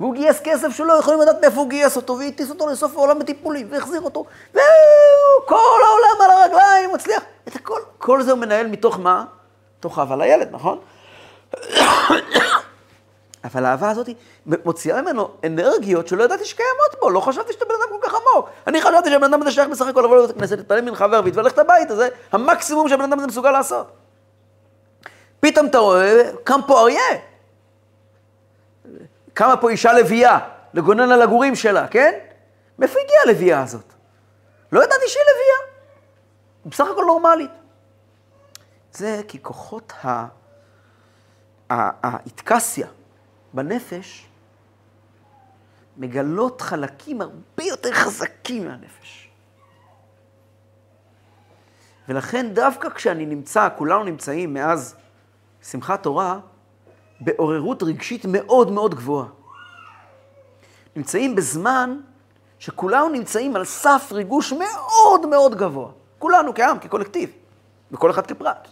והוא 0.00 0.14
גייס 0.14 0.40
כסף 0.44 0.68
שלא 0.68 0.92
יכולים 0.92 1.20
לדעת 1.20 1.40
מאיפה 1.40 1.60
הוא 1.60 1.68
גייס 1.68 1.96
אותו, 1.96 2.18
והטיס 2.18 2.50
אותו 2.50 2.66
לסוף 2.66 2.96
העולם 2.96 3.18
בטיפולים, 3.18 3.66
והחזיר 3.70 4.00
אותו, 4.00 4.24
וכל 4.50 5.80
העולם 5.86 6.24
על 6.24 6.30
הרגליים, 6.30 6.90
מצליח. 6.94 7.22
את 7.48 7.56
הכל, 7.56 7.80
כל 7.98 8.22
זה 8.22 8.30
הוא 8.30 8.40
מנהל 8.40 8.66
מתוך 8.66 8.98
מה? 8.98 9.24
מתוך 9.78 9.98
אהבה 9.98 10.16
לילד, 10.16 10.48
נכון? 10.52 10.78
אבל 13.44 13.64
האהבה 13.64 13.90
הזאת 13.90 14.08
מוציאה 14.64 15.02
ממנו 15.02 15.28
אנרגיות 15.46 16.08
שלא 16.08 16.24
ידעתי 16.24 16.44
שקיימות 16.44 17.00
בו, 17.00 17.10
לא 17.10 17.20
חשבתי 17.20 17.52
שאתה 17.52 17.64
בן 17.64 17.74
אדם 17.74 18.00
כל 18.00 18.08
כך 18.08 18.14
עמוק. 18.14 18.48
אני 18.66 18.80
חשבתי 18.80 19.10
שהבן 19.10 19.24
אדם 19.24 19.42
הזה 19.42 19.50
שייך 19.50 19.68
בסך 19.68 19.86
הכל 19.86 20.00
לבוא 20.00 20.16
לבית 20.16 20.36
הכנסת, 20.36 20.58
להתפלל 20.58 20.80
מן 20.80 20.94
חבר 20.94 21.20
ולהתוולך 21.24 21.52
את 21.52 21.58
הבית 21.58 21.90
הזה, 21.90 22.08
המקסימום 22.32 22.88
שהבן 22.88 23.04
אדם 23.04 23.18
הזה 23.18 23.26
מסוגל 23.26 23.50
לעשות. 23.50 23.86
פתאום 25.40 25.66
אתה 25.66 25.78
רואה, 25.78 26.30
קם 26.44 26.60
פה 26.66 26.80
אריה. 26.80 27.20
קמה 29.34 29.56
פה 29.56 29.70
אישה 29.70 29.92
לביאה, 29.92 30.38
לגונן 30.74 31.10
על 31.10 31.22
הגורים 31.22 31.56
שלה, 31.56 31.88
כן? 31.88 32.18
מאיפה 32.78 32.98
הגיעה 33.04 33.22
הלביאה 33.26 33.62
הזאת? 33.62 33.92
לא 34.72 34.84
ידעתי 34.84 35.08
שהיא 35.08 35.22
לביאה. 35.22 35.74
היא 36.64 36.72
בסך 36.72 36.86
הכל 36.92 37.04
נורמלית. 37.06 37.50
זה 38.92 39.20
כי 39.28 39.42
כוחות 39.42 39.92
האיטקסיה 41.70 42.86
בנפש 43.52 44.26
מגלות 45.96 46.60
חלקים 46.60 47.20
הרבה 47.20 47.64
יותר 47.64 47.92
חזקים 47.92 48.64
מהנפש. 48.68 49.30
ולכן 52.08 52.54
דווקא 52.54 52.88
כשאני 52.88 53.26
נמצא, 53.26 53.68
כולנו 53.76 54.04
נמצאים 54.04 54.54
מאז 54.54 54.96
שמחת 55.62 56.02
תורה, 56.02 56.38
בעוררות 57.20 57.82
רגשית 57.82 58.24
מאוד 58.28 58.70
מאוד 58.70 58.94
גבוהה. 58.94 59.26
נמצאים 60.96 61.34
בזמן 61.34 62.00
שכולנו 62.58 63.08
נמצאים 63.08 63.56
על 63.56 63.64
סף 63.64 64.08
ריגוש 64.12 64.52
מאוד 64.52 65.26
מאוד 65.26 65.54
גבוה. 65.54 65.90
כולנו 66.18 66.54
כעם, 66.54 66.78
כקולקטיב, 66.78 67.30
וכל 67.92 68.10
אחד 68.10 68.26
כפרט. 68.26 68.68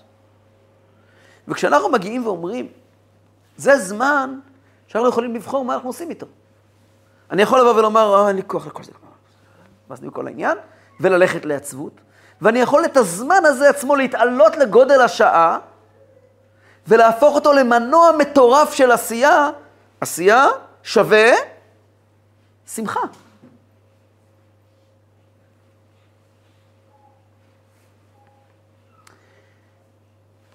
וכשאנחנו 1.48 1.88
מגיעים 1.88 2.26
ואומרים, 2.26 2.68
זה 3.56 3.78
זמן 3.78 4.38
שאנחנו 4.86 5.08
יכולים 5.08 5.34
לבחור 5.34 5.64
מה 5.64 5.74
אנחנו 5.74 5.88
עושים 5.88 6.10
איתו. 6.10 6.26
אני 7.30 7.42
יכול 7.42 7.60
לבוא 7.60 7.74
ולומר, 7.74 8.14
אה, 8.14 8.28
אין 8.28 8.36
לי 8.36 8.42
כוח 8.46 8.66
לכל 8.66 8.82
זה. 8.84 8.92
ואז 9.90 10.00
נהיו 10.00 10.12
כל 10.12 10.26
העניין, 10.26 10.58
וללכת 11.00 11.44
לעצבות. 11.44 11.92
ואני 12.40 12.58
יכול 12.58 12.84
את 12.84 12.96
הזמן 12.96 13.44
הזה 13.44 13.68
עצמו 13.68 13.96
להתעלות 13.96 14.56
לגודל 14.56 15.00
השעה, 15.00 15.58
ולהפוך 16.88 17.34
אותו 17.34 17.52
למנוע 17.52 18.10
מטורף 18.18 18.74
של 18.74 18.90
עשייה, 18.90 19.50
עשייה 20.00 20.46
שווה 20.82 21.30
שמחה. 22.66 23.00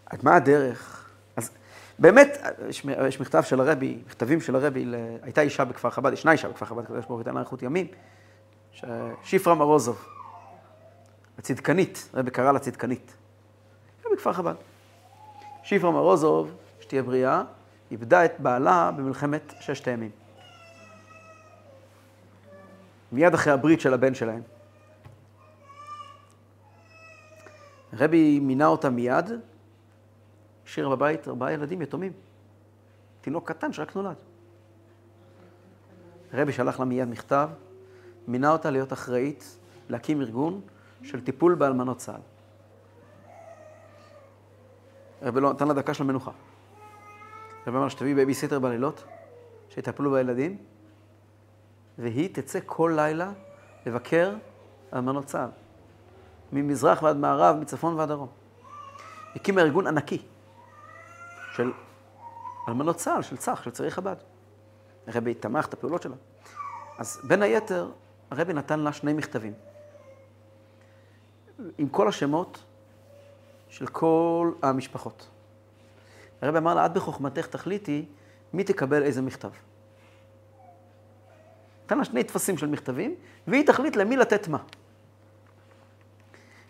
אז 0.06 0.24
מה 0.24 0.36
הדרך? 0.36 1.10
אז 1.36 1.52
באמת, 2.00 2.38
יש, 2.70 2.86
יש 3.08 3.20
מכתב 3.20 3.44
של 3.44 3.60
הרבי, 3.60 4.02
מכתבים 4.08 4.42
של 4.42 4.56
הרבי, 4.56 4.86
ל... 4.86 4.96
הייתה 5.22 5.42
אישה 5.42 5.66
בכפר 5.66 5.90
חב"ד, 5.90 6.14
ישנה 6.14 6.32
אישה 6.32 6.50
בכפר 6.50 6.66
חב"ד, 6.66 6.84
הקדוש 6.84 7.06
ברוך 7.06 7.10
הוא 7.10 7.20
ייתן 7.20 7.34
לה 7.34 7.40
אריכות 7.40 7.64
ימים, 7.64 7.88
ש... 8.72 8.86
שפרה 9.24 9.56
מרוזוב, 9.56 10.06
הצדקנית, 11.38 12.10
הרבי 12.14 12.32
קרא 12.32 12.52
לה 12.52 12.60
צדקנית. 12.60 13.14
בכפר 14.14 14.34
חב"ד. 14.34 14.73
שפרה 15.64 15.92
מרוזוב, 15.92 16.56
שתהיה 16.80 17.04
בריאה, 17.04 17.44
איבדה 17.92 18.26
את 18.26 18.40
בעלה 18.40 18.92
במלחמת 18.92 19.54
ששת 19.60 19.88
הימים. 19.88 20.12
מיד 23.12 23.34
אחרי 23.34 23.54
הברית 23.54 23.82
של 23.82 23.94
הבן 23.94 24.14
שלהם. 24.14 24.42
הרבי 27.94 28.40
מינה 28.40 28.68
אותה 28.68 28.90
מיד, 28.90 29.30
השאיר 30.66 30.90
בבית 30.90 31.28
ארבעה 31.28 31.54
ילדים 31.54 31.82
יתומים. 31.82 32.12
תינוק 33.22 33.48
קטן 33.48 33.74
שרק 33.74 33.96
נולד. 33.96 34.16
הרבי 36.34 36.52
שלח 36.52 36.80
לה 36.80 36.86
מיד 36.86 37.08
מכתב, 37.08 37.50
מינה 38.28 38.52
אותה 38.52 38.72
להיות 38.72 38.94
אחראית, 38.94 39.58
להקים 39.90 40.22
ארגון 40.22 40.62
של 41.04 41.22
טיפול 41.22 41.56
באלמנות 41.56 41.98
צה"ל. 41.98 42.33
הרבי 45.24 45.42
לא 45.42 45.54
נתן 45.54 45.68
לה 45.68 45.74
דקה 45.74 45.94
של 45.94 46.04
מנוחה. 46.04 46.32
הרבי 47.66 47.78
אמר 47.78 47.90
שתביא 47.90 48.16
בייביסיטר 48.16 48.60
בלילות, 48.60 49.04
שיטפלו 49.70 50.12
בילדים, 50.12 50.58
והיא 51.98 52.30
תצא 52.34 52.60
כל 52.66 52.94
לילה 52.96 53.32
לבקר 53.86 54.36
אלמנות 54.94 55.26
צה"ל. 55.26 55.50
ממזרח 56.52 57.04
ועד 57.04 57.18
מערב, 57.18 57.56
מצפון 57.56 57.94
ועד 57.94 58.10
דרום. 58.10 58.28
הקימה 59.36 59.62
ארגון 59.62 59.88
ענקי 59.88 60.22
של 61.56 61.72
אלמנות 62.68 62.96
צה"ל, 62.96 63.22
של 63.22 63.38
צח, 63.38 63.64
של 63.64 63.72
צעירי 63.72 63.92
חב"ד. 63.92 64.16
הרבי 65.08 65.34
תמך 65.34 65.66
את 65.66 65.74
הפעולות 65.74 66.02
שלה. 66.02 66.16
אז 66.98 67.22
בין 67.28 67.42
היתר, 67.42 67.92
הרבי 68.32 68.54
נתן 68.54 68.80
לה 68.80 68.94
שני 68.94 69.14
מכתבים. 69.14 69.54
עם 71.78 71.90
כל 71.90 72.08
השמות 72.08 72.64
של 73.74 73.88
כל 73.88 74.52
המשפחות. 74.62 75.28
הרבי 76.42 76.58
אמר 76.58 76.76
לה, 76.76 76.86
את 76.86 76.94
בחוכמתך 76.94 77.48
תחליטי 77.48 78.06
מי 78.54 78.64
תקבל 78.64 79.04
איזה 79.04 79.22
מכתב. 79.22 79.50
נתן 81.86 81.98
לה 81.98 82.06
שני 82.06 82.24
טפסים 82.24 82.58
של 82.58 82.68
מכתבים, 82.68 83.16
והיא 83.48 83.68
תחליט 83.68 83.96
למי 83.96 84.18
לתת 84.18 84.48
מה. 84.48 84.58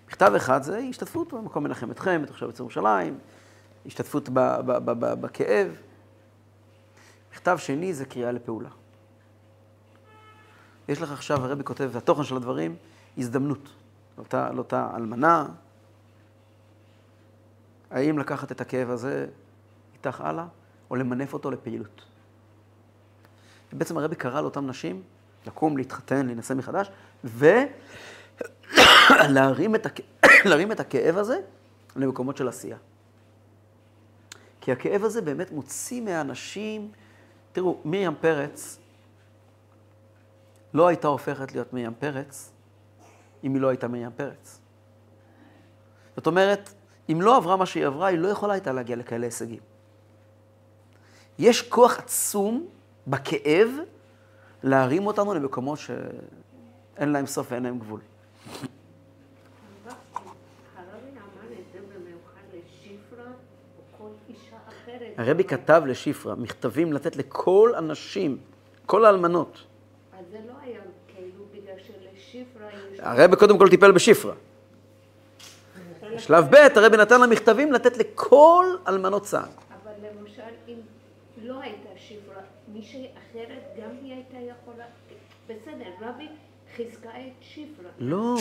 מכתב 0.07 0.33
אחד 0.35 0.63
זה 0.63 0.77
השתתפות 0.77 1.33
במקום 1.33 1.63
מנחם 1.63 1.91
אתכם, 1.91 2.21
את 2.23 2.29
עכשיו 2.29 2.49
אצל 2.49 2.63
ירושלים, 2.63 3.17
השתתפות 3.85 4.29
בכאב. 5.21 5.77
מכתב 7.31 7.57
שני 7.57 7.93
זה 7.93 8.05
קריאה 8.05 8.31
לפעולה. 8.31 8.69
יש 10.87 11.01
לך 11.01 11.11
עכשיו, 11.11 11.45
הרבי 11.45 11.63
כותב, 11.63 11.89
והתוכן 11.91 12.23
של 12.23 12.35
הדברים, 12.35 12.75
הזדמנות. 13.17 13.69
לאותה, 14.17 14.51
לאותה 14.51 14.89
אלמנה, 14.95 15.45
האם 17.93 18.19
לקחת 18.19 18.51
את 18.51 18.61
הכאב 18.61 18.89
הזה 18.89 19.27
איתך 19.93 20.21
הלאה, 20.21 20.45
או 20.89 20.95
למנף 20.95 21.33
אותו 21.33 21.51
לפעילות. 21.51 22.05
ובעצם 23.73 23.97
הרבי 23.97 24.15
קרא 24.15 24.41
לאותן 24.41 24.67
נשים 24.67 25.03
לקום, 25.47 25.77
להתחתן, 25.77 26.25
להינשא 26.25 26.53
מחדש, 26.53 26.91
ולהרים 28.73 29.75
את, 29.75 29.85
הכ... 29.85 29.99
את 30.73 30.79
הכאב 30.79 31.17
הזה 31.17 31.37
למקומות 31.95 32.37
של 32.37 32.47
עשייה. 32.47 32.77
כי 34.61 34.71
הכאב 34.71 35.03
הזה 35.03 35.21
באמת 35.21 35.51
מוציא 35.51 36.01
מהאנשים, 36.01 36.91
תראו, 37.51 37.81
מרים 37.85 38.15
פרץ 38.21 38.79
לא 40.73 40.87
הייתה 40.87 41.07
הופכת 41.07 41.51
להיות 41.51 41.73
מרים 41.73 41.93
פרץ 41.99 42.51
אם 43.43 43.53
היא 43.53 43.61
לא 43.61 43.67
הייתה 43.67 43.87
מרים 43.87 44.11
פרץ. 44.15 44.59
זאת 46.15 46.27
אומרת, 46.27 46.73
אם 47.09 47.21
לא 47.21 47.37
עברה 47.37 47.57
מה 47.57 47.65
שהיא 47.65 47.85
עברה, 47.85 48.07
היא 48.07 48.19
לא 48.19 48.27
יכולה 48.27 48.53
הייתה 48.53 48.73
להגיע 48.73 48.95
לכאלה 48.95 49.25
הישגים. 49.25 49.59
יש 51.39 51.61
כוח 51.61 51.99
עצום 51.99 52.67
בכאב 53.07 53.69
להרים 54.63 55.07
אותנו 55.07 55.33
למקומות 55.33 55.79
שאין 55.79 57.09
להם 57.09 57.25
סוף 57.25 57.47
ואין 57.51 57.63
להם 57.63 57.79
גבול. 57.79 57.99
הרבי 65.17 65.43
כתב 65.43 65.83
לשפרה 65.85 66.35
מכתבים 66.35 66.93
לתת 66.93 67.15
לכל 67.15 67.71
הנשים, 67.75 68.37
כל 68.85 69.05
האלמנות. 69.05 69.63
אז 70.19 70.25
זה 70.31 70.37
לא 70.47 70.53
היה 70.61 70.79
כאילו 71.07 71.45
בגלל 71.51 71.75
שלשפרה 71.77 72.67
יש... 72.93 72.99
הרבי 72.99 73.35
קודם 73.35 73.57
כל 73.57 73.69
טיפל 73.69 73.91
בשפרה. 73.91 74.33
שלב 76.17 76.45
ב', 76.49 76.55
הרבי 76.77 76.97
נתן 76.97 77.21
לה 77.21 77.27
מכתבים 77.27 77.73
לתת 77.73 77.97
לכל 77.97 78.65
אלמנות 78.87 79.23
צה"ל. 79.23 79.49
אבל 79.83 79.91
למשל, 80.19 80.41
אם 80.67 80.75
לא 81.43 81.59
הייתה 81.61 81.89
שפרה, 81.97 82.41
מישהי 82.73 83.07
אחרת 83.07 83.77
גם 83.77 83.89
היא 84.01 84.13
הייתה 84.13 84.37
יכולה... 84.37 84.83
בסדר, 85.47 86.07
רבי 86.07 86.27
חיזקה 86.75 87.09
את 87.09 87.33
שפרה. 87.41 87.89
לא. 87.99 88.35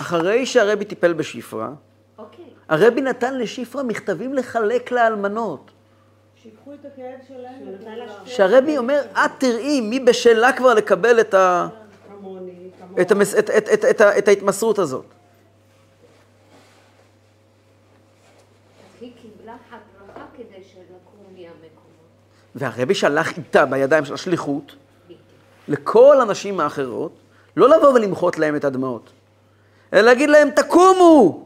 אחרי 0.00 0.46
שהרבי 0.46 0.84
טיפל 0.84 1.12
בשפרה, 1.12 1.70
אוקיי. 2.18 2.44
הרבי 2.68 3.00
נתן 3.00 3.38
לשפרה 3.38 3.82
מכתבים 3.82 4.34
לחלק 4.34 4.90
לאלמנות. 4.90 5.70
שיקחו 6.42 6.74
את 6.74 6.84
הכאב 6.84 7.18
שלהם. 7.28 7.62
שהרבי 8.26 8.78
אומר, 8.78 9.02
את 9.12 9.30
תראי 9.38 9.80
מי 9.80 10.00
בשלה 10.00 10.52
כבר 10.52 10.74
לקבל 10.74 11.20
את, 11.20 11.34
ה... 11.34 11.68
כמוני, 12.08 12.70
את, 13.00 13.10
המס... 13.10 13.34
את, 13.34 13.50
את, 13.50 13.68
את, 13.74 13.84
את, 13.84 14.00
ה- 14.00 14.18
את 14.18 14.28
ההתמסרות 14.28 14.78
הזאת. 14.78 15.04
אז 15.04 15.12
היא 19.02 19.12
קיבלה 19.22 19.56
הדרכה 19.70 20.26
כדי 20.36 20.62
שלקום 20.72 21.24
מהמקומות. 21.32 21.74
והרבי 22.54 22.94
שלח 22.94 23.36
איתה 23.38 23.66
בידיים 23.66 24.04
של 24.04 24.14
השליחות 24.14 24.76
לכל 25.68 26.20
הנשים 26.20 26.60
האחרות, 26.60 27.12
לא 27.56 27.68
לבוא 27.68 27.88
ולמחות 27.88 28.38
להם 28.38 28.56
את 28.56 28.64
הדמעות, 28.64 29.10
אלא 29.92 30.00
להגיד 30.00 30.30
להם, 30.30 30.50
תקומו! 30.50 31.44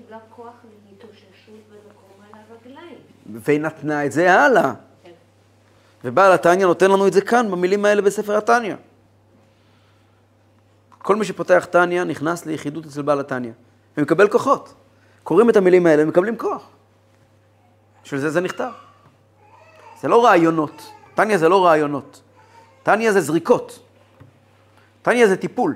קיבלה 0.00 0.18
כוח 0.30 0.54
להתאוששות 0.90 1.60
ולקום 1.70 2.24
על 2.32 2.40
הרגליים. 2.50 2.98
והיא 3.26 3.60
נתנה 3.60 4.06
את 4.06 4.12
זה 4.12 4.32
הלאה. 4.32 4.72
כן. 5.02 5.10
ובעל 6.04 6.32
התניא 6.32 6.66
נותן 6.66 6.90
לנו 6.90 7.06
את 7.06 7.12
זה 7.12 7.20
כאן, 7.20 7.50
במילים 7.50 7.84
האלה 7.84 8.02
בספר 8.02 8.36
התניא. 8.36 8.74
כל 10.98 11.16
מי 11.16 11.24
שפותח 11.24 11.66
תניא 11.70 12.04
נכנס 12.04 12.46
ליחידות 12.46 12.86
אצל 12.86 13.02
בעל 13.02 13.20
התניא, 13.20 13.52
ומקבל 13.96 14.28
כוחות. 14.28 14.74
קוראים 15.22 15.50
את 15.50 15.56
המילים 15.56 15.86
האלה 15.86 16.02
ומקבלים 16.02 16.36
כוח. 16.36 16.68
בשביל 18.06 18.20
זה 18.20 18.30
זה 18.30 18.40
נכתב. 18.40 18.70
זה 20.00 20.08
לא 20.08 20.24
רעיונות. 20.24 20.92
תניא 21.14 21.36
זה 21.36 21.48
לא 21.48 21.66
רעיונות. 21.66 22.22
תניא 22.82 23.12
זה 23.12 23.20
זריקות. 23.20 23.78
תניא 25.02 25.26
זה 25.26 25.36
טיפול. 25.36 25.74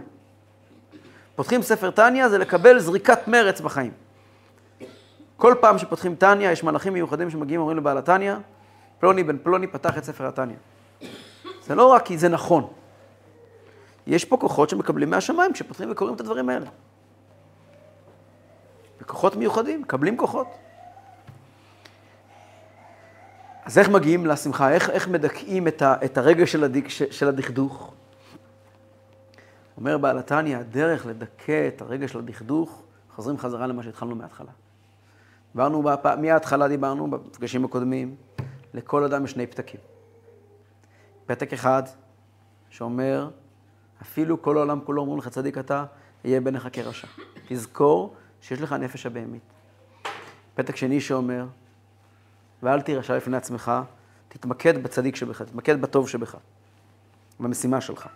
פותחים 1.37 1.62
ספר 1.62 1.91
תניא 1.91 2.28
זה 2.28 2.39
לקבל 2.39 2.78
זריקת 2.78 3.28
מרץ 3.28 3.61
בחיים. 3.61 3.93
כל 5.37 5.55
פעם 5.61 5.78
שפותחים 5.78 6.14
תניא, 6.14 6.51
יש 6.51 6.64
מלאכים 6.64 6.93
מיוחדים 6.93 7.31
שמגיעים 7.31 7.61
ואומרים 7.61 7.78
לבעל 7.78 7.99
התניא, 7.99 8.35
פלוני 8.99 9.24
בן 9.24 9.39
פלוני 9.43 9.66
פתח 9.66 9.99
את 9.99 10.05
ספר 10.05 10.26
התניא. 10.26 10.57
זה 11.62 11.74
לא 11.74 11.87
רק 11.87 12.07
כי 12.07 12.18
זה 12.18 12.28
נכון. 12.28 12.66
יש 14.07 14.24
פה 14.24 14.37
כוחות 14.37 14.68
שמקבלים 14.68 15.11
מהשמיים 15.11 15.53
כשפותחים 15.53 15.91
וקוראים 15.91 16.16
את 16.16 16.20
הדברים 16.20 16.49
האלה. 16.49 16.66
וכוחות 19.01 19.37
מיוחדים, 19.37 19.81
מקבלים 19.81 20.16
כוחות. 20.16 20.47
אז 23.71 23.79
איך 23.79 23.89
מגיעים 23.89 24.27
לשמחה? 24.27 24.71
איך, 24.73 24.91
איך 24.91 25.09
מדכאים 25.09 25.68
את, 25.68 25.83
ה, 25.83 25.95
את 26.05 26.18
הרגע 26.18 26.47
של, 26.47 26.64
הדיק, 26.64 26.89
של 26.89 27.29
הדכדוך? 27.29 27.95
אומר 29.77 29.99
בעל 29.99 30.18
התניא, 30.18 30.57
הדרך 30.57 31.07
לדכא 31.07 31.68
את 31.68 31.81
הרגע 31.81 32.09
של 32.09 32.18
הדכדוך, 32.18 32.83
חוזרים 33.14 33.39
חזרה 33.39 33.66
למה 33.66 33.83
שהתחלנו 33.83 34.14
מההתחלה. 34.14 34.51
דיברנו, 35.53 35.83
בפ... 35.83 36.07
מההתחלה 36.07 36.68
דיברנו, 36.68 37.11
במפגשים 37.11 37.64
הקודמים, 37.64 38.14
לכל 38.75 39.05
אדם 39.05 39.25
יש 39.25 39.31
שני 39.31 39.47
פתקים. 39.47 39.81
פתק 41.27 41.53
אחד, 41.53 41.83
שאומר, 42.71 43.31
אפילו 44.03 44.43
כל 44.43 44.57
העולם 44.57 44.81
כולו 44.85 45.03
אומרים 45.03 45.18
לך 45.18 45.29
צדיק 45.29 45.59
אתה, 45.59 45.85
יהיה 46.25 46.41
בעיניך 46.41 46.68
כרשע. 46.73 47.09
תזכור 47.49 48.14
שיש 48.41 48.61
לך 48.61 48.73
נפש 48.73 49.07
הבהמית. 49.07 49.43
פתק 50.55 50.77
שני 50.77 51.01
שאומר, 51.01 51.47
ואל 52.63 52.81
תירשע 52.81 53.17
לפני 53.17 53.37
עצמך, 53.37 53.73
תתמקד 54.29 54.83
בצדיק 54.83 55.17
שבך, 55.17 55.43
תתמקד 55.43 55.81
בטוב 55.81 56.09
שבך, 56.09 56.37
במשימה 57.41 57.81
שלך. 57.81 58.09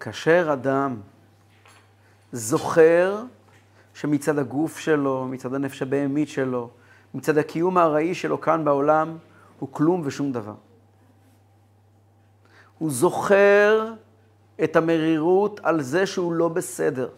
כאשר 0.00 0.50
אדם 0.52 0.96
זוכר 2.32 3.22
שמצד 3.94 4.38
הגוף 4.38 4.78
שלו, 4.78 5.28
מצד 5.28 5.54
הנפש 5.54 5.82
הבהמית 5.82 6.28
שלו, 6.28 6.70
מצד 7.14 7.38
הקיום 7.38 7.78
הארעי 7.78 8.14
שלו 8.14 8.40
כאן 8.40 8.64
בעולם, 8.64 9.16
הוא 9.64 9.72
כלום 9.72 10.02
ושום 10.04 10.32
דבר. 10.32 10.54
הוא 12.78 12.90
זוכר 12.90 13.92
את 14.64 14.76
המרירות 14.76 15.60
על 15.62 15.82
זה 15.82 16.06
שהוא 16.06 16.32
לא 16.32 16.48
בסדר. 16.48 17.08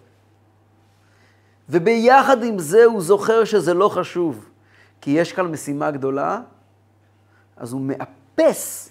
וביחד 1.69 2.43
עם 2.43 2.59
זה 2.59 2.85
הוא 2.85 3.03
זוכר 3.03 3.45
שזה 3.45 3.75
לא 3.75 3.89
חשוב, 3.89 4.49
כי 5.01 5.11
יש 5.11 5.33
כאן 5.33 5.47
משימה 5.47 5.91
גדולה, 5.91 6.41
אז 7.57 7.73
הוא 7.73 7.81
מאפס 7.81 8.91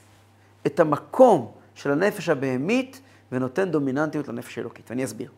את 0.65 0.79
המקום 0.79 1.51
של 1.75 1.91
הנפש 1.91 2.29
הבהמית 2.29 3.01
ונותן 3.31 3.71
דומיננטיות 3.71 4.27
לנפש 4.27 4.57
האלוקית. 4.57 4.89
ואני 4.89 5.05
אסביר. 5.05 5.31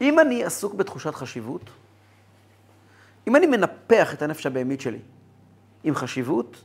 אם 0.00 0.20
אני 0.20 0.44
עסוק 0.44 0.74
בתחושת 0.74 1.14
חשיבות, 1.14 1.70
אם 3.26 3.36
אני 3.36 3.46
מנפח 3.46 4.14
את 4.14 4.22
הנפש 4.22 4.46
הבהמית 4.46 4.80
שלי 4.80 5.00
עם 5.84 5.94
חשיבות, 5.94 6.64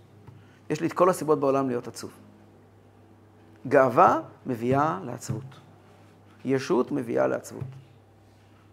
יש 0.69 0.81
לי 0.81 0.87
את 0.87 0.93
כל 0.93 1.09
הסיבות 1.09 1.39
בעולם 1.39 1.67
להיות 1.67 1.87
עצוב. 1.87 2.11
גאווה 3.67 4.19
מביאה 4.45 4.99
לעצבות. 5.05 5.43
ישות 6.45 6.91
מביאה 6.91 7.27
לעצבות. 7.27 7.63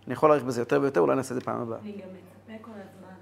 אני 0.06 0.12
יכול 0.12 0.28
להאריך 0.30 0.44
בזה 0.44 0.60
יותר 0.60 0.78
ויותר, 0.82 1.00
אולי 1.00 1.16
נעשה 1.16 1.34
את 1.34 1.40
זה 1.40 1.44
פעם 1.44 1.60
הבאה. 1.60 1.78
אני 1.78 1.92
גם 1.92 1.98
מצפה 1.98 2.52
כל 2.62 2.70
הזמן. 2.70 3.14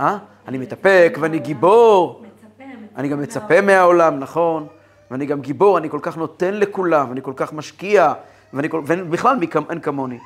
אה? 0.00 0.18
אני 0.48 0.58
מתאפק 0.58 1.18
ואני 1.20 1.38
גיבור. 1.38 2.22
מצפה, 2.22 2.64
אני 2.96 3.08
גם 3.08 3.22
מצפה 3.22 3.60
מהעולם, 3.60 4.18
נכון. 4.18 4.66
ואני 5.10 5.26
גם 5.26 5.40
גיבור, 5.40 5.78
אני 5.78 5.90
כל 5.90 5.98
כך 6.02 6.16
נותן 6.16 6.54
לכולם, 6.54 7.08
ואני 7.08 7.22
כל 7.22 7.32
כך 7.36 7.52
משקיע, 7.52 8.12
ואני 8.52 8.68
כל... 8.68 8.82
ובכלל 8.86 9.38
אין 9.70 9.80
כמוני. 9.80 10.18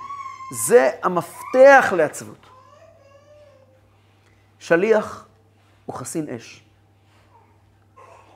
זה 0.66 0.90
המפתח 1.02 1.92
לעצבות. 1.96 2.46
שליח 4.58 5.27
הוא 5.88 5.94
חסין 5.94 6.28
אש. 6.28 6.64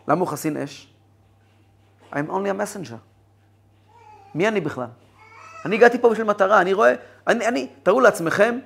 למה 0.08 0.20
הוא 0.20 0.28
חסין 0.28 0.56
אש? 0.56 0.94
I'm 2.12 2.14
only 2.14 2.48
a 2.48 2.62
messenger. 2.62 2.96
מי 4.34 4.48
אני 4.48 4.60
בכלל? 4.60 4.86
אני 5.64 5.76
הגעתי 5.76 5.98
פה 5.98 6.10
בשביל 6.10 6.26
מטרה, 6.26 6.60
אני 6.60 6.72
רואה, 6.72 6.94
אני, 7.26 7.48
אני, 7.48 7.68
תארו 7.82 8.00
לעצמכם, 8.00 8.58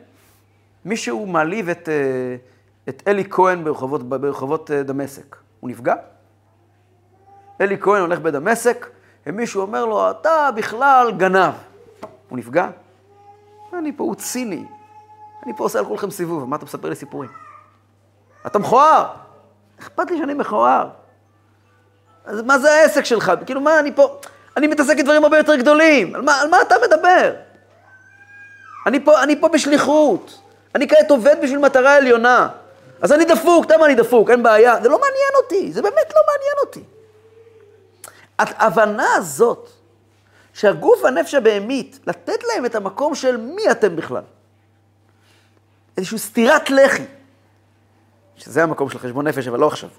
מישהו 0.84 1.26
מעליב 1.26 1.68
את, 1.68 1.88
אה, 1.88 2.36
את 2.88 3.02
אלי 3.06 3.24
כהן 3.30 3.64
ברחובות, 3.64 4.08
ברחובות 4.08 4.70
אה, 4.70 4.82
דמשק. 4.82 5.36
הוא 5.60 5.70
נפגע? 5.70 5.94
אלי 7.60 7.78
כהן 7.80 8.00
הולך 8.00 8.18
בדמשק, 8.18 8.86
ומישהו 9.26 9.62
אומר 9.62 9.84
לו, 9.84 10.10
אתה 10.10 10.50
בכלל 10.56 11.12
גנב. 11.16 11.54
הוא 12.28 12.38
נפגע? 12.38 12.70
אני 13.78 13.96
פה, 13.96 14.04
הוא 14.04 14.14
ציני. 14.14 14.64
אני 15.46 15.56
פה 15.56 15.64
עושה 15.64 15.78
על 15.78 15.84
כולכם 15.84 16.10
סיבוב, 16.10 16.48
מה 16.48 16.56
אתה 16.56 16.64
מספר 16.64 16.88
לי 16.88 16.94
סיפורים? 16.94 17.45
אתה 18.46 18.58
מכוער. 18.58 19.06
אכפת 19.80 20.10
לי 20.10 20.18
שאני 20.18 20.34
מכוער. 20.34 20.88
אז 22.24 22.42
מה 22.42 22.58
זה 22.58 22.72
העסק 22.72 23.04
שלך? 23.04 23.32
כאילו, 23.46 23.60
מה 23.60 23.78
אני 23.78 23.92
פה... 23.92 24.20
אני 24.56 24.66
מתעסק 24.66 24.98
עם 24.98 25.04
דברים 25.04 25.24
הרבה 25.24 25.38
יותר 25.38 25.56
גדולים. 25.56 26.14
על 26.14 26.22
מה, 26.22 26.40
על 26.40 26.48
מה 26.48 26.62
אתה 26.62 26.74
מדבר? 26.86 27.34
אני 28.86 29.04
פה, 29.04 29.22
אני 29.22 29.40
פה 29.40 29.48
בשליחות. 29.48 30.42
אני 30.74 30.88
כעת 30.88 31.10
עובד 31.10 31.36
בשביל 31.42 31.58
מטרה 31.58 31.94
עליונה. 31.94 32.48
אז 33.02 33.12
אני 33.12 33.24
דפוק, 33.24 33.64
אתה 33.64 33.74
יודע 33.74 33.80
מה 33.80 33.86
אני 33.86 33.94
דפוק, 33.94 34.30
אין 34.30 34.42
בעיה. 34.42 34.76
זה 34.82 34.88
לא 34.88 35.00
מעניין 35.00 35.32
אותי, 35.36 35.72
זה 35.72 35.82
באמת 35.82 36.12
לא 36.14 36.20
מעניין 36.26 36.54
אותי. 36.60 36.82
ההבנה 38.38 39.14
הזאת, 39.14 39.68
שהגוף 40.52 41.04
והנפש 41.04 41.34
הבהמית, 41.34 41.98
לתת 42.06 42.44
להם 42.44 42.66
את 42.66 42.74
המקום 42.74 43.14
של 43.14 43.36
מי 43.36 43.70
אתם 43.70 43.96
בכלל. 43.96 44.22
איזושהי 45.96 46.18
סטירת 46.18 46.70
לחי, 46.70 47.04
שזה 48.36 48.62
המקום 48.62 48.90
של 48.90 48.98
חשבון 48.98 49.26
נפש, 49.26 49.48
אבל 49.48 49.58
לא 49.58 49.66
עכשיו, 49.66 49.90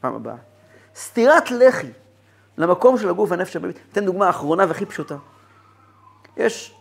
פעם 0.00 0.14
הבאה. 0.14 0.36
סטירת 0.94 1.50
לחי 1.50 1.90
למקום 2.58 2.98
של 2.98 3.08
הגוף 3.08 3.30
והנפש 3.30 3.56
הבהמית. 3.56 3.78
אתן 3.92 4.04
דוגמה 4.04 4.30
אחרונה 4.30 4.64
והכי 4.68 4.86
פשוטה. 4.86 5.16
יש, 6.36 6.74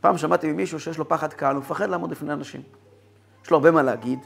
פעם 0.00 0.18
שמעתי 0.18 0.52
ממישהו 0.52 0.80
שיש 0.80 0.98
לו 0.98 1.08
פחד 1.08 1.32
קהל, 1.32 1.54
הוא 1.54 1.62
מפחד 1.62 1.88
לעמוד 1.88 2.10
לפני 2.10 2.32
אנשים. 2.32 2.62
יש 3.44 3.50
לו 3.50 3.56
הרבה 3.56 3.70
מה 3.70 3.82
להגיד, 3.82 4.18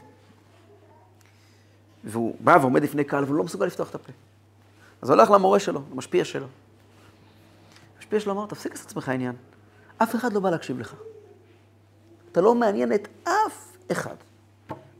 והוא 2.03 2.35
בא 2.39 2.57
ועומד 2.61 2.83
לפני 2.83 3.03
קהל, 3.03 3.23
והוא 3.23 3.35
לא 3.35 3.43
מסוגל 3.43 3.65
לפתוח 3.65 3.89
את 3.89 3.95
הפה. 3.95 4.11
אז 5.01 5.09
הוא 5.09 5.19
הלך 5.19 5.31
למורה 5.31 5.59
שלו, 5.59 5.81
למשפיע 5.91 6.25
שלו. 6.25 6.47
המשפיע 7.97 8.19
שלו 8.19 8.33
אמר, 8.33 8.45
תפסיק 8.45 8.71
לעשות 8.71 8.87
עצמך 8.87 9.09
עניין. 9.09 9.35
אף 9.97 10.15
אחד 10.15 10.33
לא 10.33 10.39
בא 10.39 10.49
להקשיב 10.49 10.79
לך. 10.79 10.95
אתה 12.31 12.41
לא 12.41 12.55
מעניין 12.55 12.93
את 12.93 13.07
אף 13.23 13.77
אחד. 13.91 14.15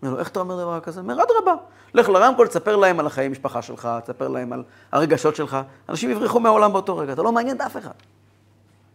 אומר 0.02 0.14
לו, 0.14 0.20
איך 0.20 0.28
אתה 0.28 0.40
אומר 0.40 0.56
דבר 0.56 0.80
כזה? 0.80 1.02
אומר, 1.02 1.24
אדרבה, 1.24 1.54
לך 1.94 2.10
לרמקול, 2.10 2.48
תספר 2.48 2.76
להם 2.76 3.00
על 3.00 3.08
החיי 3.08 3.28
משפחה 3.28 3.62
שלך, 3.62 3.90
תספר 4.04 4.28
להם 4.28 4.54
על 4.54 4.64
הרגשות 4.92 5.36
שלך. 5.36 5.58
אנשים 5.90 6.10
יברחו 6.10 6.40
מהעולם 6.40 6.74
באותו 6.74 6.98
רגע, 6.98 7.14
אתה 7.14 7.22
לא 7.22 7.32
מעניין 7.32 7.56
את 7.56 7.62
אף 7.62 7.78
אחד. 7.78 7.92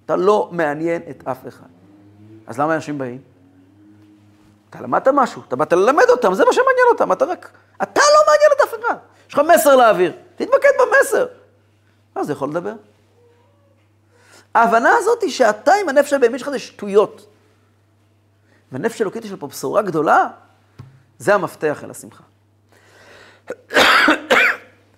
אתה 0.04 0.16
לא 0.16 0.48
מעניין 0.52 1.02
את 1.10 1.28
אף 1.28 1.48
אחד. 1.48 1.66
אז 2.46 2.58
למה 2.58 2.74
אנשים 2.74 2.98
באים? 2.98 3.20
אתה 4.70 4.80
למדת 4.80 5.08
משהו, 5.08 5.42
אתה 5.48 5.56
באת 5.56 5.72
ללמד 5.72 6.04
אותם, 6.08 6.34
זה 6.34 6.44
מה 6.44 6.52
שמעניין 6.52 6.86
אותם, 6.92 7.12
אתה 7.12 7.24
רק... 7.24 7.50
אתה 7.82 8.00
לא 8.00 8.20
מעניין 8.26 8.50
את 8.56 8.60
אף 8.60 8.74
אחד. 8.80 8.96
יש 9.28 9.34
לך 9.34 9.40
מסר 9.54 9.76
להעביר, 9.76 10.12
תתמקד 10.36 10.70
במסר. 10.80 11.26
אז 12.14 12.30
יכול 12.30 12.48
לדבר. 12.48 12.72
ההבנה 14.54 14.90
הזאת 14.96 15.22
היא 15.22 15.30
שאתה 15.30 15.72
עם 15.74 15.88
הנפש 15.88 16.12
הבהמית 16.12 16.40
שלך 16.40 16.50
זה 16.50 16.58
שטויות. 16.58 17.26
והנפש 18.72 19.02
אלוקית 19.02 19.24
יש 19.24 19.30
לה 19.30 19.36
פה 19.36 19.46
בשורה 19.46 19.82
גדולה, 19.82 20.28
זה 21.18 21.34
המפתח 21.34 21.84
אל 21.84 21.90
השמחה. 21.90 22.24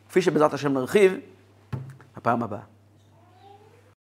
כפי 0.08 0.22
שבעזרת 0.22 0.54
השם 0.54 0.72
נרחיב, 0.72 1.12
הפעם 2.16 2.42
הבאה. 2.42 2.77